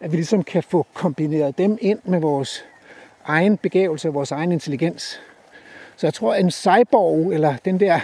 [0.00, 2.64] at vi ligesom kan få kombineret dem ind med vores
[3.24, 5.20] egen begævelse og vores egen intelligens.
[5.96, 8.00] Så jeg tror, at en cyborg, eller den der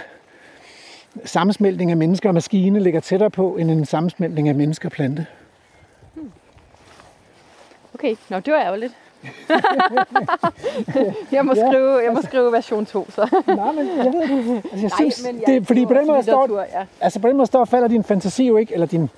[1.25, 5.25] sammensmeltning af mennesker og maskine, ligger tættere på, end en sammensmeltning af mennesker og plante.
[6.13, 6.31] Hmm.
[7.93, 8.93] Okay, nå, det var ærgerligt.
[11.31, 13.21] jeg, må skrive, jeg må skrive version 2, så.
[13.47, 14.55] Nej, men jeg ved det.
[14.55, 16.85] Altså, jeg Nej, synes, men jeg det, fordi på den måde står, ja.
[17.01, 19.09] altså på den måde står og falder din fantasi jo ikke, eller din,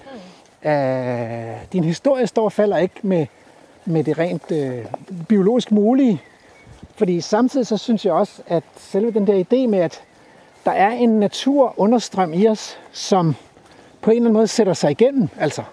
[0.63, 3.25] øh, din historie står og falder ikke med,
[3.85, 4.85] med det rent øh,
[5.27, 6.21] biologisk mulige.
[6.95, 10.01] Fordi samtidig så synes jeg også, at selve den der idé med, at
[10.65, 13.35] der er en natur understrøm i os, som
[14.01, 15.63] på en eller anden måde sætter sig igennem, altså.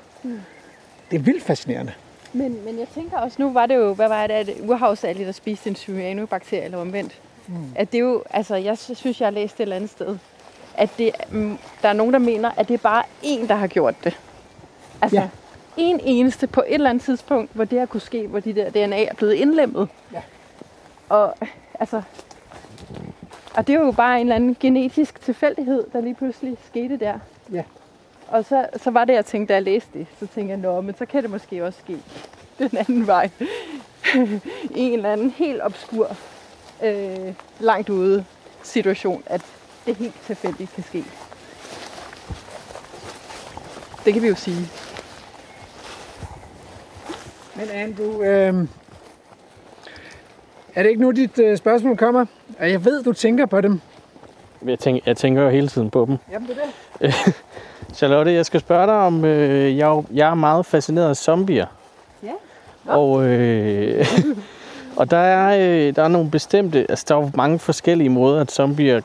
[1.11, 1.93] Det er vildt fascinerende.
[2.32, 5.32] Men, men jeg tænker også, nu var det jo, hvad var det, at urhavsalge, der
[5.32, 7.20] spiste en cyanobakterie eller omvendt.
[7.47, 7.55] Mm.
[7.74, 10.19] At det er jo, altså jeg synes, jeg har læst et eller andet sted,
[10.74, 13.66] at det, mm, der er nogen, der mener, at det er bare én, der har
[13.66, 14.19] gjort det.
[15.02, 15.28] Altså, Ja.
[15.77, 18.70] en eneste på et eller andet tidspunkt, hvor det her kunne ske, hvor de der
[18.70, 19.89] DNA er blevet indlemmet.
[20.12, 20.23] Ja.
[21.09, 21.35] Og
[21.81, 22.02] altså,
[23.55, 27.19] og det er jo bare en eller anden genetisk tilfældighed, der lige pludselig skete der.
[27.52, 27.62] Ja.
[28.31, 30.81] Og så, så var det, jeg tænkte, da jeg læste det, så tænkte jeg, nå,
[30.81, 31.97] men så kan det måske også ske
[32.59, 33.31] den anden vej.
[34.77, 36.16] I en eller anden helt obskur,
[36.85, 38.24] øh, langt ude
[38.62, 39.43] situation, at
[39.86, 41.05] det helt tilfældigt kan ske.
[44.05, 44.69] Det kan vi jo sige.
[47.57, 48.69] Men Andrew, øh,
[50.74, 52.27] er det ikke nu, dit øh, spørgsmål kommer?
[52.59, 53.81] Og jeg ved, du tænker på dem.
[54.66, 56.19] Jeg tænker, jeg tænker jo hele tiden på dem.
[56.32, 56.59] Jamen, det
[57.01, 57.35] er det.
[57.97, 61.66] Charlotte, jeg skal spørge dig om, øh, jeg, er jeg er meget fascineret af zombier.
[62.23, 62.32] Ja.
[62.93, 64.07] Og, øh,
[64.97, 68.41] og der er, øh, der er nogle bestemte, altså der er jo mange forskellige måder,
[68.41, 69.01] at zombier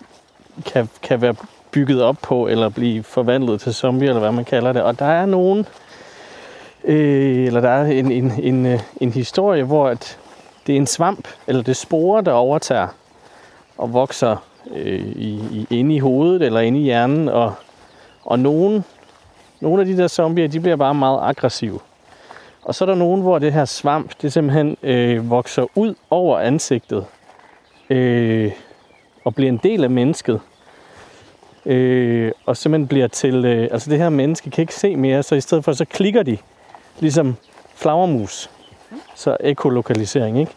[0.65, 1.35] kan, kan være
[1.71, 4.81] bygget op på, eller blive forvandlet til zombier, eller hvad man kalder det.
[4.81, 5.65] Og der er nogen,
[6.83, 10.19] øh, eller der er en, en, en, øh, en historie, hvor at
[10.67, 12.87] det er en svamp, eller det er sporer, der overtager
[13.77, 14.37] og vokser
[14.71, 17.53] øh, i, i, inde i hovedet, eller inde i hjernen, og,
[18.25, 18.83] og nogen,
[19.61, 21.79] nogle af de der zombier, de bliver bare meget aggressive.
[22.61, 26.39] Og så er der nogen, hvor det her svamp, det simpelthen øh, vokser ud over
[26.39, 27.05] ansigtet.
[27.89, 28.51] Øh,
[29.25, 30.41] og bliver en del af mennesket.
[31.65, 33.45] Øh, og simpelthen bliver til...
[33.45, 36.23] Øh, altså det her menneske kan ikke se mere, så i stedet for, så klikker
[36.23, 36.37] de.
[36.99, 37.35] Ligesom
[37.75, 38.49] flagermus.
[39.15, 40.51] Så ekolokalisering, ikke?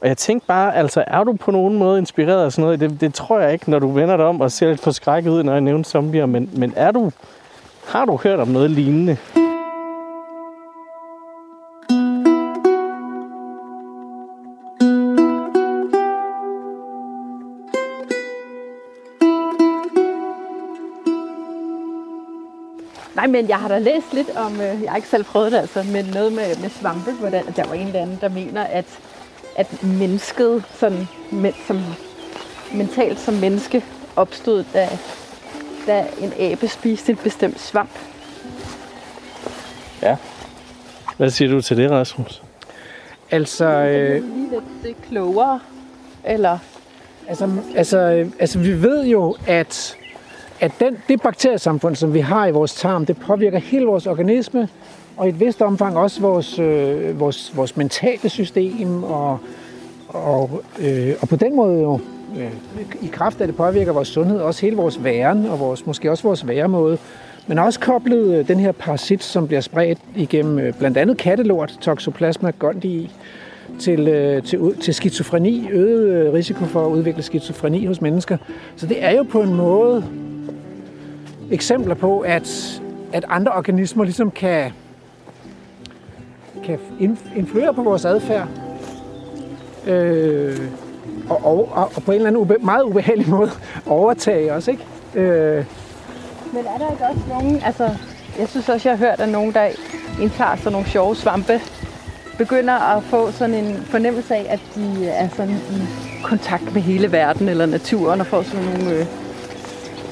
[0.00, 2.80] Og jeg tænkte bare, altså er du på nogen måde inspireret af sådan noget?
[2.80, 5.42] Det, det tror jeg ikke, når du vender dig om og ser lidt forskrækket ud,
[5.42, 6.26] når jeg nævner zombier.
[6.26, 7.12] Men, men er du,
[7.86, 9.16] har du hørt om noget lignende?
[23.16, 25.58] Nej, men jeg har da læst lidt om, øh, jeg har ikke selv prøvet det
[25.58, 28.86] altså, men noget med, med svampe, hvordan der var en eller anden, der mener, at,
[29.56, 31.80] at mennesket sådan, men, som,
[32.74, 33.84] mentalt som menneske
[34.16, 34.88] opstod, da,
[35.86, 37.90] da en abe spiste en bestemt svamp.
[41.16, 42.42] Hvad siger du til det, Rasmus?
[43.30, 44.16] Altså, Øh.
[44.16, 45.60] øh, Lige lidt det klogere,
[46.24, 46.58] eller
[47.28, 49.96] altså, altså, øh, altså, vi ved jo, at,
[50.60, 54.68] at den, det bakteriesamfund, som vi har i vores tarm, det påvirker hele vores organisme,
[55.16, 59.38] og i et vist omfang også vores, øh, vores, vores mentale system, og,
[60.08, 62.00] og, øh, og på den måde jo,
[62.38, 62.52] øh,
[63.02, 66.22] i kraft af det påvirker vores sundhed, også hele vores væren, og vores, måske også
[66.22, 66.98] vores væremåde.
[67.46, 71.78] Men også koblet øh, den her parasit, som bliver spredt igennem øh, blandt andet kattelort,
[71.80, 73.10] Toxoplasma gondii,
[73.78, 78.36] til, øh, til, til skizofreni, øget øh, risiko for at udvikle skizofreni hos mennesker.
[78.76, 80.04] Så det er jo på en måde
[81.50, 82.80] eksempler på, at,
[83.12, 84.72] at andre organismer ligesom kan,
[86.66, 86.78] kan
[87.36, 88.48] influere på vores adfærd.
[89.86, 90.58] Øh,
[91.30, 93.50] og, og, og, på en eller anden ube, meget ubehagelig måde
[93.86, 94.86] overtage os, ikke?
[95.14, 95.64] Øh,
[96.52, 97.90] Men er der ikke også nogen, altså,
[98.38, 99.68] jeg synes også, jeg har hørt, at nogen, der
[100.20, 101.60] indtager sådan nogle sjove svampe,
[102.38, 105.82] begynder at få sådan en fornemmelse af, at de er sådan i
[106.22, 109.06] kontakt med hele verden eller naturen, og får sådan nogle øh,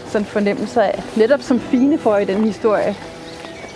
[0.07, 2.97] sådan fornemmelser af, netop som Fine for i den historie,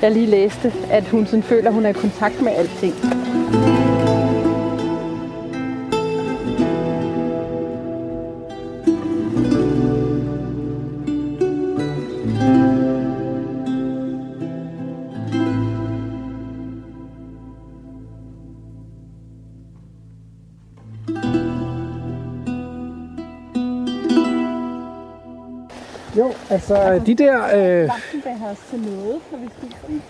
[0.02, 2.94] jeg lige læste, at hun sådan føler, at hun er i kontakt med alting.
[26.50, 27.90] Altså de der, øh,
[28.70, 30.00] til noget, når vi spiser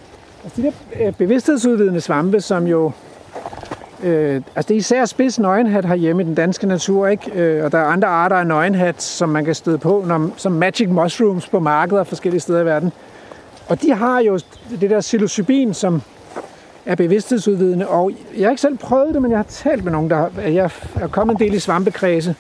[0.45, 2.93] altså, de der øh, bevidsthedsudvidende svampe, som jo...
[4.03, 7.31] Øh, altså det er især spids nøgenhat herhjemme i den danske natur, ikke?
[7.35, 10.53] Øh, og der er andre arter af nøgenhat, som man kan støde på, når, som
[10.53, 12.93] magic mushrooms på markeder forskellige steder i verden.
[13.69, 14.41] Og de har jo
[14.81, 16.03] det der psilocybin, som
[16.87, 20.11] er bevidsthedsudvidende, og jeg har ikke selv prøvet det, men jeg har talt med nogen,
[20.11, 22.35] der har, jeg er kommet en del i svampekredse,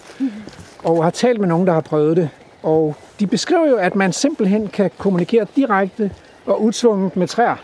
[0.85, 2.29] og har talt med nogen, der har prøvet det.
[2.63, 6.11] Og de beskriver jo, at man simpelthen kan kommunikere direkte
[6.47, 7.57] og utvunget med træer.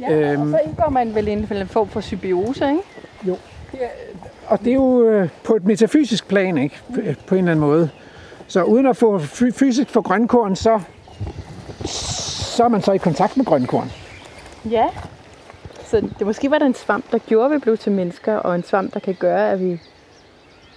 [0.00, 2.82] Ja, øhm, og så indgår man vel i en, form for symbiose, ikke?
[4.46, 6.78] Og det er jo øh, på et metafysisk plan, ikke?
[6.94, 7.90] På, øh, på en eller anden måde.
[8.46, 10.80] Så uden at få fy- fysisk for grønkorn, så,
[12.54, 13.92] så er man så i kontakt med grønkorn.
[14.70, 14.86] Ja.
[15.84, 18.54] Så det måske var der en svamp, der gjorde, at vi blev til mennesker, og
[18.54, 19.80] en svamp, der kan gøre, at vi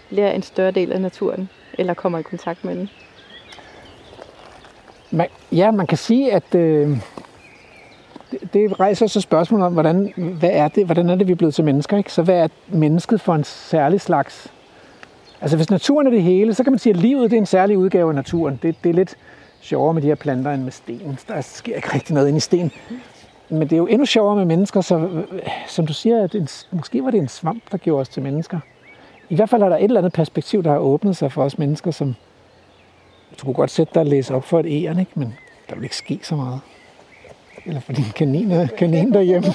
[0.09, 2.89] bliver en større del af naturen, eller kommer i kontakt med den.
[5.15, 6.97] Man, ja, man kan sige, at øh,
[8.31, 11.35] det, det rejser så spørgsmål om, hvordan, hvad er det, hvordan er det, vi er
[11.35, 11.97] blevet til mennesker?
[11.97, 12.13] Ikke?
[12.13, 14.51] Så hvad er mennesket for en særlig slags?
[15.41, 17.45] Altså hvis naturen er det hele, så kan man sige, at livet det er en
[17.45, 18.59] særlig udgave af naturen.
[18.61, 19.15] Det, det er lidt
[19.61, 21.19] sjovere med de her planter end med sten.
[21.27, 22.71] Der sker ikke rigtig noget ind i sten.
[23.49, 25.23] Men det er jo endnu sjovere med mennesker, så
[25.67, 28.59] som du siger, at en, måske var det en svamp, der gjorde os til mennesker.
[29.29, 31.57] I hvert fald er der et eller andet perspektiv, der har åbnet sig for os
[31.57, 32.15] mennesker, som
[33.37, 35.11] du kunne godt sætte dig og læse op for et æren, ikke?
[35.15, 35.37] men
[35.69, 36.59] der vil ikke ske så meget.
[37.65, 39.47] Eller for din kanin, kanin derhjemme.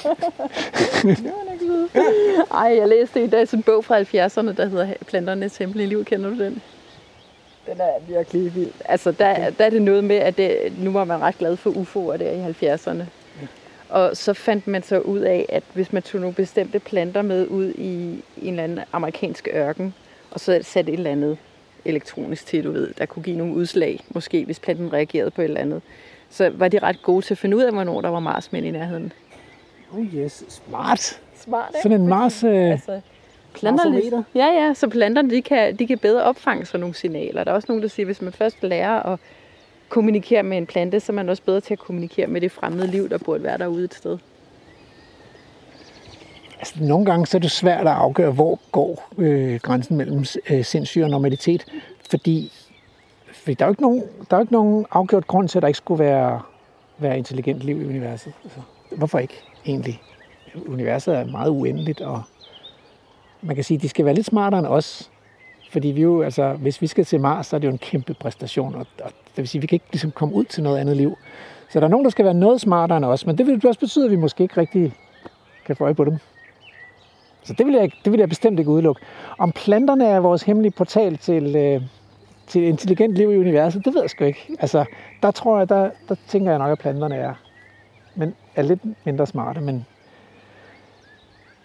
[2.61, 6.05] Ej, jeg læste i dag sådan en bog fra 70'erne, der hedder Planternes Hemmelige Liv.
[6.05, 6.61] Kender du den?
[7.65, 8.71] Den er virkelig vild.
[8.85, 11.69] Altså, der, der er det noget med, at det, nu var man ret glad for
[11.69, 13.03] UFO'er der i 70'erne.
[13.89, 17.47] Og så fandt man så ud af, at hvis man tog nogle bestemte planter med
[17.47, 19.93] ud i en eller anden amerikansk ørken,
[20.31, 21.37] og så satte et eller andet
[21.85, 25.45] elektronisk til, du ved, der kunne give nogle udslag, måske hvis planten reagerede på et
[25.45, 25.81] eller andet,
[26.29, 28.71] så var de ret gode til at finde ud af, hvornår der var marsmænd i
[28.71, 29.13] nærheden.
[29.93, 31.21] Oh yes, smart.
[31.35, 31.79] Smart, ikke?
[31.83, 32.43] Sådan en Mars...
[32.43, 33.01] Øh, Altså,
[33.53, 34.23] planterne, Marsometer?
[34.35, 37.43] ja, ja, så planterne de kan, de kan bedre opfange sådan nogle signaler.
[37.43, 39.19] Der er også nogen, der siger, at hvis man først lærer at
[39.89, 42.87] kommunikere med en plante, så er man også bedre til at kommunikere med det fremmede
[42.87, 44.17] liv, der burde være derude et sted
[46.61, 50.65] altså, nogle gange så er det svært at afgøre, hvor går øh, grænsen mellem øh,
[50.65, 51.65] sindssyge og normalitet.
[52.09, 52.51] Fordi,
[53.33, 55.61] fordi der er jo ikke nogen, der er jo ikke nogen afgjort grund til, at
[55.61, 56.41] der ikke skulle være,
[56.97, 58.33] være intelligent liv i universet.
[58.43, 58.59] Altså,
[58.97, 60.01] hvorfor ikke egentlig?
[60.67, 62.21] Universet er meget uendeligt, og
[63.41, 65.11] man kan sige, at de skal være lidt smartere end os.
[65.71, 68.13] Fordi vi jo, altså, hvis vi skal til Mars, så er det jo en kæmpe
[68.13, 70.77] præstation, og, og det vil sige, at vi kan ikke ligesom komme ud til noget
[70.77, 71.17] andet liv.
[71.69, 73.79] Så der er nogen, der skal være noget smartere end os, men det vil også
[73.79, 74.93] betyde, at vi måske ikke rigtig
[75.65, 76.17] kan få øje på dem.
[77.43, 79.01] Så det vil jeg, det vil jeg bestemt ikke udelukke.
[79.37, 81.81] Om planterne er vores hemmelige portal til, øh,
[82.47, 84.55] til intelligent liv i universet, det ved jeg sgu ikke.
[84.59, 84.85] Altså,
[85.23, 87.33] der tror jeg, der, der tænker jeg nok, at planterne er,
[88.15, 89.61] men er lidt mindre smarte.
[89.61, 89.85] Men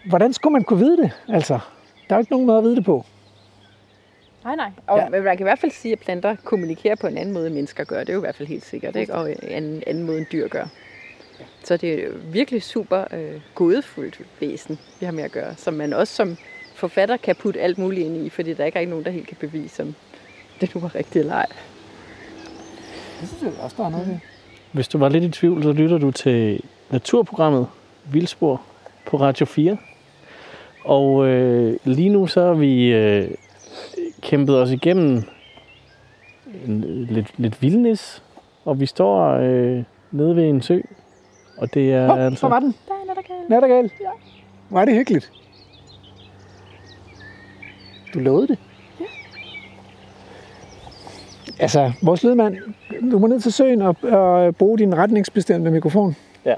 [0.09, 1.11] hvordan skulle man kunne vide det?
[1.29, 1.59] Altså,
[2.09, 3.05] der er jo ikke nogen måde at vide det på.
[4.43, 4.71] Nej, nej.
[4.87, 5.09] Og Ja.
[5.09, 7.83] man kan i hvert fald sige, at planter kommunikerer på en anden måde, end mennesker
[7.83, 7.99] gør.
[7.99, 9.13] Det er jo i hvert fald helt sikkert, ikke?
[9.13, 10.65] Og en anden måde, end dyr gør.
[11.63, 15.93] Så det er virkelig super øh, godefuldt væsen, vi har med at gøre, som man
[15.93, 16.37] også som
[16.75, 19.27] forfatter kan putte alt muligt ind i, fordi der ikke er ikke nogen, der helt
[19.27, 19.95] kan bevise, om
[20.61, 21.45] det nu var rigtigt eller ej.
[23.21, 24.17] Det synes jeg også, der er noget ved.
[24.71, 27.67] Hvis du var lidt i tvivl, så lytter du til naturprogrammet
[28.11, 28.61] Vildspor
[29.05, 29.77] på Radio 4.
[30.83, 33.31] Og øh, lige nu så har vi øh,
[34.21, 35.23] kæmpet os igennem
[36.65, 38.23] en, lidt, lidt vildnis,
[38.65, 40.79] og vi står øh, nede ved en sø.
[41.57, 42.39] Og det er Hov, altså...
[42.41, 42.75] hvor var den?
[42.87, 43.35] Der er kan.
[43.49, 43.91] Nattergal.
[44.71, 44.79] Ja.
[44.79, 45.31] Er det hyggeligt.
[48.13, 48.57] Du lovede det.
[48.99, 49.05] Ja.
[51.59, 52.57] Altså, vores lydmand,
[53.11, 56.15] du må ned til søen og, og bruge din retningsbestemte mikrofon.
[56.45, 56.55] Ja.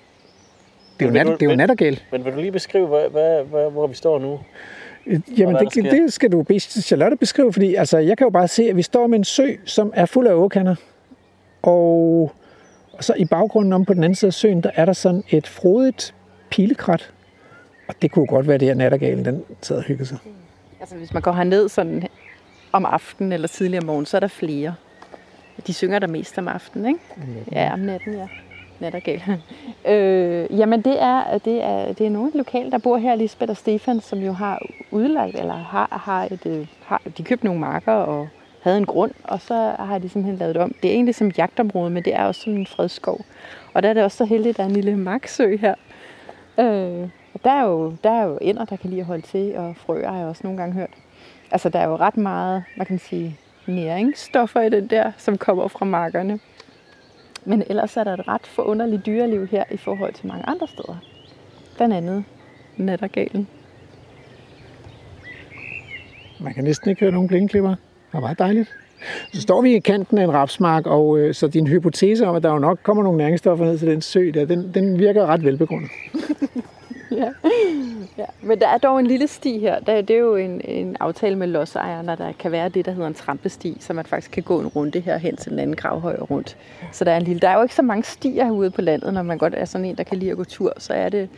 [0.99, 1.99] Det er jo, nat, du- det er jo nattergal.
[2.11, 4.39] Men vil du lige beskrive, hvad, hvad, hvad, hvor vi står nu?
[5.37, 5.89] Jamen, det, sker?
[5.89, 8.81] det skal du bede Charlotte beskrive, fordi altså, jeg kan jo bare se, at vi
[8.81, 10.75] står med en sø, som er fuld af åkander.
[11.61, 12.31] Og,
[12.99, 15.23] og så i baggrunden om på den anden side af søen, der er der sådan
[15.29, 16.15] et frodigt
[16.49, 17.11] pilekrat.
[17.87, 20.17] Og det kunne godt være det her nattergalen, den sad og hyggede sig.
[20.79, 22.07] Altså hvis man går herned sådan
[22.71, 24.75] om aftenen eller tidligere om morgen, så er der flere.
[25.67, 26.99] De synger der mest om aftenen, ikke?
[27.51, 28.27] Ja, om natten, ja.
[28.79, 29.21] Nattergal.
[29.93, 33.57] øh, jamen det er, det, er, det er nogle lokale, der bor her, Lisbeth og
[33.57, 37.93] Stefan, som jo har udlagt, eller har, har, et, øh, har de købt nogle marker
[37.93, 38.27] og
[38.61, 40.75] havde en grund, og så har de simpelthen lavet det om.
[40.83, 43.25] Det er egentlig som jagtområde, men det er også sådan en fredskov.
[43.73, 45.75] Og der er det også så heldigt, at der er en lille maksø her.
[46.59, 49.57] Øh, og der er, jo, der er jo ender, der kan lide at holde til,
[49.57, 50.89] og frøer har jeg også nogle gange hørt.
[51.51, 53.37] Altså, der er jo ret meget, man kan sige,
[53.67, 56.39] næringsstoffer i den der, som kommer fra markerne.
[57.45, 60.97] Men ellers er der et ret forunderligt dyreliv her i forhold til mange andre steder.
[61.77, 62.23] Blandt andet
[62.77, 63.47] nattergalen.
[66.39, 67.75] Man kan næsten ikke høre nogen plingeklipper.
[68.11, 68.75] Det er meget dejligt.
[69.33, 72.43] Så står vi i kanten af en rapsmark, og øh, så din hypotese om, at
[72.43, 75.43] der jo nok kommer nogle næringsstoffer ned til den sø, der, den, den virker ret
[75.43, 75.91] velbegrundet.
[77.11, 77.29] ja.
[78.17, 78.25] ja.
[78.41, 79.79] Men der er dog en lille sti her.
[79.79, 83.07] Der, det er jo en, en aftale med lodsejerne, der kan være det, der hedder
[83.07, 86.17] en trampesti, så man faktisk kan gå en runde her hen til den anden gravhøj
[86.31, 86.57] rundt.
[86.91, 89.13] Så der er, en lille, der er jo ikke så mange stier herude på landet,
[89.13, 90.73] når man godt er sådan en, der kan lide at gå tur.
[90.77, 91.29] Så er det,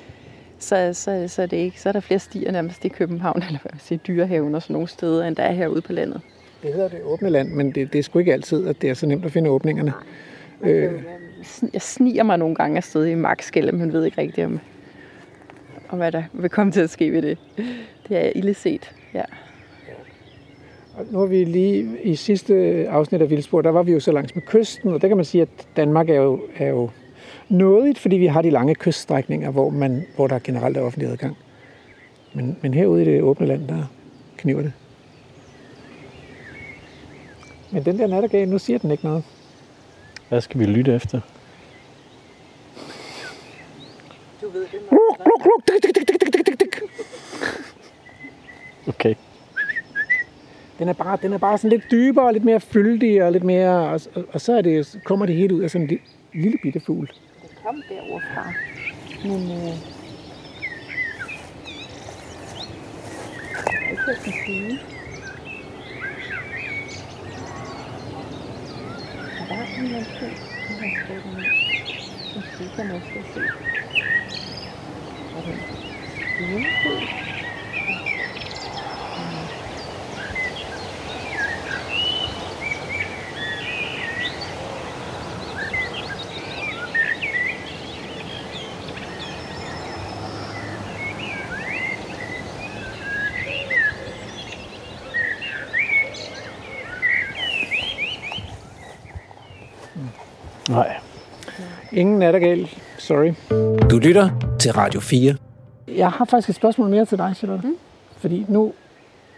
[0.60, 3.60] så, så, så er det ikke, så er der flere stier nærmest i København, eller
[3.61, 6.22] hvad sige, dyrehaven og sådan nogle steder, end der er herude på landet.
[6.63, 8.93] Det hedder det åbne land, men det, det er sgu ikke altid, at det er
[8.93, 9.93] så nemt at finde åbningerne.
[10.61, 10.91] Øh.
[11.73, 14.59] Jeg sniger mig nogle gange afsted i magtskælde, men ved ikke rigtigt, om,
[15.89, 17.38] om hvad der vil komme til at ske ved det.
[18.09, 19.23] Det er ille set, ja.
[20.93, 22.55] Og nu er vi lige i sidste
[22.89, 25.25] afsnit af Vildspor, der var vi jo så langs med kysten, og der kan man
[25.25, 26.89] sige, at Danmark er jo, er jo
[27.49, 31.38] nådigt, fordi vi har de lange kyststrækninger, hvor, man, hvor der generelt er offentlig adgang.
[32.33, 33.83] Men, men herude i det åbne land, der
[34.38, 34.73] kniver det.
[37.72, 39.23] Men den der nattergal, nu siger den ikke noget.
[40.30, 41.19] Hvad skal vi lytte efter?
[44.41, 44.81] Du ved det
[48.88, 49.15] Okay.
[50.80, 53.43] Den er, bare, den er bare sådan lidt dybere og lidt mere fyldig og lidt
[53.43, 53.89] mere...
[53.89, 55.99] Og, og, og så er det, kommer det helt ud af sådan en
[56.34, 57.07] lille bitte fugl.
[57.07, 58.53] Det kom derovre fra.
[59.23, 59.68] Men øh,
[63.65, 64.80] jeg har ikke den sige.
[69.51, 70.11] Der er en eller anden
[70.67, 71.51] som har stået dernede.
[72.33, 73.51] Som stikker måske at se.
[75.33, 75.65] Er det en
[76.83, 77.09] fugl?
[100.72, 100.98] Nej.
[101.91, 103.34] Ingen nattergal, sorry.
[103.89, 104.30] Du lytter
[104.60, 105.35] til Radio 4.
[105.88, 107.68] Jeg har faktisk et spørgsmål mere til dig, Charlotte.
[107.68, 107.76] Mm.
[108.18, 108.73] Fordi nu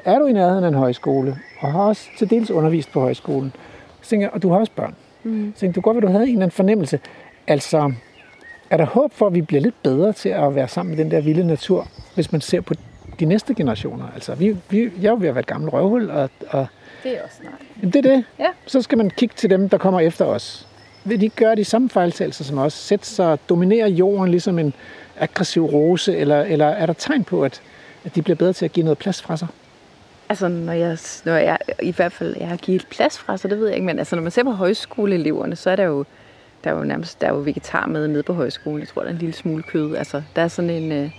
[0.06, 3.54] er du i nærheden af en højskole, og har også til dels undervist på højskolen.
[4.02, 4.96] Så tænker jeg, og du har også børn.
[5.24, 5.52] Mm.
[5.56, 7.00] Så tænker, du godt, at du havde en eller anden fornemmelse.
[7.48, 7.94] Altså,
[8.70, 11.12] er der håb for, at vi bliver lidt bedre til at være sammen med den
[11.12, 12.74] der vilde natur, hvis man ser på
[13.20, 14.06] de næste generationer?
[14.14, 16.68] Altså, vi, vi, jeg er jo ved at være et gammelt røvhul, og, og
[17.04, 17.38] Det er også
[17.82, 18.26] jamen, det er det.
[18.40, 18.48] Ja.
[18.66, 20.68] Så skal man kigge til dem, der kommer efter os.
[21.06, 22.74] Vil de ikke gøre de samme fejltagelser som os?
[22.74, 24.74] Sætte sig og dominere jorden ligesom en
[25.20, 27.62] aggressiv rose, eller, eller er der tegn på, at,
[28.06, 29.48] at de bliver bedre til at give noget plads fra sig?
[30.30, 33.60] Altså, når jeg, når jeg i hvert fald jeg har givet plads fra, så det
[33.60, 36.06] ved jeg ikke, men altså, når man ser på højskoleeleverne, så er der jo,
[36.64, 38.80] der er jo nærmest der er jo vegetar med nede på højskolen.
[38.80, 39.96] Jeg tror, der er en lille smule kød.
[39.96, 40.92] Altså, der er sådan en...
[40.92, 41.10] Øh,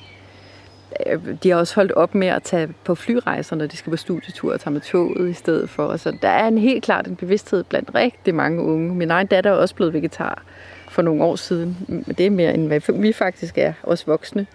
[1.43, 4.53] de har også holdt op med at tage på flyrejser, når de skal på studietur
[4.53, 5.97] og tage med toget i stedet for.
[5.97, 8.95] Så der er en helt klart en bevidsthed blandt rigtig mange unge.
[8.95, 10.43] Min egen datter er også blevet vegetar
[10.89, 12.05] for nogle år siden.
[12.19, 14.47] Det er mere end hvad vi faktisk er, os voksne.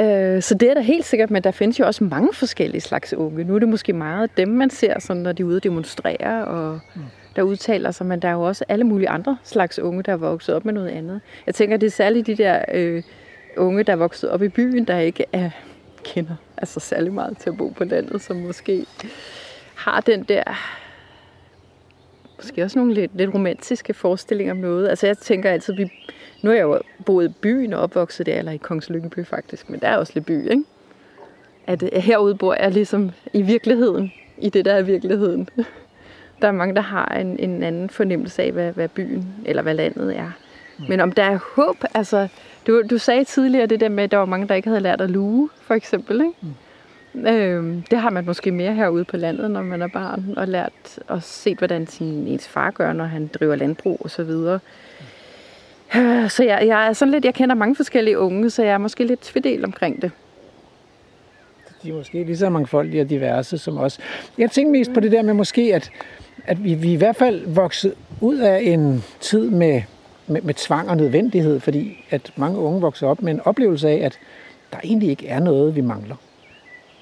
[0.00, 3.14] Øh, Så det er der helt sikkert, men der findes jo også mange forskellige slags
[3.14, 3.44] unge.
[3.44, 6.44] Nu er det måske meget dem, man ser, sådan, når de er ude og demonstrere
[6.44, 6.80] og
[7.36, 10.16] der udtaler sig, men der er jo også alle mulige andre slags unge, der er
[10.16, 11.20] vokset op med noget andet.
[11.46, 13.02] Jeg tænker, det er særligt de der øh,
[13.56, 15.50] unge, der er vokset op i byen, der ikke er,
[16.04, 18.86] kender altså særlig meget til at bo på landet, som måske
[19.74, 20.42] har den der
[22.36, 24.88] måske også nogle lidt, lidt romantiske forestillinger om noget.
[24.88, 25.92] Altså jeg tænker altid, vi,
[26.42, 29.70] nu er jeg jo boet i byen og opvokset der, eller i Kongens Lykkeby faktisk,
[29.70, 30.64] men der er også lidt by, ikke?
[31.66, 35.48] At øh, herude bor jeg ligesom i virkeligheden, i det der er virkeligheden.
[36.42, 39.74] Der er mange, der har en, en anden fornemmelse af, hvad, hvad byen eller hvad
[39.74, 40.30] landet er.
[40.88, 42.28] Men om der er håb, altså,
[42.66, 45.00] du, du sagde tidligere det der med, at der var mange, der ikke havde lært
[45.00, 46.32] at luge, for eksempel, ikke?
[46.40, 47.26] Mm.
[47.26, 50.98] Øhm, det har man måske mere herude på landet, når man er barn, og lært
[51.08, 54.58] og set, hvordan sin, ens far gør, når han driver landbrug og så videre.
[55.96, 58.78] Øh, Så jeg, jeg er sådan lidt, jeg kender mange forskellige unge, så jeg er
[58.78, 60.10] måske lidt tvedel omkring det.
[61.82, 63.98] de er måske lige så mangfoldige og diverse som os.
[64.38, 65.90] Jeg tænker mest på det der med måske, at,
[66.44, 69.82] at vi, vi i hvert fald vokset ud af en tid med,
[70.32, 73.96] med, med tvang og nødvendighed, fordi at mange unge vokser op med en oplevelse af,
[73.96, 74.18] at
[74.72, 76.16] der egentlig ikke er noget, vi mangler.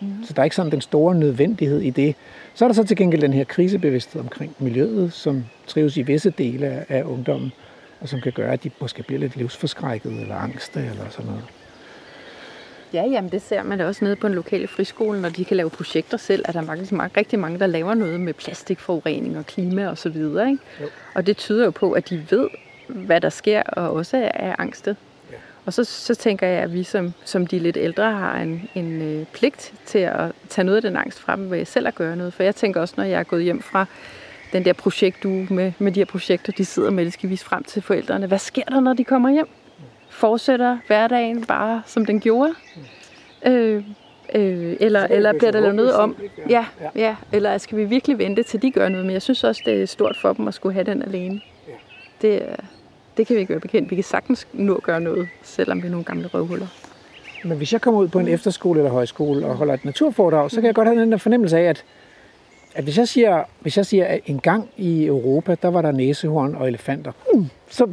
[0.00, 0.24] Mm.
[0.24, 2.16] Så der er ikke sådan den store nødvendighed i det.
[2.54, 6.30] Så er der så til gengæld den her krisebevidsthed omkring miljøet, som trives i visse
[6.30, 7.52] dele af, af ungdommen,
[8.00, 11.44] og som kan gøre, at de måske bliver lidt livsforskrækket eller angste eller sådan noget.
[12.92, 15.56] Ja, jamen det ser man da også nede på en lokale friskole, når de kan
[15.56, 19.38] lave projekter selv, at der er mange, mange, rigtig mange, der laver noget med plastikforurening
[19.38, 20.50] og klima og så videre.
[20.50, 20.62] Ikke?
[20.80, 20.86] Jo.
[21.14, 22.48] Og det tyder jo på, at de ved,
[22.92, 24.96] hvad der sker, og også er angstet.
[25.30, 25.36] Ja.
[25.66, 29.02] Og så, så tænker jeg, at vi som, som de lidt ældre har en, en
[29.02, 32.32] øh, pligt til at tage noget af den angst frem ved selv at gøre noget.
[32.32, 33.86] For jeg tænker også, når jeg er gået hjem fra
[34.52, 37.44] den der projekt, du med, med de her projekter, de sidder med, de skal vise
[37.44, 38.26] frem til forældrene.
[38.26, 39.48] Hvad sker der, når de kommer hjem?
[40.10, 42.54] Fortsætter hverdagen bare, som den gjorde?
[43.46, 43.84] Øh,
[44.34, 46.16] øh, eller, eller bliver der lavet noget om?
[46.48, 49.06] Ja, ja, eller skal vi virkelig vente til de gør noget?
[49.06, 51.40] Men jeg synes også, det er stort for dem at skulle have den alene.
[52.22, 52.42] Det,
[53.20, 53.90] det kan vi ikke være bekendt.
[53.90, 56.66] Vi kan sagtens nå at gøre noget, selvom vi er nogle gamle røvhuller.
[57.44, 60.56] Men hvis jeg kommer ud på en efterskole eller højskole og holder et naturforedrag, så
[60.56, 61.84] kan jeg godt have den der fornemmelse af, at,
[62.74, 65.92] at hvis, jeg siger, hvis jeg siger, at en gang i Europa, der var der
[65.92, 67.86] næsehorn og elefanter, mm, så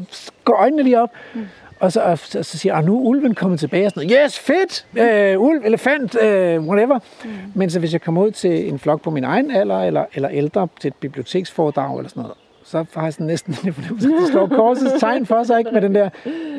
[0.44, 1.10] går øjnene lige op.
[1.36, 1.45] Mm.
[1.80, 3.86] Og så, og, så, så siger jeg, nu er ulven kommet tilbage.
[3.86, 4.24] Og sådan noget.
[4.26, 4.86] Yes, fedt!
[4.98, 6.99] Øh, ulv, elefant, øh, whatever.
[7.26, 7.30] Mm.
[7.56, 10.30] Men så hvis jeg kommer ud til en flok på min egen alder, eller, eller
[10.30, 12.38] ældre til et biblioteksforedrag eller sådan noget,
[12.68, 15.72] så har jeg sådan næsten en fornemmelse, at slår korsets tegn for sig, ikke?
[15.72, 16.10] Med den der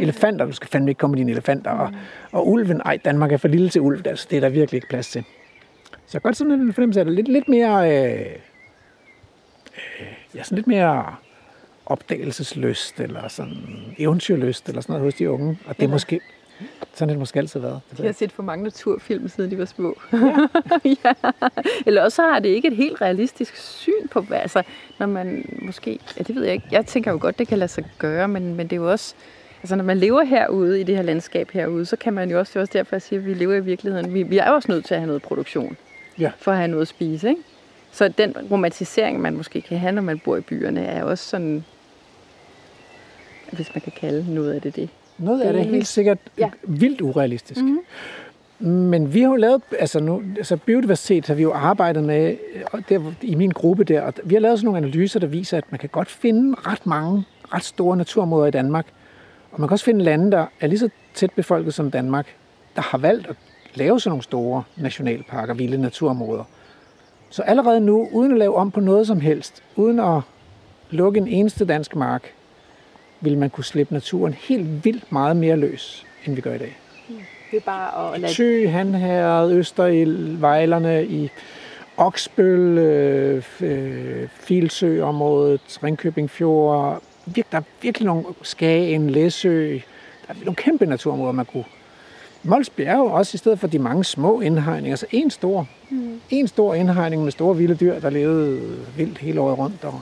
[0.01, 1.71] elefanter, du skal fandme ikke komme med dine elefanter.
[1.71, 1.93] Og,
[2.33, 4.89] og ulven, ej, Danmark er for lille til ulv, altså, det er der virkelig ikke
[4.89, 5.25] plads til.
[6.07, 8.21] Så godt sådan en fornemmelse af det lidt, lidt mere, øh,
[9.77, 11.15] øh, ja, sådan lidt mere
[11.87, 13.57] opdagelseslyst, eller sådan
[13.99, 15.59] eventyrlyst, eller sådan noget hos de unge.
[15.67, 16.21] Og det er måske,
[16.95, 17.81] sådan har det måske altid været.
[17.97, 19.99] De har set for mange naturfilm, siden de var små.
[20.13, 20.49] Ja.
[21.05, 21.13] ja.
[21.87, 24.63] Eller også har det ikke et helt realistisk syn på, altså,
[24.99, 27.71] når man måske, ja, det ved jeg ikke, jeg tænker jo godt, det kan lade
[27.71, 29.15] sig gøre, men, men det er jo også,
[29.63, 32.51] altså når man lever herude, i det her landskab herude, så kan man jo også,
[32.51, 34.15] det er også derfor, jeg siger, at vi lever i virkeligheden.
[34.15, 35.77] Vi, vi er jo også nødt til at have noget produktion,
[36.19, 36.31] ja.
[36.39, 37.43] for at have noget at spise, ikke?
[37.93, 41.65] Så den romantisering, man måske kan have, når man bor i byerne, er også sådan,
[43.53, 44.89] hvis man kan kalde noget af det det.
[45.19, 46.51] Noget af det er helt sikkert ja.
[46.63, 47.61] vildt urealistisk.
[47.61, 47.81] Mm-hmm.
[48.71, 52.37] Men vi har jo lavet, altså nu, altså biodiversitet har vi jo arbejdet med
[52.89, 55.65] der, i min gruppe der, og vi har lavet sådan nogle analyser, der viser, at
[55.71, 57.25] man kan godt finde ret mange
[57.55, 58.87] ret store naturområder i Danmark.
[59.53, 62.27] Og man kan også finde lande, der er lige så tæt befolket som Danmark,
[62.77, 63.37] der har valgt at
[63.75, 66.45] lave sådan nogle store nationalparker, vilde naturområder.
[67.31, 70.21] Så allerede nu, uden at lave om på noget som helst, uden at
[70.91, 72.33] lukke en eneste dansk mark,
[73.21, 76.77] vil man kunne slippe naturen helt vildt meget mere løs, end vi gør i dag.
[77.51, 78.33] Det er bare at lade...
[78.33, 81.31] Thy, Hanherred, Østerild, Vejlerne i
[81.97, 87.03] Oksbøl, øh, øh, Filsø-området, Ringkøbing Fjord.
[87.37, 89.73] Der er virkelig nogle Skagen, Læsø.
[89.73, 89.79] Der
[90.29, 91.65] er nogle kæmpe naturområder, man kunne...
[92.43, 96.21] Molsby er jo også i stedet for de mange små indhegninger, altså en stor, mm.
[96.31, 98.61] en stor indhegning med store vilde dyr, der levede
[98.97, 99.85] vildt hele året rundt.
[99.85, 100.01] Og,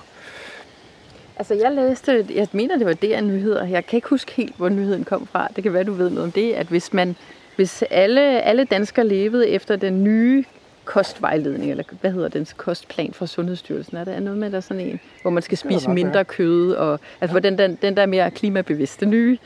[1.36, 3.66] Altså, jeg læste, jeg mener, det var af nyheder.
[3.66, 5.48] Jeg kan ikke huske helt, hvor nyheden kom fra.
[5.56, 7.16] Det kan være, du ved noget om det, at hvis man,
[7.56, 10.44] hvis alle, alle danskere levede efter den nye
[10.84, 13.96] kostvejledning, eller hvad hedder den kostplan fra Sundhedsstyrelsen?
[13.96, 17.00] Er der noget med, der er sådan en, hvor man skal spise mindre kød, og
[17.20, 19.38] altså hvor den, den, den der mere klimabevidste nye,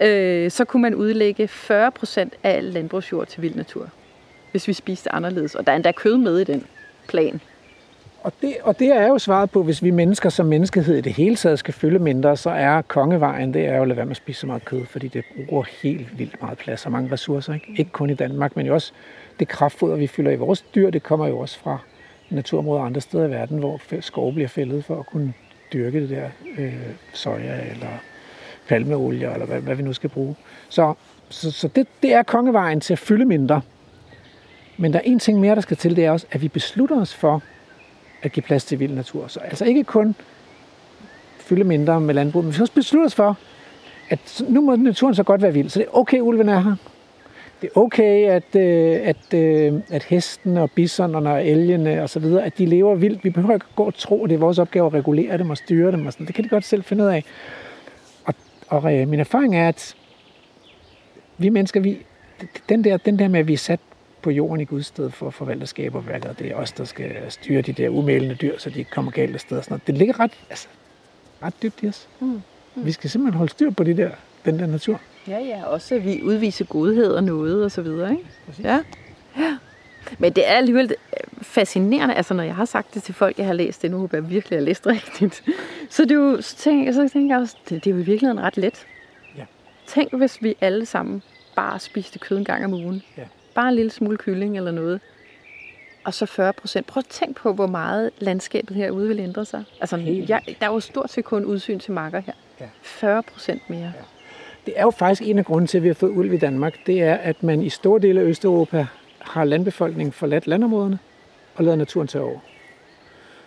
[0.00, 3.88] øh, så kunne man udlægge 40 procent af al landbrugsjord til vild natur,
[4.50, 5.54] hvis vi spiste anderledes.
[5.54, 6.66] Og der er endda kød med i den
[7.08, 7.40] plan.
[8.26, 11.12] Og det, og det er jo svaret på, hvis vi mennesker som menneskehed i det
[11.12, 14.10] hele taget skal følge mindre, så er kongevejen, det er jo at lade være med
[14.10, 17.54] at spise så meget kød, fordi det bruger helt vildt meget plads og mange ressourcer.
[17.54, 18.92] Ikke, ikke kun i Danmark, men jo også
[19.38, 21.78] det kraftfoder, vi fylder i vores dyr, det kommer jo også fra
[22.30, 25.32] naturområder andre steder i verden, hvor skov bliver fældet for at kunne
[25.72, 26.28] dyrke det der
[26.58, 26.74] øh,
[27.12, 27.90] soja eller
[28.68, 30.36] palmeolie, eller hvad, hvad vi nu skal bruge.
[30.68, 30.94] Så,
[31.28, 33.60] så, så det, det er kongevejen til at fylde mindre.
[34.76, 37.00] Men der er en ting mere, der skal til, det er også, at vi beslutter
[37.00, 37.42] os for,
[38.26, 39.26] at give plads til vild natur.
[39.26, 40.14] Så altså ikke kun
[41.38, 43.38] fylde mindre med landbrug, men vi skal også beslutte os for,
[44.08, 45.68] at nu må naturen så godt være vild.
[45.68, 46.76] Så det er okay, ulven er her.
[47.62, 52.20] Det er okay, at, øh, at, øh, at hesten og bisonerne og elgene og så
[52.20, 53.24] videre, at de lever vildt.
[53.24, 55.56] Vi behøver ikke gå og tro, at det er vores opgave at regulere dem og
[55.56, 56.06] styre dem.
[56.06, 56.26] Og sådan.
[56.26, 57.24] Det kan de godt selv finde ud af.
[58.24, 58.34] Og,
[58.68, 59.96] og øh, min erfaring er, at
[61.38, 61.98] vi mennesker, vi,
[62.68, 63.80] den, der, den der med, at vi er sat
[64.22, 66.38] på jorden i Guds sted for at forvalte skaberværket.
[66.38, 69.34] Det er os, der skal styre de der umælende dyr, så de ikke kommer galt
[69.34, 69.62] af sted.
[69.62, 69.86] Sådan noget.
[69.86, 70.68] Det ligger ret, altså,
[71.42, 72.08] ret dybt i os.
[72.20, 72.26] Mm.
[72.26, 72.84] Mm.
[72.84, 74.10] Vi skal simpelthen holde styr på de der,
[74.44, 75.00] den der natur.
[75.28, 75.64] Ja, ja.
[75.64, 78.10] Også at vi udviser godhed og noget og så videre.
[78.10, 78.24] Ikke?
[78.62, 78.80] Ja.
[79.38, 79.58] ja.
[80.18, 80.94] Men det er alligevel
[81.42, 84.18] fascinerende, altså når jeg har sagt det til folk, jeg har læst det, nu håber
[84.18, 85.42] jeg virkelig, at jeg læst rigtigt.
[85.90, 88.04] Så, det er jo, så, tænker, så tænker jeg også, det, det er jo i
[88.04, 88.86] virkeligheden ret let.
[89.36, 89.44] Ja.
[89.86, 91.22] Tænk, hvis vi alle sammen
[91.56, 93.02] bare spiste kød en gang om ugen.
[93.16, 93.22] Ja.
[93.56, 95.00] Bare en lille smule kylling eller noget.
[96.04, 96.86] Og så 40 procent.
[96.86, 99.64] Prøv at tænk på, hvor meget landskabet herude vil ændre sig.
[99.80, 99.96] Altså,
[100.28, 102.32] jeg, der er jo stort set kun udsyn til marker her.
[102.60, 102.66] Ja.
[102.82, 103.92] 40 procent mere.
[104.66, 106.74] Det er jo faktisk en af grunden til, at vi har fået ulv i Danmark.
[106.86, 108.86] Det er, at man i store dele af Østeuropa
[109.18, 110.98] har landbefolkningen forladt landområderne
[111.54, 112.38] og lavet naturen tage over.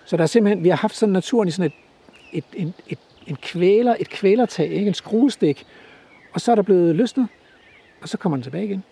[0.06, 1.72] Så der er simpelthen, vi har haft sådan naturen i sådan
[2.34, 4.88] et, et, et, et, en kvæler, et kvælertag, ikke?
[4.88, 5.66] en skruestik,
[6.34, 7.28] og så er der blevet løsnet,
[8.02, 8.84] og så kommer den tilbage igen.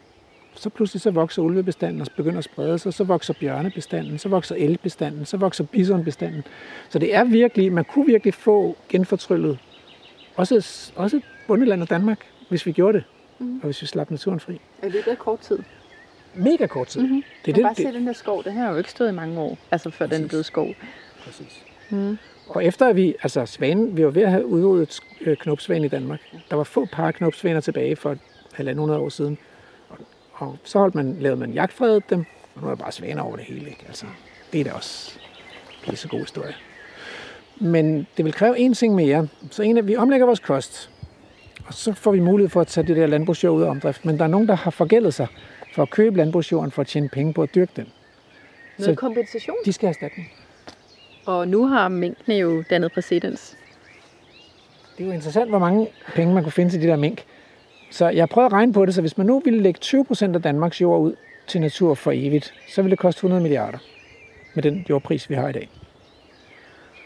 [0.57, 4.55] Så pludselig så vokser ulvebestanden og begynder at sprede sig, så vokser bjørnebestanden, så vokser
[4.55, 6.43] elbestanden, så vokser bisonbestanden.
[6.89, 9.59] Så det er virkelig, man kunne virkelig få genfortryllet
[10.35, 13.03] også, også bundelandet Danmark, hvis vi gjorde det,
[13.39, 13.55] mm.
[13.55, 14.53] og hvis vi slap naturen fri.
[14.83, 15.59] I løbet af kort tid.
[16.35, 17.01] Mega kort tid.
[17.01, 17.23] Mm-hmm.
[17.45, 19.09] Det er det, bare det, se den her skov, det her har jo ikke stået
[19.09, 20.17] i mange år, altså før Præcis.
[20.17, 20.67] den er blevet skov.
[21.23, 21.63] Præcis.
[21.89, 22.17] Mm.
[22.47, 24.99] Og efter at vi, altså svanen, vi var ved at have udryddet
[25.39, 26.19] knopsvanen i Danmark.
[26.49, 28.17] Der var få par knopsvaner tilbage for
[28.53, 29.37] halvandet hundrede år siden.
[30.37, 33.35] Og, så holdt man, lavede man jagtfredet dem, og nu er der bare svaner over
[33.35, 33.69] det hele.
[33.69, 33.85] Ikke?
[33.87, 34.05] Altså,
[34.53, 35.19] det er da også
[35.87, 36.53] en god historie.
[37.59, 39.27] Men det vil kræve en ting mere.
[39.51, 40.89] Så en af, vi omlægger vores kost,
[41.67, 44.05] og så får vi mulighed for at tage det der landbrugsjord ud af omdrift.
[44.05, 45.27] Men der er nogen, der har forgældet sig
[45.73, 47.87] for at købe landbrugsjorden for at tjene penge på at dyrke den.
[48.77, 49.57] Noget så kompensation?
[49.65, 50.31] De skal have erstatning.
[51.25, 53.57] Og nu har mængdene jo dannet præcedens.
[54.97, 57.25] Det er jo interessant, hvor mange penge man kunne finde til de der mink.
[57.91, 60.41] Så jeg prøver at regne på det, så hvis man nu ville lægge 20% af
[60.41, 61.15] Danmarks jord ud
[61.47, 63.77] til natur for evigt, så ville det koste 100 milliarder
[64.53, 65.69] med den jordpris, vi har i dag.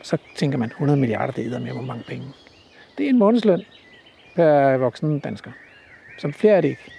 [0.03, 2.27] Så tænker man, 100 milliarder, det er med hvor mange penge.
[2.97, 3.61] Det er en månedsløn
[4.35, 5.51] per voksen dansker.
[6.19, 6.91] Som flere er det ikke.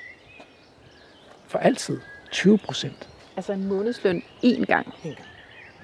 [1.47, 1.99] For altid.
[2.31, 3.09] 20 procent.
[3.37, 4.87] Altså en månedsløn én gang?
[5.05, 5.29] En gang.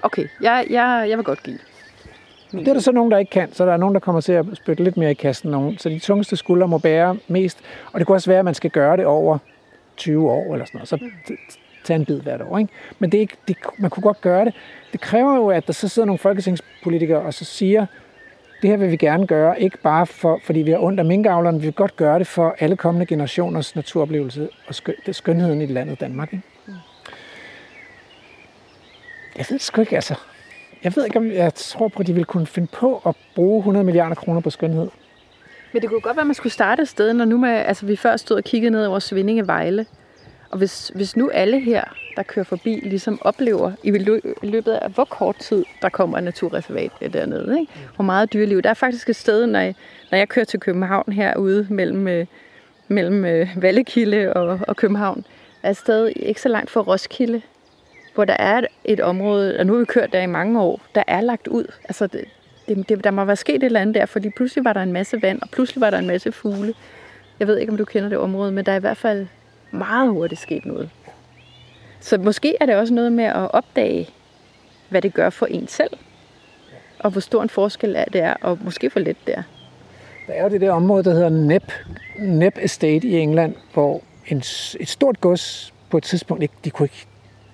[0.01, 1.59] Okay, jeg, jeg, jeg vil godt give.
[2.51, 4.33] Det er der så nogen, der ikke kan, så der er nogen, der kommer til
[4.33, 5.51] at spytte lidt mere i kassen.
[5.51, 5.77] Nogen.
[5.77, 7.57] Så de tungeste skuldre må bære mest.
[7.91, 9.37] Og det kunne også være, at man skal gøre det over
[9.97, 10.87] 20 år eller sådan noget.
[10.89, 10.99] Så
[11.83, 12.57] tage en bid hvert år.
[12.57, 12.73] Ikke?
[12.99, 14.53] Men det er ikke, det, man kunne godt gøre det.
[14.91, 17.85] Det kræver jo, at der så sidder nogle folketingspolitikere og så siger,
[18.61, 21.59] det her vil vi gerne gøre, ikke bare for, fordi vi har ondt af minkavlerne,
[21.59, 25.99] vi vil godt gøre det for alle kommende generationers naturoplevelse og skøn, skønheden i landet
[25.99, 26.33] Danmark.
[26.33, 26.43] Ikke?
[29.37, 30.15] Jeg ved sgu ikke, altså.
[30.83, 33.59] Jeg ved ikke, om jeg tror på, at de vil kunne finde på at bruge
[33.59, 34.87] 100 milliarder kroner på skønhed.
[35.73, 37.85] Men det kunne godt være, at man skulle starte et sted, når nu med, altså,
[37.85, 39.85] vi før stod og kiggede ned over Svindinge Vejle.
[40.49, 41.83] Og hvis, hvis nu alle her,
[42.15, 43.91] der kører forbi, ligesom oplever i
[44.47, 47.59] løbet af hvor kort tid, der kommer et naturreservat dernede.
[47.59, 47.73] Ikke?
[47.95, 48.61] Hvor meget dyreliv.
[48.61, 49.75] Der er faktisk et sted, når jeg,
[50.11, 52.25] når jeg kører til København herude mellem, øh,
[52.87, 55.25] mellem øh, Vallekilde og, og København,
[55.63, 57.41] er et sted ikke så langt fra Roskilde,
[58.19, 61.03] hvor der er et område, og nu har vi kørt der i mange år, der
[61.07, 61.65] er lagt ud.
[61.83, 62.25] Altså, det,
[62.67, 64.93] det, det, der må være sket et eller andet der, fordi pludselig var der en
[64.93, 66.73] masse vand, og pludselig var der en masse fugle.
[67.39, 69.27] Jeg ved ikke, om du kender det område, men der er i hvert fald
[69.71, 70.89] meget hurtigt sket noget.
[71.99, 74.09] Så måske er det også noget med at opdage,
[74.89, 75.97] hvad det gør for en selv,
[76.99, 79.43] og hvor stor en forskel er det er, og måske for lidt det er.
[80.27, 81.73] Der er jo det der område, der hedder Nep,
[82.19, 86.85] Nep Estate i England, hvor en, et stort gods på et tidspunkt, ikke, de, kunne
[86.85, 87.05] ikke,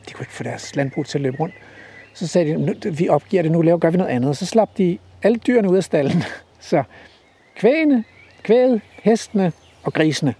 [0.05, 1.55] de kunne ikke få deres landbrug til at løbe rundt.
[2.13, 4.29] Så sagde de, vi opgiver det nu, laver, gør vi noget andet.
[4.29, 6.23] Og så slap de alle dyrene ud af stallen.
[6.59, 6.83] Så
[7.55, 8.03] kvægene,
[8.43, 9.51] kvæget, hestene
[9.83, 10.33] og grisene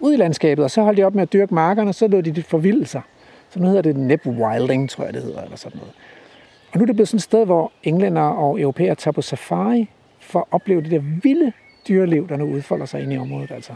[0.00, 2.22] ud i landskabet, og så holdt de op med at dyrke markerne, og så lod
[2.22, 3.02] de det forvilde sig.
[3.50, 5.94] Så nu hedder det nep wilding, tror jeg det hedder, eller sådan noget.
[6.72, 9.90] Og nu er det blevet sådan et sted, hvor englænder og europæer tager på safari
[10.20, 11.52] for at opleve det der vilde
[11.88, 13.50] dyreliv, der nu udfolder sig inde i området.
[13.50, 13.72] Altså.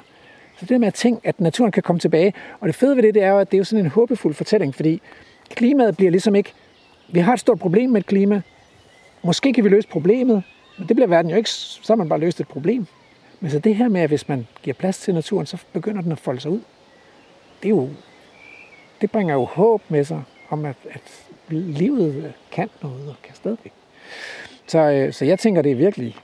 [0.59, 2.35] Så det med at tænke, at naturen kan komme tilbage.
[2.61, 4.35] Og det fede ved det, det er jo, at det er jo sådan en håbefuld
[4.35, 5.03] fortælling, fordi
[5.51, 6.53] klimaet bliver ligesom ikke...
[7.09, 8.41] Vi har et stort problem med et klima.
[9.23, 10.43] Måske kan vi løse problemet,
[10.79, 11.51] men det bliver verden jo ikke.
[11.51, 12.87] Så har man bare løst et problem.
[13.41, 16.13] Men så det her med, at hvis man giver plads til naturen, så begynder den
[16.13, 16.61] at folde sig ud.
[17.63, 17.89] Det, er jo,
[19.01, 21.01] det bringer jo håb med sig om, at, at
[21.49, 23.73] livet kan noget og kan stadigvæk.
[24.67, 26.17] Så, øh, så jeg tænker, det er virkelig,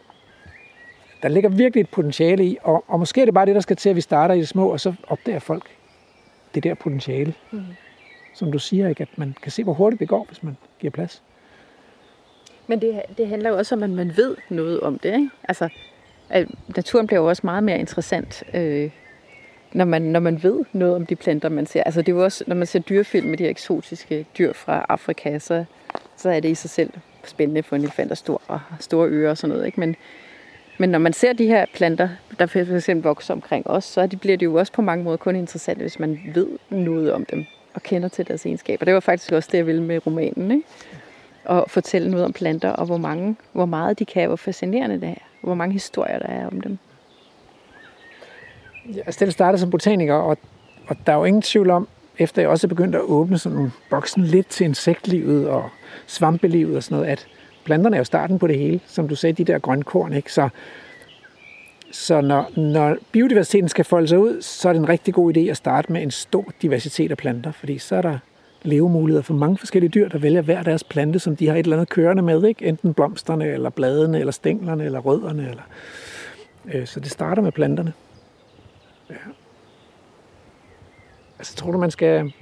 [1.24, 3.76] der ligger virkelig et potentiale i, og, og måske er det bare det, der skal
[3.76, 5.64] til, at vi starter i det små, og så opdager folk
[6.54, 7.34] det der potentiale.
[7.50, 7.62] Mm.
[8.34, 10.90] Som du siger, ikke, at man kan se, hvor hurtigt det går, hvis man giver
[10.90, 11.22] plads.
[12.66, 15.14] Men det, det handler jo også om, at man ved noget om det.
[15.14, 15.30] Ikke?
[15.48, 15.68] Altså,
[16.28, 18.90] at naturen bliver jo også meget mere interessant, øh,
[19.72, 21.82] når, man, når man ved noget om de planter, man ser.
[21.82, 24.86] Altså det er jo også, når man ser dyrefilm med de her eksotiske dyr fra
[24.88, 25.64] Afrika, så,
[26.16, 26.90] så er det i sig selv
[27.24, 29.66] spændende for en elefant og stor, og store ører og sådan noget.
[29.66, 29.80] Ikke?
[29.80, 29.96] Men,
[30.78, 34.36] men når man ser de her planter, der for eksempel vokser omkring os, så bliver
[34.36, 37.44] det jo også på mange måder kun interessant, hvis man ved noget om dem.
[37.74, 38.84] og kender til deres egenskaber.
[38.84, 40.50] Det var faktisk også det, jeg ville med romanen.
[40.50, 40.66] Ikke?
[41.44, 45.08] At fortælle noget om planter, og hvor, mange, hvor meget de kan, hvor fascinerende det
[45.08, 45.22] er.
[45.40, 46.78] Hvor mange historier der er om dem.
[48.88, 50.38] Jeg altså, selv startede som botaniker, og,
[50.86, 51.88] og der er jo ingen tvivl om,
[52.18, 55.70] efter jeg også er begyndt at åbne sådan boksen lidt til insektlivet og
[56.06, 57.26] svampelivet og sådan noget, at
[57.64, 58.80] planterne er jo starten på det hele.
[58.86, 60.32] Som du sagde, de der grønkorn, ikke?
[60.32, 60.48] Så,
[61.90, 65.40] så når, når biodiversiteten skal folde sig ud, så er det en rigtig god idé
[65.40, 68.18] at starte med en stor diversitet af planter, fordi så er der
[68.62, 71.76] levemuligheder for mange forskellige dyr, der vælger hver deres plante, som de har et eller
[71.76, 72.66] andet kørende med, ikke?
[72.66, 75.48] enten blomsterne, eller bladene, eller stænglerne, eller rødderne.
[75.48, 75.62] Eller...
[76.74, 77.92] Øh, så det starter med planterne.
[79.10, 79.14] Ja.
[81.38, 82.32] Altså, tror du, man skal...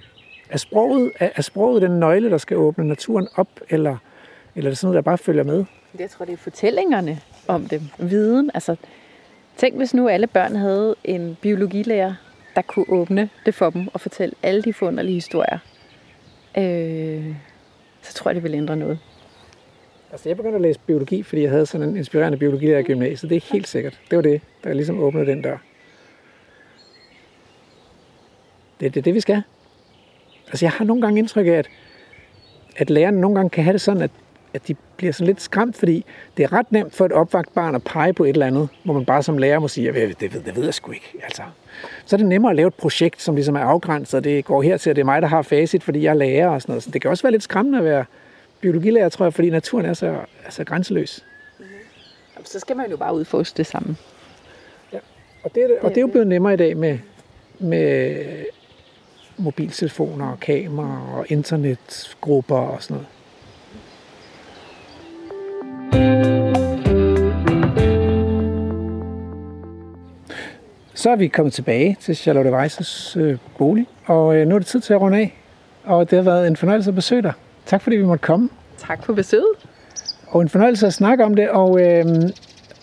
[0.50, 3.96] Er sproget, er, er sproget den nøgle, der skal åbne naturen op, eller,
[4.56, 5.64] eller er det sådan noget, der bare følger med?
[5.98, 7.80] Jeg tror, det er fortællingerne om dem.
[7.98, 8.50] Viden.
[8.54, 8.76] Altså,
[9.56, 12.14] tænk, hvis nu alle børn havde en biologilærer,
[12.56, 15.58] der kunne åbne det for dem og fortælle alle de forunderlige historier.
[16.58, 17.34] Øh,
[18.02, 18.98] så tror jeg, det vil ændre noget.
[20.12, 23.30] Altså, jeg begyndte at læse biologi, fordi jeg havde sådan en inspirerende biologilærer i gymnasiet.
[23.30, 24.00] Det er helt sikkert.
[24.10, 25.56] Det var det, der ligesom åbnede den dør.
[28.80, 29.42] Det er det, det, vi skal.
[30.46, 31.68] Altså, jeg har nogle gange indtryk af, at,
[32.76, 34.10] at lærerne nogle gange kan have det sådan, at,
[34.54, 36.04] at de bliver sådan lidt skræmt, fordi
[36.36, 38.94] det er ret nemt for et opvagt barn at pege på et eller andet, hvor
[38.94, 39.94] man bare som lærer må sige, det
[40.34, 41.12] ved, det ved jeg sgu ikke.
[41.22, 41.42] Altså,
[42.04, 44.62] så er det nemmere at lave et projekt, som ligesom er afgrænset, og det går
[44.62, 46.72] her til, at det er mig, der har facit, fordi jeg er lærer og sådan
[46.72, 46.82] noget.
[46.82, 48.04] Så det kan også være lidt skræmmende at være
[48.60, 51.24] biologilærer, tror jeg, fordi naturen er så altså grænseløs.
[51.58, 52.44] Mm-hmm.
[52.44, 53.98] Så skal man jo bare udforske det sammen.
[54.92, 54.98] Ja,
[55.44, 56.98] og det, er, og det er jo blevet nemmere i dag med,
[57.58, 58.16] med
[59.36, 63.06] mobiltelefoner og kameraer og internetgrupper og sådan noget.
[71.02, 74.66] Så er vi kommet tilbage til Charlotte Weisses øh, bolig, og øh, nu er det
[74.66, 75.34] tid til at runde af.
[75.84, 77.32] Og det har været en fornøjelse at besøge dig.
[77.66, 78.48] Tak fordi vi måtte komme.
[78.78, 79.46] Tak for besøget.
[80.26, 82.06] Og en fornøjelse at snakke om det, og, øh,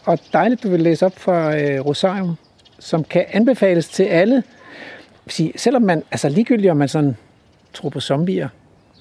[0.06, 2.36] og dejligt, du vil læse op fra øh, Rosarium,
[2.80, 4.44] som kan anbefales til alle,
[5.28, 7.18] sige, selvom man, altså ligegyldigt om man sådan
[7.74, 8.50] tror på zombier,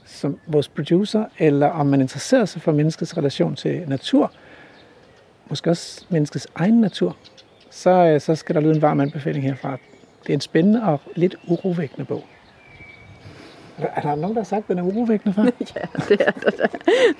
[0.06, 4.32] som vores producer, eller om man interesserer sig for menneskets relation til natur,
[5.48, 7.16] måske også menneskets egen natur,
[7.78, 9.76] så, øh, så skal der lyde en varm anbefaling herfra.
[10.22, 12.24] Det er en spændende og lidt urovækkende bog.
[13.78, 15.42] Er der nogen, der har sagt, at den er urovækkende for?
[15.76, 16.66] ja, det er der.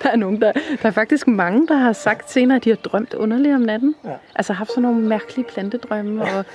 [0.03, 2.75] Der er, nogen, der, der er faktisk mange, der har sagt senere, at de har
[2.75, 3.95] drømt underligt om natten.
[4.05, 4.13] Ja.
[4.35, 6.45] Altså haft sådan nogle mærkelige plantedrømme, og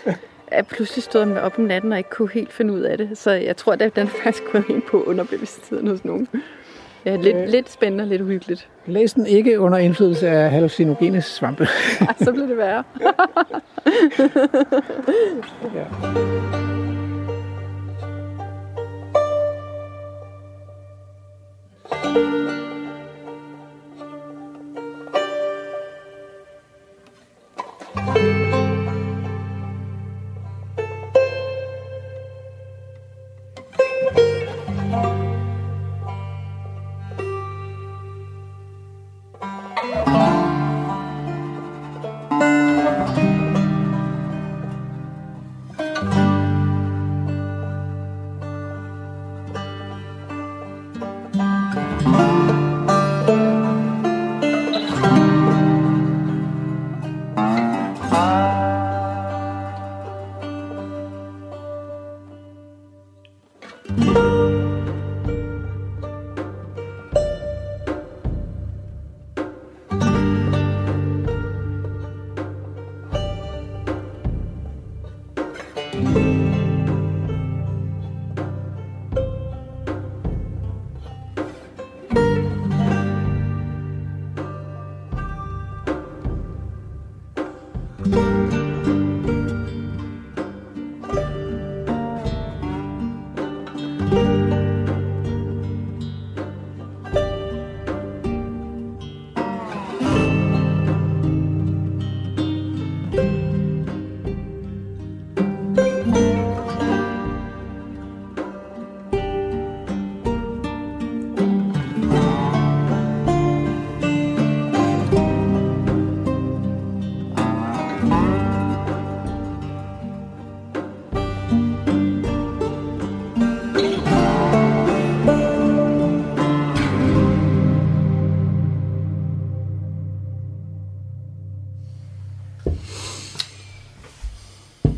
[0.47, 3.19] er pludselig stået med op om natten og ikke kunne helt finde ud af det.
[3.19, 6.29] Så jeg tror, at den er faktisk gået ind på underbevidstheden hos nogen.
[7.07, 8.69] Ja, lidt, øh, lidt spændende og lidt uhyggeligt.
[8.87, 11.69] Læs den ikke under indflydelse af hallucinogene svampe.
[12.01, 12.85] Ej, så bliver det værre.
[15.75, 15.85] ja.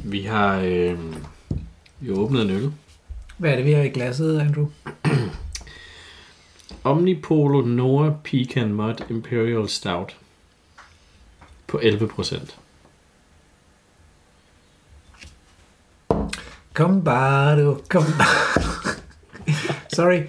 [0.04, 0.98] Vi har øh,
[2.00, 2.72] har åbnet en øl,
[3.36, 4.66] Hvad er det, vi har i glasset, Andrew?
[6.84, 10.16] Omnipolo Noah Pecan Mud Imperial Stout.
[11.66, 12.58] På 11 procent.
[16.76, 17.80] Kom bare, du.
[17.88, 18.94] Kom bare.
[19.92, 20.20] Sorry.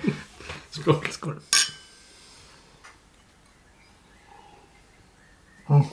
[0.72, 1.07] Skål.
[1.11, 1.41] Skål.
[5.69, 5.84] Mm.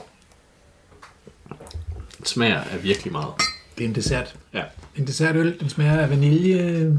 [2.19, 3.33] Det smager af virkelig meget.
[3.77, 4.35] Det er en dessert.
[4.53, 4.63] Ja.
[4.95, 5.59] En dessertøl.
[5.59, 6.97] Den smager af vanilje,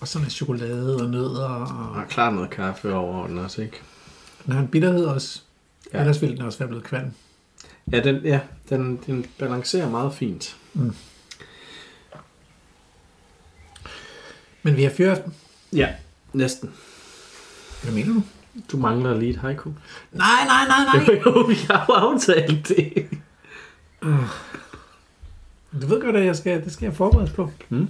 [0.00, 1.48] og sådan noget chokolade og nødder.
[1.48, 3.76] Og Der er klart noget kaffe over den også, ikke?
[4.46, 5.40] den har en bitterhed også.
[5.92, 6.00] Ja.
[6.00, 7.10] Ellers ville den også være blevet kvalm.
[7.92, 10.56] Ja, den, ja, den, den balancerer meget fint.
[14.66, 15.34] Men vi har fyraften.
[15.72, 15.88] Ja,
[16.32, 16.72] næsten.
[17.82, 18.22] Hvad mener du?
[18.72, 19.70] Du mangler lige et haiku.
[20.12, 21.14] Nej, nej, nej, nej.
[21.26, 23.08] Jo, vi har jo aftalt det.
[25.80, 27.50] Du ved godt, at jeg skal, det skal jeg forberedes på.
[27.68, 27.88] Mm.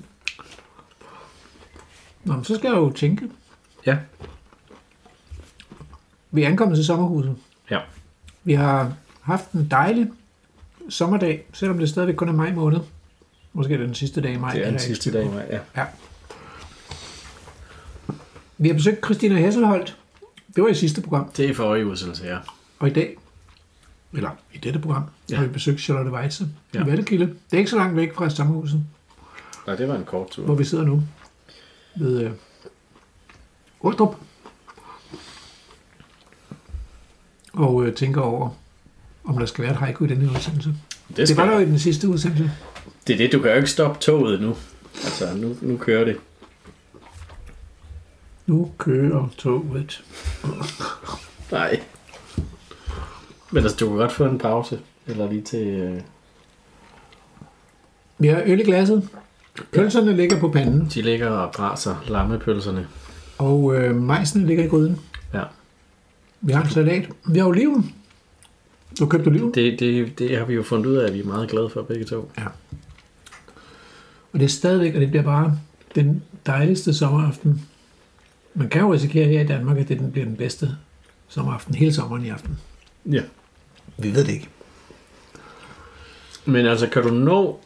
[2.24, 3.30] Nå, men så skal jeg jo tænke.
[3.86, 3.98] Ja.
[6.30, 7.36] Vi er ankommet til sommerhuset.
[7.70, 7.80] Ja.
[8.44, 10.10] Vi har haft en dejlig
[10.88, 12.80] sommerdag, selvom det stadigvæk kun er maj måned.
[13.52, 14.52] Måske er det den sidste dag i maj.
[14.52, 15.84] Det er den sidste dag i maj, ja.
[18.58, 19.96] Vi har besøgt Christina Hesselholdt.
[20.56, 21.30] Det var i sidste program.
[21.36, 22.38] Det er forrige udsendelse, ja.
[22.78, 23.16] Og i dag,
[24.12, 25.36] eller i dette program, Ja.
[25.36, 26.84] har vi besøgt Charlotte Weitze ja.
[26.84, 27.26] I Vattekilde.
[27.26, 28.84] Det er ikke så langt væk fra sommerhuset,
[29.66, 30.44] Nej, det var en kort tur.
[30.44, 31.02] hvor vi sidder nu.
[31.96, 32.30] Ved øh,
[33.80, 34.16] Undrup.
[37.52, 38.50] Og øh, tænker over,
[39.24, 40.74] om der skal være et haiku i den her udsendelse.
[41.08, 42.50] Det, Det skal, var der jo i den sidste udsendelse.
[43.06, 44.56] det er det, du kan jo ikke stoppe toget nu.
[45.04, 46.16] Altså, nu, nu kører det.
[48.46, 50.04] Nu kører toget.
[51.52, 51.80] Nej.
[53.50, 54.80] Men altså, du kan godt få en pause.
[55.06, 55.66] Eller lige til...
[55.66, 56.00] Øh,
[58.18, 59.08] Vi har øl i glasset.
[59.72, 62.86] Pølserne ligger på panden, de ligger og braser lammepølserne.
[63.38, 65.00] og øh, majsene ligger i gryden.
[65.34, 65.42] Ja.
[66.40, 67.08] Vi har en salat.
[67.28, 67.94] Vi har oliven.
[68.98, 69.54] Du købte oliven.
[69.54, 71.82] Det, det, det har vi jo fundet ud af, at vi er meget glade for
[71.82, 72.30] begge to.
[74.32, 75.58] Og det er stadigvæk, og det bliver bare
[75.94, 77.62] den dejligste sommeraften.
[78.58, 80.76] Man kan jo risikere her i Danmark, at det den bliver den bedste
[81.28, 82.58] sommeraften hele sommeren i aften.
[83.06, 83.22] Ja.
[83.98, 84.48] Vi ved det ikke.
[86.44, 87.60] Men altså, kan du nå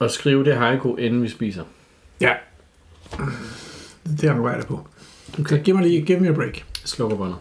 [0.00, 1.64] at skrive det haiku, inden vi spiser?
[2.20, 2.34] Ja.
[4.04, 4.86] Det arbejder jeg på.
[5.38, 5.56] Okay.
[5.56, 6.54] Så giv mig lige, give me a break.
[6.56, 7.38] Jeg slukker båndet.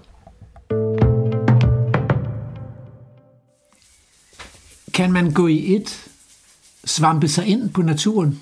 [4.93, 6.07] Kan man gå i et,
[6.85, 8.41] svampe sig ind på naturen,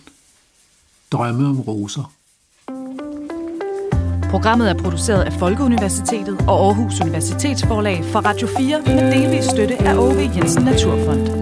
[1.12, 2.14] drømme om roser?
[4.32, 9.96] Programmet er produceret af Folkeuniversitetet og Aarhus Universitetsforlag for Radio 4 med delvis støtte af
[9.98, 10.36] O.V.
[10.36, 11.41] Jensen Naturfond.